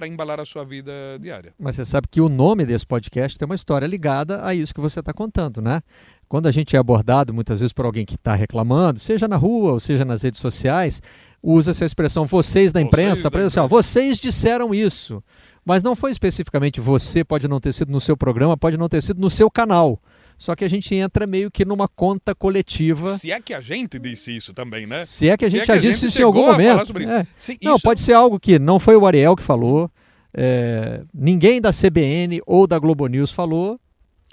para 0.00 0.08
embalar 0.08 0.40
a 0.40 0.46
sua 0.46 0.64
vida 0.64 0.90
diária. 1.20 1.52
Mas 1.58 1.76
você 1.76 1.84
sabe 1.84 2.08
que 2.10 2.22
o 2.22 2.28
nome 2.30 2.64
desse 2.64 2.86
podcast 2.86 3.38
tem 3.38 3.44
uma 3.44 3.54
história 3.54 3.86
ligada 3.86 4.42
a 4.42 4.54
isso 4.54 4.72
que 4.72 4.80
você 4.80 5.00
está 5.00 5.12
contando, 5.12 5.60
né? 5.60 5.82
Quando 6.26 6.46
a 6.46 6.50
gente 6.50 6.74
é 6.74 6.78
abordado 6.78 7.34
muitas 7.34 7.60
vezes 7.60 7.70
por 7.70 7.84
alguém 7.84 8.06
que 8.06 8.14
está 8.14 8.34
reclamando, 8.34 8.98
seja 8.98 9.28
na 9.28 9.36
rua 9.36 9.72
ou 9.72 9.80
seja 9.80 10.02
nas 10.02 10.22
redes 10.22 10.40
sociais, 10.40 11.02
usa 11.42 11.72
essa 11.72 11.84
expressão 11.84 12.24
vocês 12.24 12.72
da 12.72 12.80
imprensa 12.80 13.30
para 13.30 13.40
dizer 13.40 13.60
assim, 13.60 13.60
ó, 13.60 13.68
vocês 13.68 14.18
disseram 14.18 14.72
isso. 14.72 15.22
Mas 15.66 15.82
não 15.82 15.94
foi 15.94 16.12
especificamente 16.12 16.80
você, 16.80 17.22
pode 17.22 17.46
não 17.46 17.60
ter 17.60 17.74
sido 17.74 17.92
no 17.92 18.00
seu 18.00 18.16
programa, 18.16 18.56
pode 18.56 18.78
não 18.78 18.88
ter 18.88 19.02
sido 19.02 19.20
no 19.20 19.28
seu 19.28 19.50
canal. 19.50 20.00
Só 20.40 20.56
que 20.56 20.64
a 20.64 20.68
gente 20.68 20.94
entra 20.94 21.26
meio 21.26 21.50
que 21.50 21.66
numa 21.66 21.86
conta 21.86 22.34
coletiva. 22.34 23.18
Se 23.18 23.30
é 23.30 23.38
que 23.42 23.52
a 23.52 23.60
gente 23.60 23.98
disse 23.98 24.34
isso 24.34 24.54
também, 24.54 24.86
né? 24.86 25.04
Se 25.04 25.28
é 25.28 25.36
que 25.36 25.44
a 25.44 25.48
gente 25.50 25.64
é 25.64 25.66
já 25.66 25.76
disse 25.76 26.06
isso 26.06 26.18
em 26.18 26.24
algum 26.24 26.46
momento. 26.46 26.94
É. 26.98 27.26
Não, 27.62 27.78
pode 27.78 28.00
ser 28.00 28.14
algo 28.14 28.40
que 28.40 28.58
não 28.58 28.78
foi 28.78 28.96
o 28.96 29.06
Ariel 29.06 29.36
que 29.36 29.42
falou, 29.42 29.90
é, 30.32 31.02
ninguém 31.12 31.60
da 31.60 31.70
CBN 31.70 32.40
ou 32.46 32.66
da 32.66 32.78
Globo 32.78 33.06
News 33.06 33.30
falou, 33.30 33.78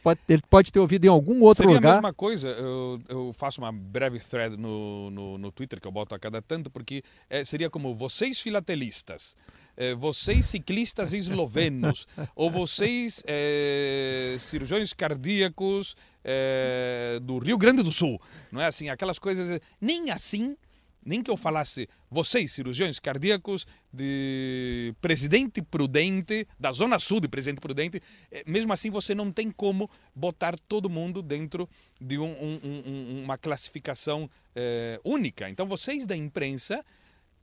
pode, 0.01 0.21
ele 0.29 0.41
pode 0.49 0.71
ter 0.71 0.79
ouvido 0.79 1.03
em 1.03 1.09
algum 1.09 1.41
outro 1.41 1.65
Seria 1.65 1.75
lugar. 1.75 1.95
Seria 1.95 1.99
a 1.99 2.01
mesma 2.01 2.13
coisa, 2.13 2.47
eu, 2.47 3.01
eu, 3.09 3.33
faço 3.33 3.59
uma 3.59 3.73
breve 3.73 4.19
thread 4.19 4.55
no, 4.55 5.11
no, 5.11 5.37
no, 5.37 5.51
Twitter 5.51 5.81
que 5.81 5.87
eu 5.89 5.91
boto 5.91 6.15
a 6.15 6.19
cada 6.19 6.41
tanto, 6.41 6.69
porque 6.69 7.03
é, 7.29 7.43
seria 7.43 7.69
como 7.69 7.93
vocês 7.93 8.39
filatelistas, 8.39 9.35
é, 9.77 9.93
vocês 9.93 10.45
ciclistas 10.47 11.13
eslovenos, 11.13 12.07
ou 12.35 12.49
vocês 12.49 13.23
é, 13.27 14.35
cirurgiões 14.39 14.91
cardíacos 14.91 15.95
é, 16.23 17.19
do 17.21 17.37
Rio 17.37 17.57
Grande 17.57 17.83
do 17.83 17.91
Sul, 17.91 18.19
não 18.51 18.59
é 18.59 18.65
assim? 18.65 18.89
Aquelas 18.89 19.19
coisas, 19.19 19.61
nem 19.79 20.09
assim 20.09 20.57
nem 21.07 21.23
que 21.23 21.31
eu 21.31 21.37
falasse, 21.37 21.87
vocês, 22.11 22.51
cirurgiões 22.51 22.99
cardíacos 22.99 23.65
de 23.93 24.93
Presidente 24.99 25.61
Prudente, 25.61 26.45
da 26.59 26.73
Zona 26.73 26.99
Sul 26.99 27.21
de 27.21 27.29
Presidente 27.29 27.61
Prudente, 27.61 28.03
eh, 28.29 28.43
mesmo 28.45 28.73
assim 28.73 28.89
você 28.89 29.15
não 29.15 29.31
tem 29.31 29.49
como 29.49 29.89
botar 30.13 30.59
todo 30.59 30.89
mundo 30.89 31.21
dentro 31.21 31.69
de 31.99 32.17
um, 32.17 32.29
um, 32.29 32.59
um, 32.61 33.23
uma 33.23 33.37
classificação 33.37 34.29
única. 35.03 35.47
Então 35.49 35.67
vocês 35.67 36.05
da 36.07 36.15
imprensa, 36.15 36.83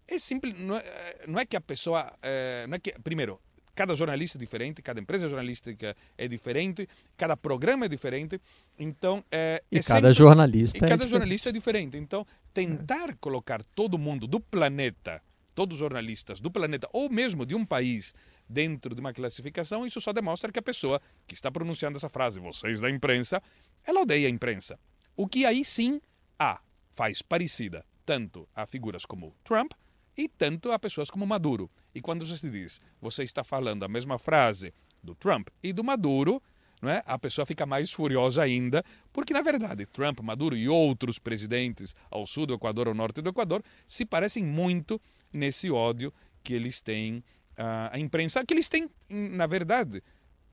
é 0.08 0.18
simples, 0.18 0.58
não 0.58 0.76
é, 0.76 1.24
não 1.26 1.38
é 1.40 1.46
que 1.46 1.56
a 1.56 1.60
pessoa, 1.60 2.12
é, 2.22 2.66
não 2.66 2.76
é 2.76 2.78
que, 2.78 2.92
primeiro, 3.02 3.40
Cada 3.74 3.94
jornalista 3.94 4.38
é 4.38 4.40
diferente, 4.40 4.80
cada 4.80 5.00
empresa 5.00 5.28
jornalística 5.28 5.96
é 6.16 6.28
diferente, 6.28 6.88
cada 7.16 7.36
programa 7.36 7.86
é 7.86 7.88
diferente. 7.88 8.40
Então, 8.78 9.24
é, 9.32 9.62
e 9.70 9.78
é 9.78 9.82
cada 9.82 9.98
sempre, 9.98 10.12
jornalista 10.12 10.76
e 10.76 10.78
é 10.78 10.80
cada 10.80 10.94
diferente. 10.94 11.10
jornalista 11.10 11.48
é 11.48 11.52
diferente. 11.52 11.96
Então, 11.96 12.24
tentar 12.52 13.16
colocar 13.16 13.64
todo 13.74 13.98
mundo 13.98 14.28
do 14.28 14.38
planeta, 14.38 15.20
todos 15.56 15.74
os 15.74 15.80
jornalistas 15.80 16.38
do 16.40 16.52
planeta, 16.52 16.88
ou 16.92 17.10
mesmo 17.10 17.44
de 17.44 17.56
um 17.56 17.66
país, 17.66 18.14
dentro 18.48 18.94
de 18.94 19.00
uma 19.00 19.12
classificação, 19.12 19.84
isso 19.84 20.00
só 20.00 20.12
demonstra 20.12 20.52
que 20.52 20.58
a 20.58 20.62
pessoa 20.62 21.00
que 21.26 21.34
está 21.34 21.50
pronunciando 21.50 21.96
essa 21.96 22.08
frase, 22.08 22.38
vocês 22.38 22.80
da 22.80 22.88
imprensa, 22.88 23.42
ela 23.84 24.02
odeia 24.02 24.28
a 24.28 24.30
imprensa. 24.30 24.78
O 25.16 25.26
que 25.26 25.44
aí 25.44 25.64
sim 25.64 26.00
a 26.38 26.60
faz 26.94 27.22
parecida 27.22 27.84
tanto 28.06 28.48
a 28.54 28.66
figuras 28.66 29.04
como 29.04 29.34
Trump 29.42 29.72
e 30.16 30.28
tanto 30.28 30.72
a 30.72 30.78
pessoas 30.78 31.10
como 31.10 31.26
Maduro. 31.26 31.70
E 31.94 32.00
quando 32.00 32.26
você 32.26 32.48
diz, 32.48 32.80
você 33.00 33.24
está 33.24 33.42
falando 33.42 33.84
a 33.84 33.88
mesma 33.88 34.18
frase 34.18 34.72
do 35.02 35.14
Trump 35.14 35.48
e 35.62 35.72
do 35.72 35.84
Maduro, 35.84 36.42
não 36.80 36.90
é? 36.90 37.02
a 37.06 37.18
pessoa 37.18 37.46
fica 37.46 37.64
mais 37.64 37.90
furiosa 37.92 38.42
ainda, 38.42 38.84
porque 39.12 39.32
na 39.32 39.42
verdade 39.42 39.86
Trump, 39.86 40.20
Maduro 40.20 40.56
e 40.56 40.68
outros 40.68 41.18
presidentes 41.18 41.94
ao 42.10 42.26
sul 42.26 42.46
do 42.46 42.54
Equador, 42.54 42.88
ao 42.88 42.94
norte 42.94 43.22
do 43.22 43.30
Equador, 43.30 43.62
se 43.86 44.04
parecem 44.04 44.44
muito 44.44 45.00
nesse 45.32 45.70
ódio 45.70 46.12
que 46.42 46.52
eles 46.52 46.80
têm 46.80 47.24
à 47.56 47.98
imprensa, 47.98 48.44
que 48.44 48.52
eles 48.52 48.68
têm, 48.68 48.90
na 49.08 49.46
verdade, 49.46 50.02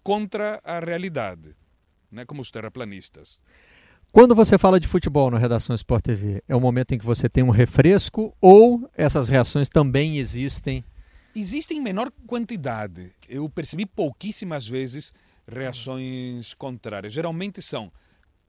contra 0.04 0.62
a 0.64 0.80
realidade, 0.80 1.56
né? 2.12 2.26
como 2.26 2.42
os 2.42 2.52
terraplanistas. 2.52 3.40
Quando 4.14 4.36
você 4.36 4.58
fala 4.58 4.78
de 4.78 4.90
futebol 4.90 5.32
na 5.32 5.38
Redação 5.38 5.74
Sport 5.74 6.04
TV, 6.04 6.44
é 6.46 6.54
o 6.54 6.60
momento 6.60 6.94
em 6.94 6.98
que 6.98 7.06
você 7.06 7.30
tem 7.30 7.46
um 7.46 7.50
refresco 7.50 8.36
ou 8.42 8.86
essas 8.94 9.30
reações 9.30 9.70
também 9.70 10.18
existem 10.18 10.84
Existem 11.34 11.78
em 11.78 11.82
menor 11.82 12.12
quantidade. 12.28 13.14
Eu 13.30 13.50
percebi 13.50 13.86
pouquíssimas 13.86 14.68
vezes 14.68 15.14
reações 15.48 16.54
contrárias. 16.54 17.14
Geralmente 17.14 17.62
são 17.62 17.90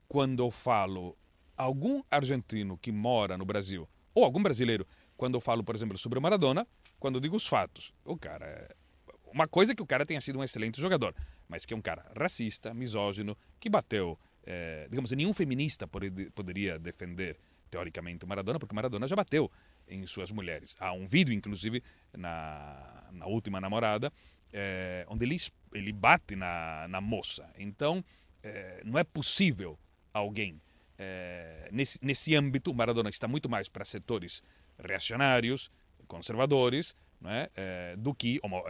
quando 0.09 0.43
eu 0.43 0.51
falo 0.51 1.17
algum 1.57 2.03
argentino 2.11 2.77
que 2.77 2.91
mora 2.91 3.39
no 3.39 3.45
Brasil, 3.45 3.89
ou 4.13 4.25
algum 4.25 4.43
brasileiro, 4.43 4.85
quando 5.17 5.37
eu 5.37 5.41
falo, 5.41 5.63
por 5.63 5.77
exemplo, 5.77 5.97
sobre 5.97 6.19
o 6.19 6.23
Maradona, 6.23 6.67
quando 6.99 7.15
eu 7.17 7.21
digo 7.21 7.37
os 7.37 7.47
fatos. 7.47 7.93
O 8.05 8.17
cara 8.17 8.47
é... 8.47 8.75
Uma 9.33 9.47
coisa 9.47 9.71
é 9.71 9.75
que 9.77 9.83
o 9.83 9.87
cara 9.87 10.05
tenha 10.05 10.21
sido 10.21 10.41
um 10.41 10.43
excelente 10.43 10.81
jogador, 10.81 11.15
mas 11.49 11.65
que 11.65 11.73
é 11.73 11.77
um 11.77 11.81
cara 11.81 12.05
racista, 12.19 12.75
misógino, 12.75 13.39
que 13.61 13.71
bateu. 13.71 14.19
É... 14.45 14.87
digamos, 14.89 15.11
nenhum 15.13 15.33
feminista 15.33 15.87
poderia 15.87 16.79
defender, 16.79 17.39
teoricamente, 17.71 18.27
Maradona, 18.27 18.59
porque 18.59 18.75
Maradona 18.75 19.07
já 19.07 19.17
bateu 19.17 19.51
em 19.89 20.07
suas 20.07 20.31
mulheres. 20.31 20.77
Há 20.79 20.93
um 20.93 21.07
vídeo, 21.07 21.33
inclusive, 21.33 21.83
na, 22.17 23.09
na 23.13 23.27
última 23.27 23.61
namorada, 23.61 24.13
é, 24.53 25.07
onde 25.09 25.25
ele, 25.25 25.37
ele 25.73 25.93
bate 25.93 26.37
na, 26.37 26.87
na 26.89 27.01
moça. 27.01 27.49
Então, 27.59 28.05
é, 28.43 28.83
não 28.85 28.99
é 28.99 29.05
possível 29.05 29.79
alguém. 30.13 30.61
É, 30.99 31.69
nesse, 31.73 31.99
nesse 32.03 32.37
âmbito, 32.37 32.73
Maradona 32.75 33.09
está 33.09 33.27
muito 33.27 33.49
mais 33.49 33.69
para 33.69 33.85
setores 33.85 34.43
reacionários, 34.79 35.71
conservadores, 36.07 36.95
não 37.21 37.31
é? 37.31 37.49
do 37.97 38.13
que 38.13 38.39
homo, 38.43 38.63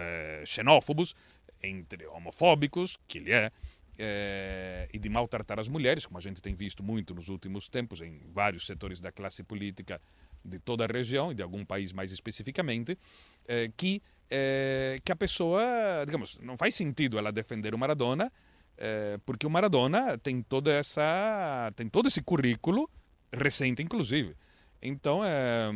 xenófobos, 0.44 1.14
entre 1.62 2.06
homofóbicos, 2.06 2.98
que 3.08 3.18
ele 3.18 3.32
é, 3.32 3.50
é, 3.98 4.88
e 4.92 4.98
de 4.98 5.08
maltratar 5.08 5.58
as 5.58 5.68
mulheres, 5.68 6.06
como 6.06 6.18
a 6.18 6.20
gente 6.20 6.40
tem 6.40 6.54
visto 6.54 6.82
muito 6.82 7.14
nos 7.14 7.28
últimos 7.28 7.68
tempos 7.68 8.00
em 8.00 8.20
vários 8.32 8.66
setores 8.66 9.00
da 9.00 9.12
classe 9.12 9.42
política 9.42 10.00
de 10.44 10.58
toda 10.58 10.84
a 10.84 10.86
região 10.86 11.30
e 11.30 11.34
de 11.34 11.42
algum 11.42 11.64
país 11.64 11.92
mais 11.92 12.10
especificamente, 12.10 12.98
eh, 13.46 13.70
que 13.76 14.02
é, 14.34 14.98
que 15.04 15.12
a 15.12 15.16
pessoa, 15.16 15.62
digamos, 16.06 16.38
não 16.40 16.56
faz 16.56 16.74
sentido 16.74 17.18
ela 17.18 17.30
defender 17.30 17.74
o 17.74 17.78
Maradona, 17.78 18.32
é, 18.78 19.18
porque 19.26 19.46
o 19.46 19.50
Maradona 19.50 20.16
tem 20.16 20.42
toda 20.42 20.72
essa, 20.72 21.70
tem 21.76 21.86
todo 21.86 22.08
esse 22.08 22.22
currículo 22.22 22.88
recente, 23.30 23.82
inclusive. 23.82 24.34
Então, 24.80 25.22
é, 25.22 25.70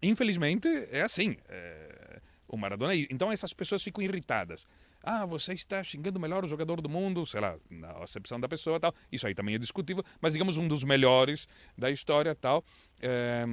infelizmente, 0.00 0.68
é 0.90 1.02
assim. 1.02 1.36
É, 1.48 2.20
o 2.48 2.56
Maradona. 2.56 2.94
Então, 2.94 3.30
essas 3.32 3.52
pessoas 3.52 3.82
ficam 3.82 4.02
irritadas. 4.02 4.66
Ah, 5.08 5.24
você 5.24 5.52
está 5.52 5.84
xingando 5.84 6.18
o 6.18 6.20
melhor 6.20 6.44
jogador 6.48 6.80
do 6.80 6.88
mundo, 6.88 7.24
sei 7.24 7.40
lá, 7.40 7.56
na 7.70 7.92
acepção 8.02 8.40
da 8.40 8.48
pessoa 8.48 8.80
tal. 8.80 8.92
Isso 9.10 9.24
aí 9.24 9.36
também 9.36 9.54
é 9.54 9.58
discutível, 9.58 10.02
mas 10.20 10.32
digamos 10.32 10.56
um 10.56 10.66
dos 10.66 10.82
melhores 10.82 11.46
da 11.78 11.88
história 11.92 12.34
tal. 12.34 12.64
É, 13.00 13.44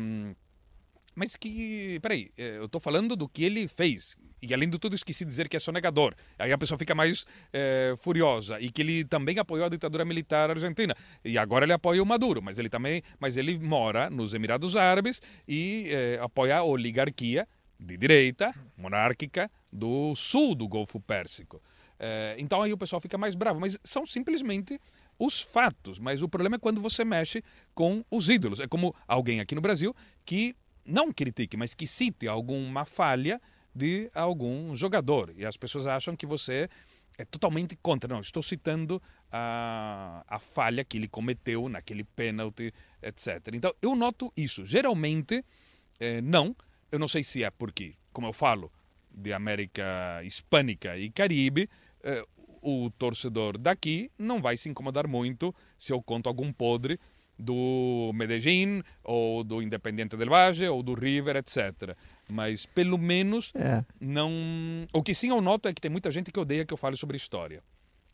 mas 1.13 1.35
que, 1.35 1.99
peraí, 2.01 2.31
é, 2.35 2.57
eu 2.57 2.65
estou 2.65 2.81
falando 2.81 3.15
do 3.15 3.29
que 3.29 3.43
ele 3.43 3.67
fez. 3.67 4.17
E 4.41 4.51
além 4.51 4.67
de 4.67 4.79
tudo, 4.79 4.95
esqueci 4.95 5.23
de 5.23 5.29
dizer 5.29 5.47
que 5.47 5.55
é 5.55 5.59
sonegador. 5.59 6.15
Aí 6.39 6.51
a 6.51 6.57
pessoa 6.57 6.75
fica 6.75 6.95
mais 6.95 7.23
é, 7.53 7.93
furiosa. 7.99 8.59
E 8.59 8.71
que 8.71 8.81
ele 8.81 9.05
também 9.05 9.37
apoiou 9.37 9.67
a 9.67 9.69
ditadura 9.69 10.03
militar 10.03 10.49
argentina. 10.49 10.95
E 11.23 11.37
agora 11.37 11.65
ele 11.65 11.73
apoia 11.73 12.01
o 12.01 12.05
Maduro, 12.05 12.41
mas 12.41 12.57
ele 12.57 12.67
também, 12.67 13.03
mas 13.19 13.37
ele 13.37 13.59
mora 13.59 14.09
nos 14.09 14.33
Emirados 14.33 14.75
Árabes 14.75 15.21
e 15.47 15.85
é, 15.89 16.19
apoia 16.19 16.57
a 16.57 16.63
oligarquia 16.63 17.47
de 17.79 17.95
direita, 17.95 18.53
monárquica, 18.75 19.51
do 19.73 20.15
sul 20.15 20.55
do 20.55 20.67
Golfo 20.67 20.99
Pérsico. 20.99 21.61
É, 21.99 22.35
então 22.37 22.61
aí 22.61 22.71
o 22.71 22.77
pessoal 22.77 23.01
fica 23.01 23.17
mais 23.17 23.35
bravo. 23.35 23.59
Mas 23.59 23.77
são 23.83 24.05
simplesmente 24.05 24.79
os 25.17 25.41
fatos. 25.41 25.99
Mas 25.99 26.21
o 26.21 26.29
problema 26.29 26.55
é 26.55 26.59
quando 26.59 26.81
você 26.81 27.03
mexe 27.03 27.43
com 27.73 28.03
os 28.09 28.29
ídolos. 28.29 28.59
É 28.59 28.67
como 28.67 28.95
alguém 29.07 29.39
aqui 29.39 29.55
no 29.55 29.61
Brasil 29.61 29.95
que 30.25 30.55
não 30.85 31.11
critique, 31.11 31.57
mas 31.57 31.73
que 31.73 31.87
cite 31.87 32.27
alguma 32.27 32.85
falha 32.85 33.41
de 33.73 34.09
algum 34.13 34.75
jogador. 34.75 35.33
E 35.35 35.45
as 35.45 35.57
pessoas 35.57 35.87
acham 35.87 36.15
que 36.15 36.25
você 36.25 36.69
é 37.17 37.25
totalmente 37.25 37.75
contra. 37.81 38.13
Não, 38.13 38.21
estou 38.21 38.43
citando 38.43 39.01
a, 39.31 40.23
a 40.27 40.39
falha 40.39 40.83
que 40.83 40.97
ele 40.97 41.07
cometeu 41.07 41.69
naquele 41.69 42.03
pênalti, 42.03 42.73
etc. 43.01 43.49
Então, 43.53 43.73
eu 43.81 43.95
noto 43.95 44.31
isso. 44.35 44.65
Geralmente, 44.65 45.43
é, 45.99 46.21
não. 46.21 46.55
Eu 46.91 46.99
não 46.99 47.07
sei 47.07 47.23
se 47.23 47.43
é 47.43 47.49
porque, 47.49 47.95
como 48.11 48.27
eu 48.27 48.33
falo, 48.33 48.71
de 49.13 49.33
América 49.33 50.21
Hispânica 50.23 50.97
e 50.97 51.09
Caribe, 51.09 51.69
é, 52.03 52.23
o 52.61 52.89
torcedor 52.97 53.57
daqui 53.57 54.09
não 54.17 54.41
vai 54.41 54.57
se 54.57 54.69
incomodar 54.69 55.07
muito 55.07 55.53
se 55.77 55.91
eu 55.91 56.01
conto 56.01 56.27
algum 56.27 56.51
podre 56.51 56.99
do 57.37 58.11
Medellín 58.13 58.81
ou 59.03 59.43
do 59.43 59.61
Independiente 59.61 60.15
del 60.15 60.29
Valle 60.29 60.67
ou 60.67 60.81
do 60.81 60.93
River, 60.93 61.35
etc. 61.37 61.95
Mas 62.29 62.65
pelo 62.65 62.97
menos 62.97 63.51
é. 63.55 63.83
não. 63.99 64.31
O 64.93 65.03
que 65.03 65.13
sim 65.13 65.29
eu 65.29 65.41
noto 65.41 65.67
é 65.67 65.73
que 65.73 65.81
tem 65.81 65.91
muita 65.91 66.09
gente 66.11 66.31
que 66.31 66.39
odeia 66.39 66.65
que 66.65 66.73
eu 66.73 66.77
fale 66.77 66.95
sobre 66.95 67.17
história. 67.17 67.61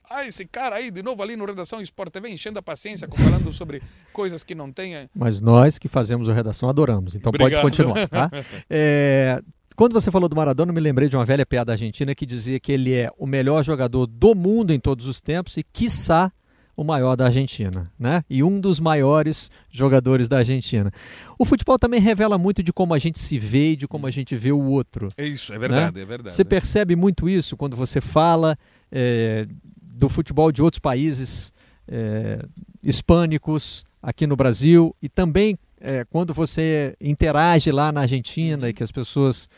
Ah, 0.10 0.26
esse 0.26 0.44
cara 0.44 0.78
aí, 0.78 0.90
de 0.90 1.04
novo 1.04 1.22
ali 1.22 1.36
no 1.36 1.46
Redação 1.46 1.80
Esporte 1.80 2.14
TV, 2.14 2.30
enchendo 2.30 2.58
a 2.58 2.64
paciência, 2.64 3.08
falando 3.08 3.54
sobre 3.54 3.80
coisas 4.12 4.44
que 4.44 4.56
não 4.56 4.72
tem. 4.72 5.08
Mas 5.14 5.40
nós 5.40 5.78
que 5.78 5.88
fazemos 5.88 6.28
a 6.28 6.34
redação 6.34 6.68
adoramos, 6.68 7.14
então 7.14 7.30
Obrigado. 7.30 7.62
pode 7.62 7.78
continuar, 7.78 8.08
tá? 8.08 8.32
É, 8.68 9.40
quando 9.80 9.94
você 9.94 10.12
falou 10.12 10.28
do 10.28 10.36
Maradona, 10.36 10.72
eu 10.72 10.76
me 10.76 10.82
lembrei 10.82 11.08
de 11.08 11.16
uma 11.16 11.24
velha 11.24 11.46
piada 11.46 11.72
argentina 11.72 12.14
que 12.14 12.26
dizia 12.26 12.60
que 12.60 12.70
ele 12.70 12.94
é 12.94 13.10
o 13.18 13.26
melhor 13.26 13.64
jogador 13.64 14.06
do 14.08 14.36
mundo 14.36 14.74
em 14.74 14.80
todos 14.80 15.06
os 15.08 15.22
tempos 15.22 15.56
e, 15.56 15.64
quiçá, 15.64 16.34
o 16.76 16.84
maior 16.84 17.16
da 17.16 17.28
Argentina, 17.28 17.90
né? 17.98 18.26
E 18.30 18.44
um 18.44 18.60
dos 18.60 18.78
maiores 18.82 19.50
jogadores 19.72 20.28
da 20.28 20.40
Argentina. 20.40 20.92
O 21.38 21.46
futebol 21.46 21.80
também 21.80 22.02
revela 22.02 22.38
muito 22.38 22.62
de 22.62 22.74
como 22.74 22.94
a 22.94 22.98
gente 22.98 23.20
se 23.20 23.40
vê 23.40 23.72
e 23.72 23.76
de 23.78 23.88
como 23.88 24.06
a 24.06 24.12
gente 24.12 24.36
vê 24.36 24.52
o 24.52 24.62
outro. 24.62 25.08
É 25.18 25.26
isso, 25.26 25.54
é 25.54 25.58
verdade, 25.58 25.96
né? 25.96 26.02
é 26.02 26.06
verdade. 26.06 26.36
Você 26.36 26.44
percebe 26.44 26.94
muito 26.98 27.30
isso 27.30 27.56
quando 27.56 27.78
você 27.78 28.02
fala 28.02 28.58
é, 28.92 29.48
do 29.82 30.10
futebol 30.10 30.52
de 30.52 30.62
outros 30.62 30.80
países 30.80 31.54
é, 31.88 32.46
hispânicos 32.84 33.86
aqui 34.04 34.28
no 34.28 34.36
Brasil 34.36 34.94
e 35.02 35.08
também 35.08 35.58
é, 35.80 36.04
quando 36.04 36.34
você 36.34 36.98
interage 37.00 37.72
lá 37.72 37.94
na 37.94 38.02
Argentina 38.02 38.68
e 38.68 38.74
que 38.74 38.84
as 38.84 38.92
pessoas 38.92 39.50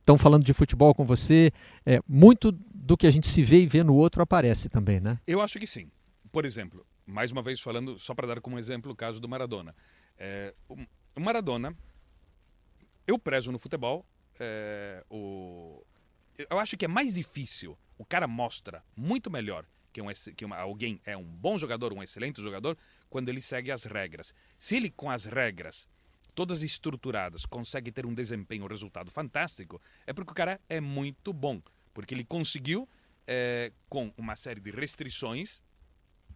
estão 0.00 0.16
né, 0.16 0.18
falando 0.18 0.44
de 0.44 0.52
futebol 0.52 0.94
com 0.94 1.04
você, 1.04 1.52
é, 1.86 2.00
muito 2.08 2.52
do 2.52 2.96
que 2.96 3.06
a 3.06 3.10
gente 3.10 3.28
se 3.28 3.42
vê 3.42 3.62
e 3.62 3.66
vê 3.66 3.82
no 3.82 3.94
outro 3.94 4.22
aparece 4.22 4.68
também, 4.68 5.00
né? 5.00 5.18
Eu 5.26 5.40
acho 5.40 5.58
que 5.58 5.66
sim 5.66 5.90
por 6.32 6.46
exemplo, 6.46 6.84
mais 7.06 7.30
uma 7.30 7.42
vez 7.42 7.60
falando, 7.60 7.98
só 7.98 8.14
para 8.14 8.26
dar 8.26 8.40
como 8.40 8.58
exemplo 8.58 8.90
o 8.90 8.96
caso 8.96 9.20
do 9.20 9.28
Maradona. 9.28 9.76
É, 10.16 10.54
o 11.14 11.20
Maradona, 11.20 11.76
eu 13.06 13.18
prezo 13.18 13.52
no 13.52 13.58
futebol, 13.58 14.04
é, 14.40 15.04
o, 15.10 15.84
eu 16.50 16.58
acho 16.58 16.76
que 16.76 16.86
é 16.86 16.88
mais 16.88 17.14
difícil, 17.14 17.78
o 17.98 18.04
cara 18.04 18.26
mostra 18.26 18.82
muito 18.96 19.30
melhor 19.30 19.66
que, 19.92 20.00
um, 20.00 20.06
que 20.34 20.44
uma, 20.44 20.56
alguém 20.56 20.98
é 21.04 21.14
um 21.14 21.24
bom 21.24 21.58
jogador, 21.58 21.92
um 21.92 22.02
excelente 22.02 22.40
jogador, 22.40 22.78
quando 23.10 23.28
ele 23.28 23.42
segue 23.42 23.70
as 23.70 23.84
regras. 23.84 24.34
Se 24.58 24.76
ele, 24.76 24.90
com 24.90 25.10
as 25.10 25.26
regras 25.26 25.86
todas 26.34 26.62
estruturadas, 26.62 27.44
consegue 27.44 27.92
ter 27.92 28.06
um 28.06 28.14
desempenho, 28.14 28.64
um 28.64 28.68
resultado 28.68 29.10
fantástico, 29.10 29.80
é 30.06 30.12
porque 30.12 30.32
o 30.32 30.34
cara 30.34 30.60
é 30.68 30.80
muito 30.80 31.32
bom. 31.32 31.60
Porque 31.92 32.14
ele 32.14 32.24
conseguiu, 32.24 32.88
é, 33.26 33.72
com 33.88 34.12
uma 34.16 34.34
série 34.36 34.60
de 34.60 34.70
restrições, 34.70 35.62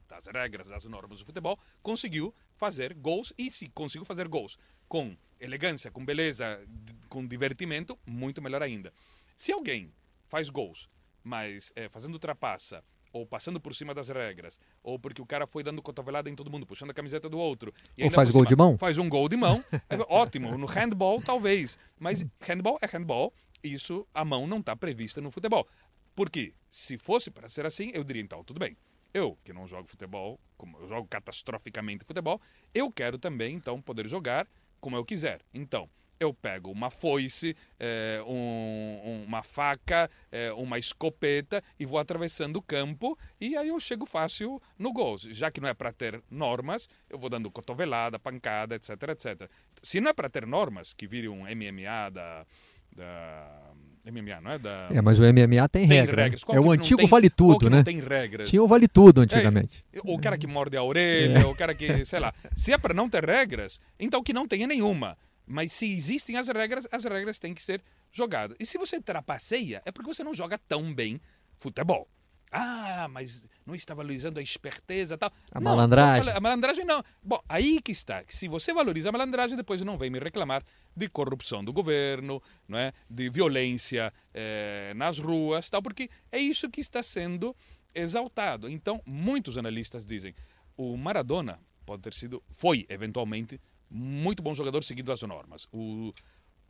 das 0.09 0.27
regras, 0.27 0.69
das 0.69 0.85
normas 0.85 1.19
do 1.19 1.27
futebol, 1.27 1.59
conseguiu 1.83 2.35
fazer 2.57 2.95
gols 2.95 3.33
e 3.37 3.51
se 3.51 3.69
conseguiu 3.69 4.05
fazer 4.05 4.29
gols 4.29 4.59
com 4.89 5.17
elegância, 5.41 5.91
com 5.91 6.05
beleza, 6.05 6.61
com 7.09 7.27
divertimento, 7.27 7.99
muito 8.07 8.41
melhor 8.41 8.63
ainda. 8.63 8.93
Se 9.37 9.53
alguém 9.53 9.93
faz 10.29 10.49
gols, 10.49 10.89
mas 11.23 11.73
é, 11.75 11.89
fazendo 11.89 12.15
ultrapassa, 12.15 12.85
ou 13.17 13.27
passando 13.27 13.59
por 13.59 13.75
cima 13.75 13.95
das 13.95 14.09
regras, 14.09 14.61
ou 14.83 14.99
porque 14.99 15.23
o 15.23 15.27
cara 15.27 15.47
foi 15.47 15.63
dando 15.63 15.81
cotovelada 15.81 16.29
em 16.29 16.35
todo 16.35 16.51
mundo, 16.51 16.67
puxando 16.67 16.91
a 16.91 16.95
camiseta 16.95 17.29
do 17.29 17.39
outro. 17.39 17.73
ou 18.01 18.11
faz 18.11 18.31
gol 18.31 18.43
cima, 18.43 18.49
de 18.49 18.57
mão? 18.57 18.79
Faz 18.79 18.99
um 18.99 19.09
gol 19.09 19.29
de 19.29 19.37
mão. 19.37 19.65
é, 19.89 19.97
ótimo. 20.09 20.57
No 20.59 20.67
handball, 20.67 21.21
talvez. 21.23 21.79
Mas 21.99 22.25
handball 22.41 22.79
é 22.83 22.87
handball. 22.87 23.33
Isso, 23.63 24.07
a 24.13 24.25
mão 24.25 24.47
não 24.47 24.59
está 24.59 24.77
prevista 24.77 25.21
no 25.21 25.31
futebol. 25.31 25.67
Porque 26.15 26.53
se 26.69 26.99
fosse 26.99 27.31
para 27.31 27.49
ser 27.49 27.65
assim, 27.65 27.91
eu 27.95 28.05
diria 28.05 28.23
então, 28.23 28.45
tudo 28.45 28.61
bem. 28.61 28.77
Eu, 29.13 29.39
que 29.45 29.53
não 29.53 29.67
jogo 29.67 29.89
futebol, 29.89 30.39
como 30.59 30.79
eu 30.79 30.87
jogo 30.87 31.09
catastroficamente 31.09 32.05
futebol, 32.05 32.41
eu 32.75 32.93
quero 32.93 33.19
também, 33.19 33.55
então, 33.55 33.81
poder 33.81 34.07
jogar 34.09 34.47
como 34.79 34.95
eu 34.95 35.05
quiser. 35.05 35.41
Então, 35.55 35.89
eu 36.19 36.33
pego 36.33 36.71
uma 36.71 36.91
foice, 36.91 37.57
é, 37.79 38.23
um, 38.27 39.25
uma 39.27 39.43
faca, 39.43 40.11
é, 40.31 40.53
uma 40.53 40.79
escopeta 40.79 41.63
e 41.79 41.87
vou 41.87 41.99
atravessando 41.99 42.57
o 42.57 42.63
campo 42.63 43.19
e 43.41 43.57
aí 43.57 43.69
eu 43.69 43.79
chego 43.81 44.07
fácil 44.07 44.61
no 44.79 44.93
gol. 44.93 45.17
Já 45.19 45.51
que 45.51 45.61
não 45.61 45.69
é 45.69 45.75
para 45.75 45.93
ter 45.93 46.23
normas, 46.31 46.89
eu 47.09 47.19
vou 47.19 47.31
dando 47.31 47.51
cotovelada, 47.51 48.19
pancada, 48.19 48.75
etc, 48.75 48.91
etc. 49.11 49.51
Se 49.83 50.01
não 50.01 50.11
é 50.11 50.13
para 50.13 50.29
ter 50.29 50.47
normas, 50.47 50.93
que 50.93 51.07
vire 51.07 51.29
um 51.29 51.43
MMA 51.43 52.11
da, 52.11 52.47
da 52.95 53.73
MMA, 54.11 54.41
não 54.41 54.53
é? 54.53 54.59
Da... 54.59 54.89
É, 54.91 55.01
mas 55.03 55.19
o 55.19 55.23
MMA 55.23 55.69
tem, 55.69 55.89
tem 55.89 55.99
regra. 55.99 56.17
Né? 56.17 56.23
Regras. 56.25 56.43
É 56.49 56.61
o 56.61 56.71
antigo 56.71 56.99
tem, 56.99 57.09
vale 57.09 57.29
tudo, 57.29 57.69
né? 57.69 57.83
tem 57.83 57.99
regras. 58.01 58.49
Tinha 58.49 58.63
o 58.63 58.69
vale 58.69 58.87
tudo 58.87 59.21
antigamente. 59.21 59.85
É, 59.93 59.99
o 60.03 60.19
cara 60.19 60.39
que 60.39 60.47
morde 60.47 60.77
a 60.77 60.83
orelha, 60.83 61.41
é. 61.41 61.45
o 61.45 61.55
cara 61.55 61.75
que, 61.75 62.05
sei 62.05 62.21
lá. 62.21 62.33
Se 62.55 62.73
é 62.73 62.79
para 62.79 62.95
não 62.95 63.09
ter 63.09 63.25
regras, 63.25 63.81
então 63.99 64.23
que 64.23 64.33
não 64.33 64.47
tenha 64.47 64.67
nenhuma. 64.67 65.19
Mas 65.47 65.73
se 65.73 65.87
existem 65.93 66.37
as 66.37 66.49
regras, 66.49 66.87
as 66.91 67.05
regras 67.05 67.39
têm 67.39 67.55
que 67.55 67.63
ser 67.63 67.83
jogadas. 68.11 68.57
E 68.59 68.67
se 68.67 68.79
você 68.79 69.01
trapaceia, 69.01 69.83
é 69.85 69.93
porque 69.93 70.13
você 70.13 70.25
não 70.25 70.35
joga 70.35 70.59
tão 70.59 70.93
bem 70.93 71.21
futebol. 71.59 72.09
Ah, 72.51 73.09
mas 73.11 73.47
não 73.65 73.75
está 73.75 73.93
valorizando 73.93 74.39
a 74.39 74.43
esperteza 74.43 75.19
tal. 75.19 75.33
A 75.53 75.61
não, 75.61 75.73
malandragem. 75.73 76.33
A 76.33 76.41
malandragem 76.41 76.85
não. 76.85 77.05
Bom, 77.23 77.41
aí 77.49 77.81
que 77.83 77.93
está. 77.93 78.23
Se 78.27 78.49
você 78.49 78.73
valoriza 78.73 79.09
a 79.09 79.13
malandragem, 79.13 79.57
depois 79.57 79.81
não 79.83 79.99
vem 79.99 80.11
me 80.11 80.19
reclamar 80.19 80.65
de 80.97 81.09
corrupção 81.09 81.65
do 81.65 81.73
governo, 81.73 82.43
não 82.67 82.79
é? 82.79 82.93
de 83.11 83.29
violência 83.29 84.13
é, 84.33 84.93
nas 84.95 85.19
ruas, 85.19 85.69
tal, 85.69 85.83
porque 85.83 86.09
é 86.31 86.39
isso 86.39 86.71
que 86.71 86.81
está 86.81 87.03
sendo 87.03 87.55
exaltado. 87.95 88.69
Então, 88.69 89.03
muitos 89.05 89.59
analistas 89.59 90.07
dizem 90.07 90.35
o 90.77 90.97
Maradona 90.97 91.59
pode 91.87 92.03
ter 92.03 92.13
sido, 92.13 92.43
foi 92.51 92.85
eventualmente, 92.89 93.61
muito 93.91 94.43
bom 94.43 94.55
jogador 94.55 94.83
seguindo 94.83 95.13
as 95.13 95.23
normas. 95.23 95.67
O, 95.73 96.13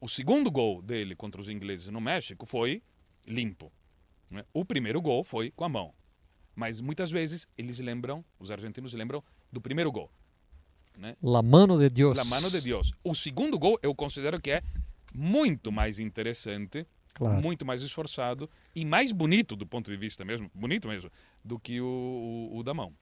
o 0.01 0.09
segundo 0.09 0.51
gol 0.51 0.83
dele 0.83 1.15
contra 1.15 1.41
os 1.41 1.49
ingleses 1.49 1.89
no 1.89 2.01
México 2.01 2.47
foi 2.47 2.83
limpo. 3.27 3.73
Né? 4.31 4.45
O 4.53 4.65
primeiro 4.65 5.01
gol 5.01 5.25
foi 5.25 5.51
com 5.51 5.65
a 5.65 5.69
mão. 5.69 5.93
Mas 6.55 6.81
muitas 6.81 7.11
vezes 7.11 7.47
eles 7.57 7.79
lembram, 7.81 8.25
os 8.39 8.51
argentinos 8.51 8.93
lembram 8.95 9.23
do 9.53 9.61
primeiro 9.61 9.93
gol. 9.93 10.11
Né? 10.97 11.17
La 11.23 11.43
mano 11.43 11.79
de 11.79 11.91
Deus. 11.91 12.17
La 12.17 12.25
mano 12.25 12.51
de 12.51 12.61
Deus. 12.61 12.93
O 13.05 13.15
segundo 13.15 13.59
gol 13.59 13.79
eu 13.83 13.95
considero 13.95 14.41
que 14.41 14.51
é 14.51 14.63
muito 15.13 15.71
mais 15.71 15.99
interessante, 15.99 16.87
claro. 17.15 17.41
muito 17.41 17.65
mais 17.65 17.83
esforçado 17.83 18.49
e 18.75 18.85
mais 18.85 19.13
bonito 19.13 19.57
do 19.57 19.67
ponto 19.67 19.91
de 19.91 19.97
vista 19.97 20.25
mesmo, 20.25 20.51
bonito 20.55 20.89
mesmo, 20.89 21.11
do 21.45 21.59
que 21.59 21.81
o, 21.81 22.51
o, 22.53 22.59
o 22.59 22.63
da 22.63 22.73
mão. 22.73 22.93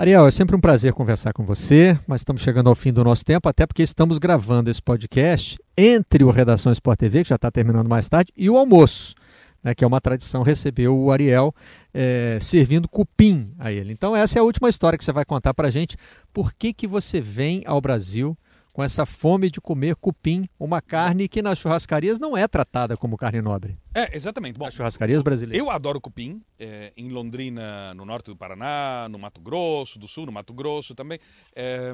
Ariel, 0.00 0.26
é 0.26 0.30
sempre 0.30 0.56
um 0.56 0.60
prazer 0.60 0.94
conversar 0.94 1.34
com 1.34 1.44
você, 1.44 1.94
mas 2.06 2.22
estamos 2.22 2.40
chegando 2.40 2.70
ao 2.70 2.74
fim 2.74 2.90
do 2.90 3.04
nosso 3.04 3.22
tempo, 3.22 3.46
até 3.46 3.66
porque 3.66 3.82
estamos 3.82 4.16
gravando 4.16 4.70
esse 4.70 4.80
podcast 4.80 5.58
entre 5.76 6.24
o 6.24 6.30
Redação 6.30 6.72
Sport 6.72 6.98
TV, 6.98 7.22
que 7.22 7.28
já 7.28 7.34
está 7.34 7.50
terminando 7.50 7.86
mais 7.86 8.08
tarde, 8.08 8.32
e 8.34 8.48
o 8.48 8.56
almoço 8.56 9.14
né, 9.62 9.74
que 9.74 9.84
é 9.84 9.86
uma 9.86 10.00
tradição 10.00 10.42
receber 10.42 10.88
o 10.88 11.12
Ariel 11.12 11.54
é, 11.92 12.38
servindo 12.40 12.88
cupim 12.88 13.52
a 13.58 13.70
ele. 13.70 13.92
Então 13.92 14.16
essa 14.16 14.38
é 14.38 14.40
a 14.40 14.42
última 14.42 14.70
história 14.70 14.96
que 14.96 15.04
você 15.04 15.12
vai 15.12 15.26
contar 15.26 15.52
para 15.52 15.68
a 15.68 15.70
gente. 15.70 15.98
Por 16.32 16.54
que, 16.54 16.72
que 16.72 16.86
você 16.86 17.20
vem 17.20 17.62
ao 17.66 17.78
Brasil 17.78 18.34
com 18.72 18.82
essa 18.82 19.04
fome 19.04 19.50
de 19.50 19.60
comer 19.60 19.96
cupim, 19.96 20.48
uma 20.58 20.80
carne 20.80 21.28
que 21.28 21.42
nas 21.42 21.58
churrascarias 21.58 22.18
não 22.18 22.36
é 22.36 22.46
tratada 22.46 22.96
como 22.96 23.16
carne 23.16 23.40
nobre? 23.40 23.76
É, 23.94 24.16
exatamente. 24.16 24.58
Bom, 24.58 24.64
nas 24.64 24.74
churrascarias 24.74 25.22
brasileiras. 25.22 25.58
Eu 25.58 25.70
adoro 25.70 26.00
cupim. 26.00 26.42
É, 26.58 26.92
em 26.96 27.08
Londrina, 27.08 27.94
no 27.94 28.04
norte 28.04 28.26
do 28.26 28.36
Paraná, 28.36 29.08
no 29.08 29.18
Mato 29.18 29.40
Grosso 29.40 29.98
do 29.98 30.06
Sul, 30.06 30.26
no 30.26 30.32
Mato 30.32 30.52
Grosso 30.52 30.94
também, 30.94 31.18
é, 31.54 31.92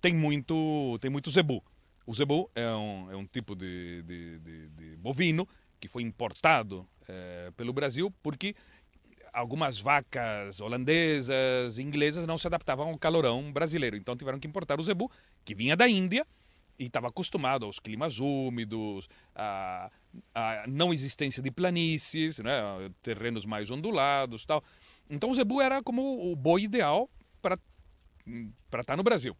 tem 0.00 0.14
muito 0.14 0.98
tem 1.00 1.10
muito 1.10 1.30
zebu. 1.30 1.62
O 2.06 2.14
zebu 2.14 2.48
é 2.54 2.68
um, 2.68 3.10
é 3.10 3.16
um 3.16 3.26
tipo 3.26 3.56
de, 3.56 4.02
de, 4.02 4.38
de, 4.38 4.68
de 4.68 4.96
bovino 4.96 5.46
que 5.80 5.88
foi 5.88 6.02
importado 6.02 6.86
é, 7.08 7.50
pelo 7.56 7.72
Brasil 7.72 8.12
porque 8.22 8.54
algumas 9.36 9.78
vacas 9.78 10.60
holandesas, 10.60 11.78
inglesas 11.78 12.24
não 12.24 12.38
se 12.38 12.46
adaptavam 12.46 12.88
ao 12.88 12.98
calorão 12.98 13.52
brasileiro. 13.52 13.94
Então 13.94 14.16
tiveram 14.16 14.40
que 14.40 14.48
importar 14.48 14.80
o 14.80 14.82
zebu, 14.82 15.10
que 15.44 15.54
vinha 15.54 15.76
da 15.76 15.86
Índia 15.86 16.26
e 16.78 16.86
estava 16.86 17.08
acostumado 17.08 17.66
aos 17.66 17.78
climas 17.78 18.18
úmidos, 18.18 19.08
à, 19.34 19.90
à 20.34 20.64
não 20.66 20.92
existência 20.92 21.42
de 21.42 21.50
planícies, 21.50 22.38
né, 22.38 22.50
terrenos 23.02 23.44
mais 23.44 23.70
ondulados 23.70 24.46
tal. 24.46 24.64
Então 25.10 25.30
o 25.30 25.34
zebu 25.34 25.60
era 25.60 25.82
como 25.82 26.32
o 26.32 26.34
boi 26.34 26.62
ideal 26.62 27.10
para 27.42 27.58
para 28.70 28.80
estar 28.80 28.94
tá 28.94 28.96
no 28.96 29.04
Brasil. 29.04 29.36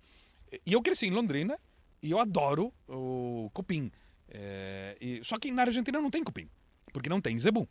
E 0.65 0.75
eu 0.75 0.83
cresci 0.83 1.07
em 1.07 1.11
Londrina 1.11 1.59
e 2.03 2.11
eu 2.11 2.21
adoro 2.21 2.73
o 2.87 3.51
cupim. 3.53 3.91
É, 4.29 4.97
e, 5.01 5.25
só 5.25 5.37
que 5.39 5.51
na 5.51 5.63
Argentina 5.63 6.01
não 6.01 6.11
tem 6.11 6.23
cupim, 6.23 6.49
porque 6.93 7.09
não 7.09 7.21
tem 7.21 7.37
zebu. 7.37 7.69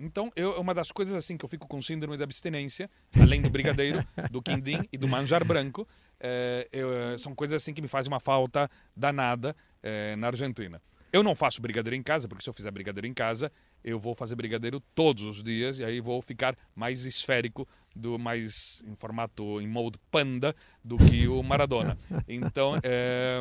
Então, 0.00 0.32
eu, 0.34 0.56
é 0.56 0.58
uma 0.58 0.72
das 0.72 0.90
coisas 0.90 1.14
assim 1.14 1.36
que 1.36 1.44
eu 1.44 1.48
fico 1.48 1.68
com 1.68 1.82
síndrome 1.82 2.16
de 2.16 2.22
abstinência, 2.22 2.90
além 3.20 3.42
do 3.42 3.50
brigadeiro, 3.50 4.02
do 4.30 4.40
quindim 4.40 4.80
e 4.90 4.96
do 4.96 5.06
manjar 5.06 5.44
branco, 5.44 5.86
é, 6.18 6.66
eu, 6.72 7.18
são 7.18 7.34
coisas 7.34 7.62
assim 7.62 7.74
que 7.74 7.82
me 7.82 7.88
fazem 7.88 8.10
uma 8.10 8.18
falta 8.18 8.70
danada 8.96 9.54
é, 9.82 10.16
na 10.16 10.28
Argentina. 10.28 10.80
Eu 11.12 11.22
não 11.22 11.34
faço 11.34 11.60
brigadeiro 11.60 11.96
em 11.96 12.02
casa, 12.02 12.28
porque 12.28 12.42
se 12.42 12.48
eu 12.48 12.54
fizer 12.54 12.70
brigadeiro 12.70 13.06
em 13.06 13.12
casa, 13.12 13.52
eu 13.84 13.98
vou 13.98 14.14
fazer 14.14 14.36
brigadeiro 14.36 14.80
todos 14.94 15.24
os 15.24 15.42
dias 15.42 15.78
e 15.78 15.84
aí 15.84 16.00
vou 16.00 16.22
ficar 16.22 16.56
mais 16.74 17.04
esférico, 17.04 17.68
do 17.94 18.18
mais 18.18 18.82
em 18.86 18.94
formato, 18.94 19.60
em 19.60 19.66
molde 19.66 19.98
panda, 20.10 20.54
do 20.82 20.96
que 20.96 21.28
o 21.28 21.42
Maradona. 21.42 21.98
Então, 22.28 22.78
é, 22.82 23.40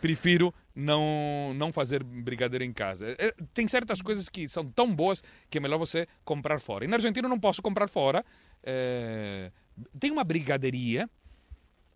prefiro 0.00 0.54
não, 0.74 1.52
não 1.54 1.72
fazer 1.72 2.02
brigadeiro 2.02 2.64
em 2.64 2.72
casa. 2.72 3.14
É, 3.18 3.34
tem 3.52 3.66
certas 3.66 4.00
coisas 4.00 4.28
que 4.28 4.48
são 4.48 4.64
tão 4.64 4.94
boas 4.94 5.22
que 5.50 5.58
é 5.58 5.60
melhor 5.60 5.78
você 5.78 6.06
comprar 6.24 6.60
fora. 6.60 6.84
E 6.84 6.88
na 6.88 6.96
Argentina 6.96 7.26
eu 7.26 7.30
não 7.30 7.40
posso 7.40 7.60
comprar 7.60 7.88
fora. 7.88 8.24
É, 8.62 9.50
tem 9.98 10.10
uma 10.10 10.24
brigadeiria, 10.24 11.08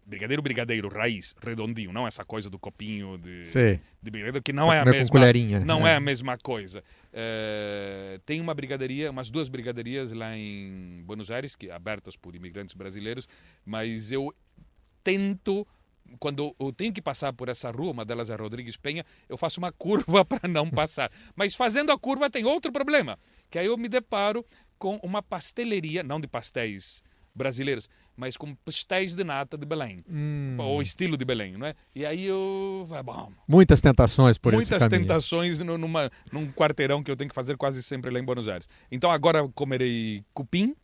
brigadeiro, 0.05 0.42
brigadeiro, 0.42 0.88
raiz, 0.88 1.34
redondinho, 1.40 1.92
não 1.92 2.07
essa 2.07 2.24
coisa 2.24 2.50
do 2.50 2.59
copinho 2.59 3.18
de, 3.18 3.42
de 4.03 4.11
brigadeiro, 4.11 4.42
que 4.42 4.53
não 4.53 4.72
é 4.72 4.80
a 4.80 4.84
mesma, 4.84 5.20
não 5.64 5.86
é. 5.86 5.92
é. 5.92 5.96
a 5.96 6.00
mesma 6.00 6.36
coisa. 6.36 6.82
É, 7.12 8.20
tem 8.26 8.40
uma 8.40 8.55
brigaderia, 8.55 9.11
umas 9.11 9.30
duas 9.30 9.48
brigaderias 9.48 10.12
lá 10.12 10.36
em 10.36 11.03
Buenos 11.05 11.30
Aires, 11.30 11.55
que 11.55 11.70
abertas 11.70 12.16
por 12.16 12.34
imigrantes 12.34 12.74
brasileiros, 12.74 13.28
mas 13.64 14.11
eu 14.11 14.34
tento 15.05 15.66
quando 16.18 16.55
eu 16.59 16.72
tenho 16.72 16.92
que 16.92 17.03
passar 17.03 17.32
por 17.32 17.48
essa 17.48 17.70
rua, 17.70 17.92
uma 17.92 18.05
delas 18.05 18.30
é 18.30 18.34
Rodrigues 18.34 18.76
Penha, 18.76 19.05
eu 19.28 19.36
faço 19.36 19.59
uma 19.59 19.72
curva 19.72 20.24
para 20.26 20.48
não 20.48 20.70
passar. 20.70 21.11
Mas 21.34 21.55
fazendo 21.55 21.92
a 21.92 21.98
curva 21.98 22.30
tem 22.30 22.44
outro 22.44 22.72
problema, 22.72 23.18
que 23.50 23.59
aí 23.59 23.66
eu 23.66 23.76
me 23.76 23.88
deparo 23.88 24.44
com 24.78 24.96
uma 25.03 25.22
pasteleria, 25.22 26.03
não 26.03 26.20
de 26.20 26.26
pastéis 26.26 27.03
brasileiros, 27.34 27.88
mas 28.16 28.36
com 28.36 28.55
pastéis 28.55 29.14
de 29.14 29.24
nata 29.24 29.57
de 29.57 29.64
Belém, 29.64 30.05
hum. 30.09 30.57
ou 30.59 30.82
estilo 30.82 31.16
de 31.16 31.24
Belém, 31.24 31.57
não 31.57 31.66
é? 31.66 31.74
E 31.94 32.05
aí 32.05 32.26
eu, 32.26 32.86
ah, 32.92 33.03
bom, 33.03 33.32
muitas 33.48 33.80
tentações 33.80 34.36
por 34.36 34.53
muitas 34.53 34.70
esse 34.70 34.78
caminho. 34.78 35.00
Muitas 35.00 35.28
tentações 35.28 35.59
numa, 35.61 36.11
num 36.30 36.53
quarteirão 36.53 37.03
que 37.03 37.11
eu 37.11 37.16
tenho 37.16 37.28
que 37.28 37.34
fazer 37.34 37.57
quase 37.57 37.82
sempre 37.82 38.11
lá 38.11 38.18
em 38.18 38.24
Buenos 38.24 38.48
Aires. 38.48 38.68
Então 38.90 39.11
agora 39.11 39.48
comerei 39.55 40.22
cupim 40.34 40.74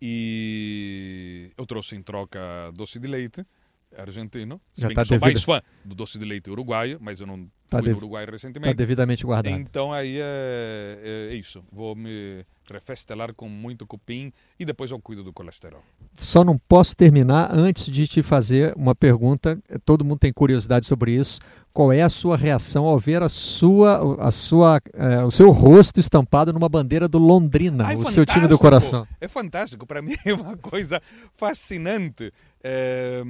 e 0.00 1.50
eu 1.56 1.64
trouxe 1.64 1.96
em 1.96 2.02
troca 2.02 2.38
doce 2.74 2.98
de 2.98 3.08
leite 3.08 3.46
argentino. 3.96 4.60
Já 4.74 4.88
tá 4.90 5.04
sou 5.04 5.18
devido... 5.18 5.32
mais 5.32 5.42
fã 5.42 5.62
do 5.84 5.94
doce 5.94 6.18
de 6.18 6.24
leite 6.24 6.50
uruguaio, 6.50 6.98
mas 7.00 7.20
eu 7.20 7.26
não 7.26 7.48
tá 7.68 7.78
fui 7.78 7.82
dev... 7.82 7.92
no 7.92 7.98
Uruguai 7.98 8.26
recentemente. 8.26 8.70
Está 8.70 8.76
devidamente 8.76 9.24
guardado. 9.24 9.54
Então 9.54 9.92
aí 9.92 10.18
é, 10.18 10.98
é, 11.02 11.28
é, 11.32 11.34
isso. 11.34 11.64
Vou 11.72 11.94
me 11.94 12.44
refestelar 12.70 13.34
com 13.34 13.48
muito 13.48 13.86
cupim 13.86 14.32
e 14.58 14.64
depois 14.64 14.90
eu 14.90 15.00
cuido 15.00 15.22
do 15.22 15.32
colesterol. 15.32 15.82
Só 16.14 16.44
não 16.44 16.58
posso 16.58 16.96
terminar 16.96 17.52
antes 17.52 17.86
de 17.86 18.06
te 18.06 18.22
fazer 18.22 18.72
uma 18.76 18.94
pergunta. 18.94 19.58
Todo 19.84 20.04
mundo 20.04 20.18
tem 20.18 20.32
curiosidade 20.32 20.86
sobre 20.86 21.12
isso. 21.12 21.40
Qual 21.74 21.92
é 21.92 22.02
a 22.02 22.08
sua 22.08 22.36
reação 22.36 22.84
ao 22.84 22.96
ver 22.96 23.20
a 23.20 23.28
sua, 23.28 24.24
a 24.24 24.30
sua, 24.30 24.80
é, 24.92 25.24
o 25.24 25.30
seu 25.32 25.50
rosto 25.50 25.98
estampado 25.98 26.52
numa 26.52 26.68
bandeira 26.68 27.08
do 27.08 27.18
Londrina, 27.18 27.86
Ai, 27.86 27.96
o 27.96 28.04
seu 28.04 28.24
time 28.24 28.46
do 28.46 28.56
coração? 28.56 29.04
É 29.20 29.26
fantástico. 29.26 29.84
Para 29.84 30.00
mim 30.00 30.14
é 30.24 30.32
uma 30.32 30.56
coisa 30.56 31.02
fascinante. 31.36 32.32
É, 32.62 33.24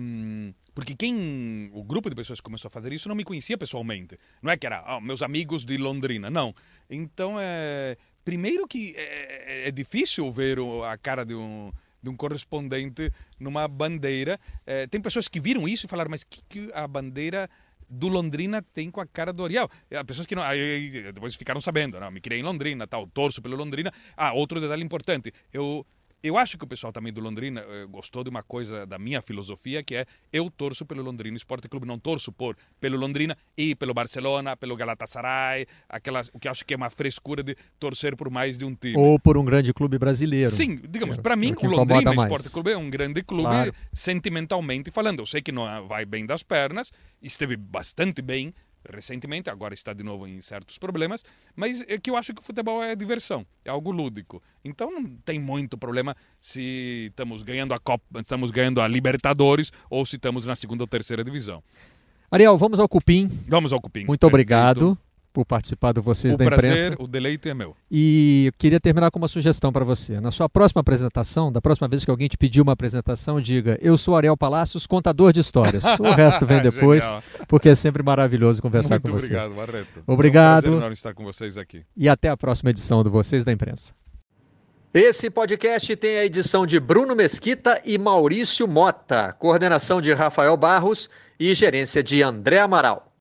porque 0.74 0.94
quem 0.94 1.70
o 1.72 1.82
grupo 1.82 2.10
de 2.10 2.14
pessoas 2.14 2.38
que 2.38 2.44
começou 2.44 2.68
a 2.68 2.70
fazer 2.70 2.92
isso 2.92 3.08
não 3.08 3.16
me 3.16 3.24
conhecia 3.24 3.56
pessoalmente. 3.56 4.18
Não 4.42 4.52
é 4.52 4.58
que 4.58 4.66
era 4.66 4.84
oh, 4.94 5.00
meus 5.00 5.22
amigos 5.22 5.64
de 5.64 5.78
Londrina, 5.78 6.28
não. 6.28 6.54
Então 6.90 7.36
é 7.40 7.96
primeiro 8.22 8.68
que 8.68 8.94
é, 8.94 9.64
é, 9.64 9.68
é 9.68 9.70
difícil 9.70 10.30
ver 10.30 10.58
a 10.86 10.98
cara 10.98 11.24
de 11.24 11.34
um 11.34 11.72
de 12.02 12.10
um 12.10 12.16
correspondente 12.16 13.10
numa 13.40 13.66
bandeira. 13.66 14.38
É, 14.66 14.86
tem 14.86 15.00
pessoas 15.00 15.26
que 15.26 15.40
viram 15.40 15.66
isso 15.66 15.86
e 15.86 15.88
falaram, 15.88 16.10
mas 16.10 16.22
que, 16.22 16.42
que 16.46 16.70
a 16.74 16.86
bandeira 16.86 17.48
do 17.88 18.08
Londrina 18.08 18.62
tem 18.62 18.90
com 18.90 19.00
a 19.00 19.06
cara 19.06 19.32
do 19.32 19.44
Ariel. 19.44 19.68
Há 19.94 20.04
pessoas 20.04 20.26
que 20.26 20.34
não, 20.34 20.42
aí, 20.42 21.12
depois 21.12 21.34
ficaram 21.34 21.60
sabendo, 21.60 21.98
não, 22.00 22.10
me 22.10 22.20
criei 22.20 22.40
em 22.40 22.44
Londrina, 22.44 22.86
tal, 22.86 23.06
torço 23.06 23.40
pelo 23.42 23.56
Londrina. 23.56 23.92
Ah, 24.16 24.32
outro 24.32 24.60
detalhe 24.60 24.82
importante, 24.82 25.32
eu 25.52 25.86
eu 26.24 26.38
acho 26.38 26.56
que 26.56 26.64
o 26.64 26.66
pessoal 26.66 26.90
também 26.90 27.12
do 27.12 27.20
Londrina 27.20 27.60
eh, 27.60 27.84
gostou 27.84 28.24
de 28.24 28.30
uma 28.30 28.42
coisa 28.42 28.86
da 28.86 28.98
minha 28.98 29.20
filosofia, 29.20 29.82
que 29.82 29.94
é 29.94 30.06
eu 30.32 30.50
torço 30.50 30.86
pelo 30.86 31.02
Londrina 31.02 31.36
Esporte 31.36 31.68
Clube, 31.68 31.86
não 31.86 31.98
torço 31.98 32.32
por 32.32 32.56
pelo 32.80 32.96
Londrina 32.96 33.36
e 33.54 33.74
pelo 33.74 33.92
Barcelona, 33.92 34.56
pelo 34.56 34.74
Galatasaray, 34.74 35.66
aquelas, 35.86 36.30
o 36.32 36.38
que 36.38 36.48
acho 36.48 36.64
que 36.64 36.72
é 36.72 36.76
uma 36.78 36.88
frescura 36.88 37.42
de 37.42 37.54
torcer 37.78 38.16
por 38.16 38.30
mais 38.30 38.56
de 38.56 38.64
um 38.64 38.74
time. 38.74 38.96
Ou 38.96 39.20
por 39.20 39.36
um 39.36 39.44
grande 39.44 39.74
clube 39.74 39.98
brasileiro. 39.98 40.50
Sim, 40.50 40.80
digamos, 40.88 41.18
para 41.18 41.36
mim 41.36 41.54
o 41.60 41.66
Londrina 41.66 42.14
Esporte 42.14 42.50
Clube 42.50 42.70
é 42.70 42.76
um 42.76 42.88
grande 42.88 43.22
clube 43.22 43.44
claro. 43.44 43.74
sentimentalmente 43.92 44.90
falando. 44.90 45.18
Eu 45.18 45.26
sei 45.26 45.42
que 45.42 45.52
não 45.52 45.86
vai 45.86 46.06
bem 46.06 46.24
das 46.24 46.42
pernas, 46.42 46.90
esteve 47.20 47.54
bastante 47.54 48.22
bem 48.22 48.54
recentemente, 48.90 49.50
agora 49.50 49.74
está 49.74 49.92
de 49.92 50.02
novo 50.02 50.26
em 50.26 50.40
certos 50.40 50.78
problemas, 50.78 51.24
mas 51.54 51.84
é 51.88 51.98
que 51.98 52.10
eu 52.10 52.16
acho 52.16 52.34
que 52.34 52.40
o 52.40 52.44
futebol 52.44 52.82
é 52.82 52.94
diversão, 52.94 53.46
é 53.64 53.70
algo 53.70 53.90
lúdico. 53.90 54.42
Então 54.64 54.90
não 54.90 55.04
tem 55.24 55.38
muito 55.38 55.76
problema 55.78 56.16
se 56.40 57.06
estamos 57.10 57.42
ganhando 57.42 57.74
a 57.74 57.78
Copa, 57.78 58.04
estamos 58.20 58.50
ganhando 58.50 58.80
a 58.80 58.88
Libertadores 58.88 59.72
ou 59.88 60.04
se 60.04 60.16
estamos 60.16 60.46
na 60.46 60.56
segunda 60.56 60.82
ou 60.82 60.86
terceira 60.86 61.24
divisão. 61.24 61.62
Ariel, 62.30 62.56
vamos 62.56 62.80
ao 62.80 62.88
cupim. 62.88 63.28
Vamos 63.46 63.72
ao 63.72 63.80
cupim. 63.80 64.04
Muito 64.04 64.20
Perfeito. 64.20 64.34
obrigado 64.34 64.98
por 65.34 65.44
participar 65.44 65.90
do 65.90 66.00
Vocês 66.00 66.36
o 66.36 66.38
da 66.38 66.44
prazer, 66.44 66.70
Imprensa. 66.70 67.02
O 67.02 67.08
deleite 67.08 67.48
é 67.48 67.54
meu. 67.54 67.76
E 67.90 68.44
eu 68.46 68.52
queria 68.56 68.78
terminar 68.78 69.10
com 69.10 69.18
uma 69.18 69.26
sugestão 69.26 69.72
para 69.72 69.84
você. 69.84 70.20
Na 70.20 70.30
sua 70.30 70.48
próxima 70.48 70.80
apresentação, 70.80 71.50
da 71.50 71.60
próxima 71.60 71.88
vez 71.88 72.04
que 72.04 72.10
alguém 72.10 72.28
te 72.28 72.38
pedir 72.38 72.62
uma 72.62 72.72
apresentação, 72.72 73.40
diga: 73.40 73.76
Eu 73.82 73.98
sou 73.98 74.16
Ariel 74.16 74.36
Palácios, 74.36 74.86
contador 74.86 75.32
de 75.32 75.40
histórias. 75.40 75.84
O 75.98 76.12
resto 76.12 76.46
vem 76.46 76.62
depois, 76.62 77.04
porque 77.48 77.68
é 77.68 77.74
sempre 77.74 78.02
maravilhoso 78.02 78.62
conversar 78.62 78.94
Muito 78.94 79.10
com 79.10 79.12
você. 79.12 79.32
Muito 79.32 79.44
obrigado, 79.44 79.66
Barreto. 79.66 80.04
Obrigado. 80.06 80.66
É 80.66 80.70
um 80.70 80.78
prazer 80.78 80.92
estar 80.92 81.14
com 81.14 81.24
vocês 81.24 81.58
aqui. 81.58 81.82
E 81.96 82.08
até 82.08 82.28
a 82.28 82.36
próxima 82.36 82.70
edição 82.70 83.02
do 83.02 83.10
Vocês 83.10 83.44
da 83.44 83.50
Imprensa. 83.50 83.92
Esse 84.94 85.28
podcast 85.28 85.96
tem 85.96 86.18
a 86.18 86.24
edição 86.24 86.64
de 86.64 86.78
Bruno 86.78 87.16
Mesquita 87.16 87.82
e 87.84 87.98
Maurício 87.98 88.68
Mota, 88.68 89.32
coordenação 89.32 90.00
de 90.00 90.12
Rafael 90.12 90.56
Barros 90.56 91.10
e 91.40 91.52
gerência 91.52 92.00
de 92.00 92.22
André 92.22 92.60
Amaral. 92.60 93.13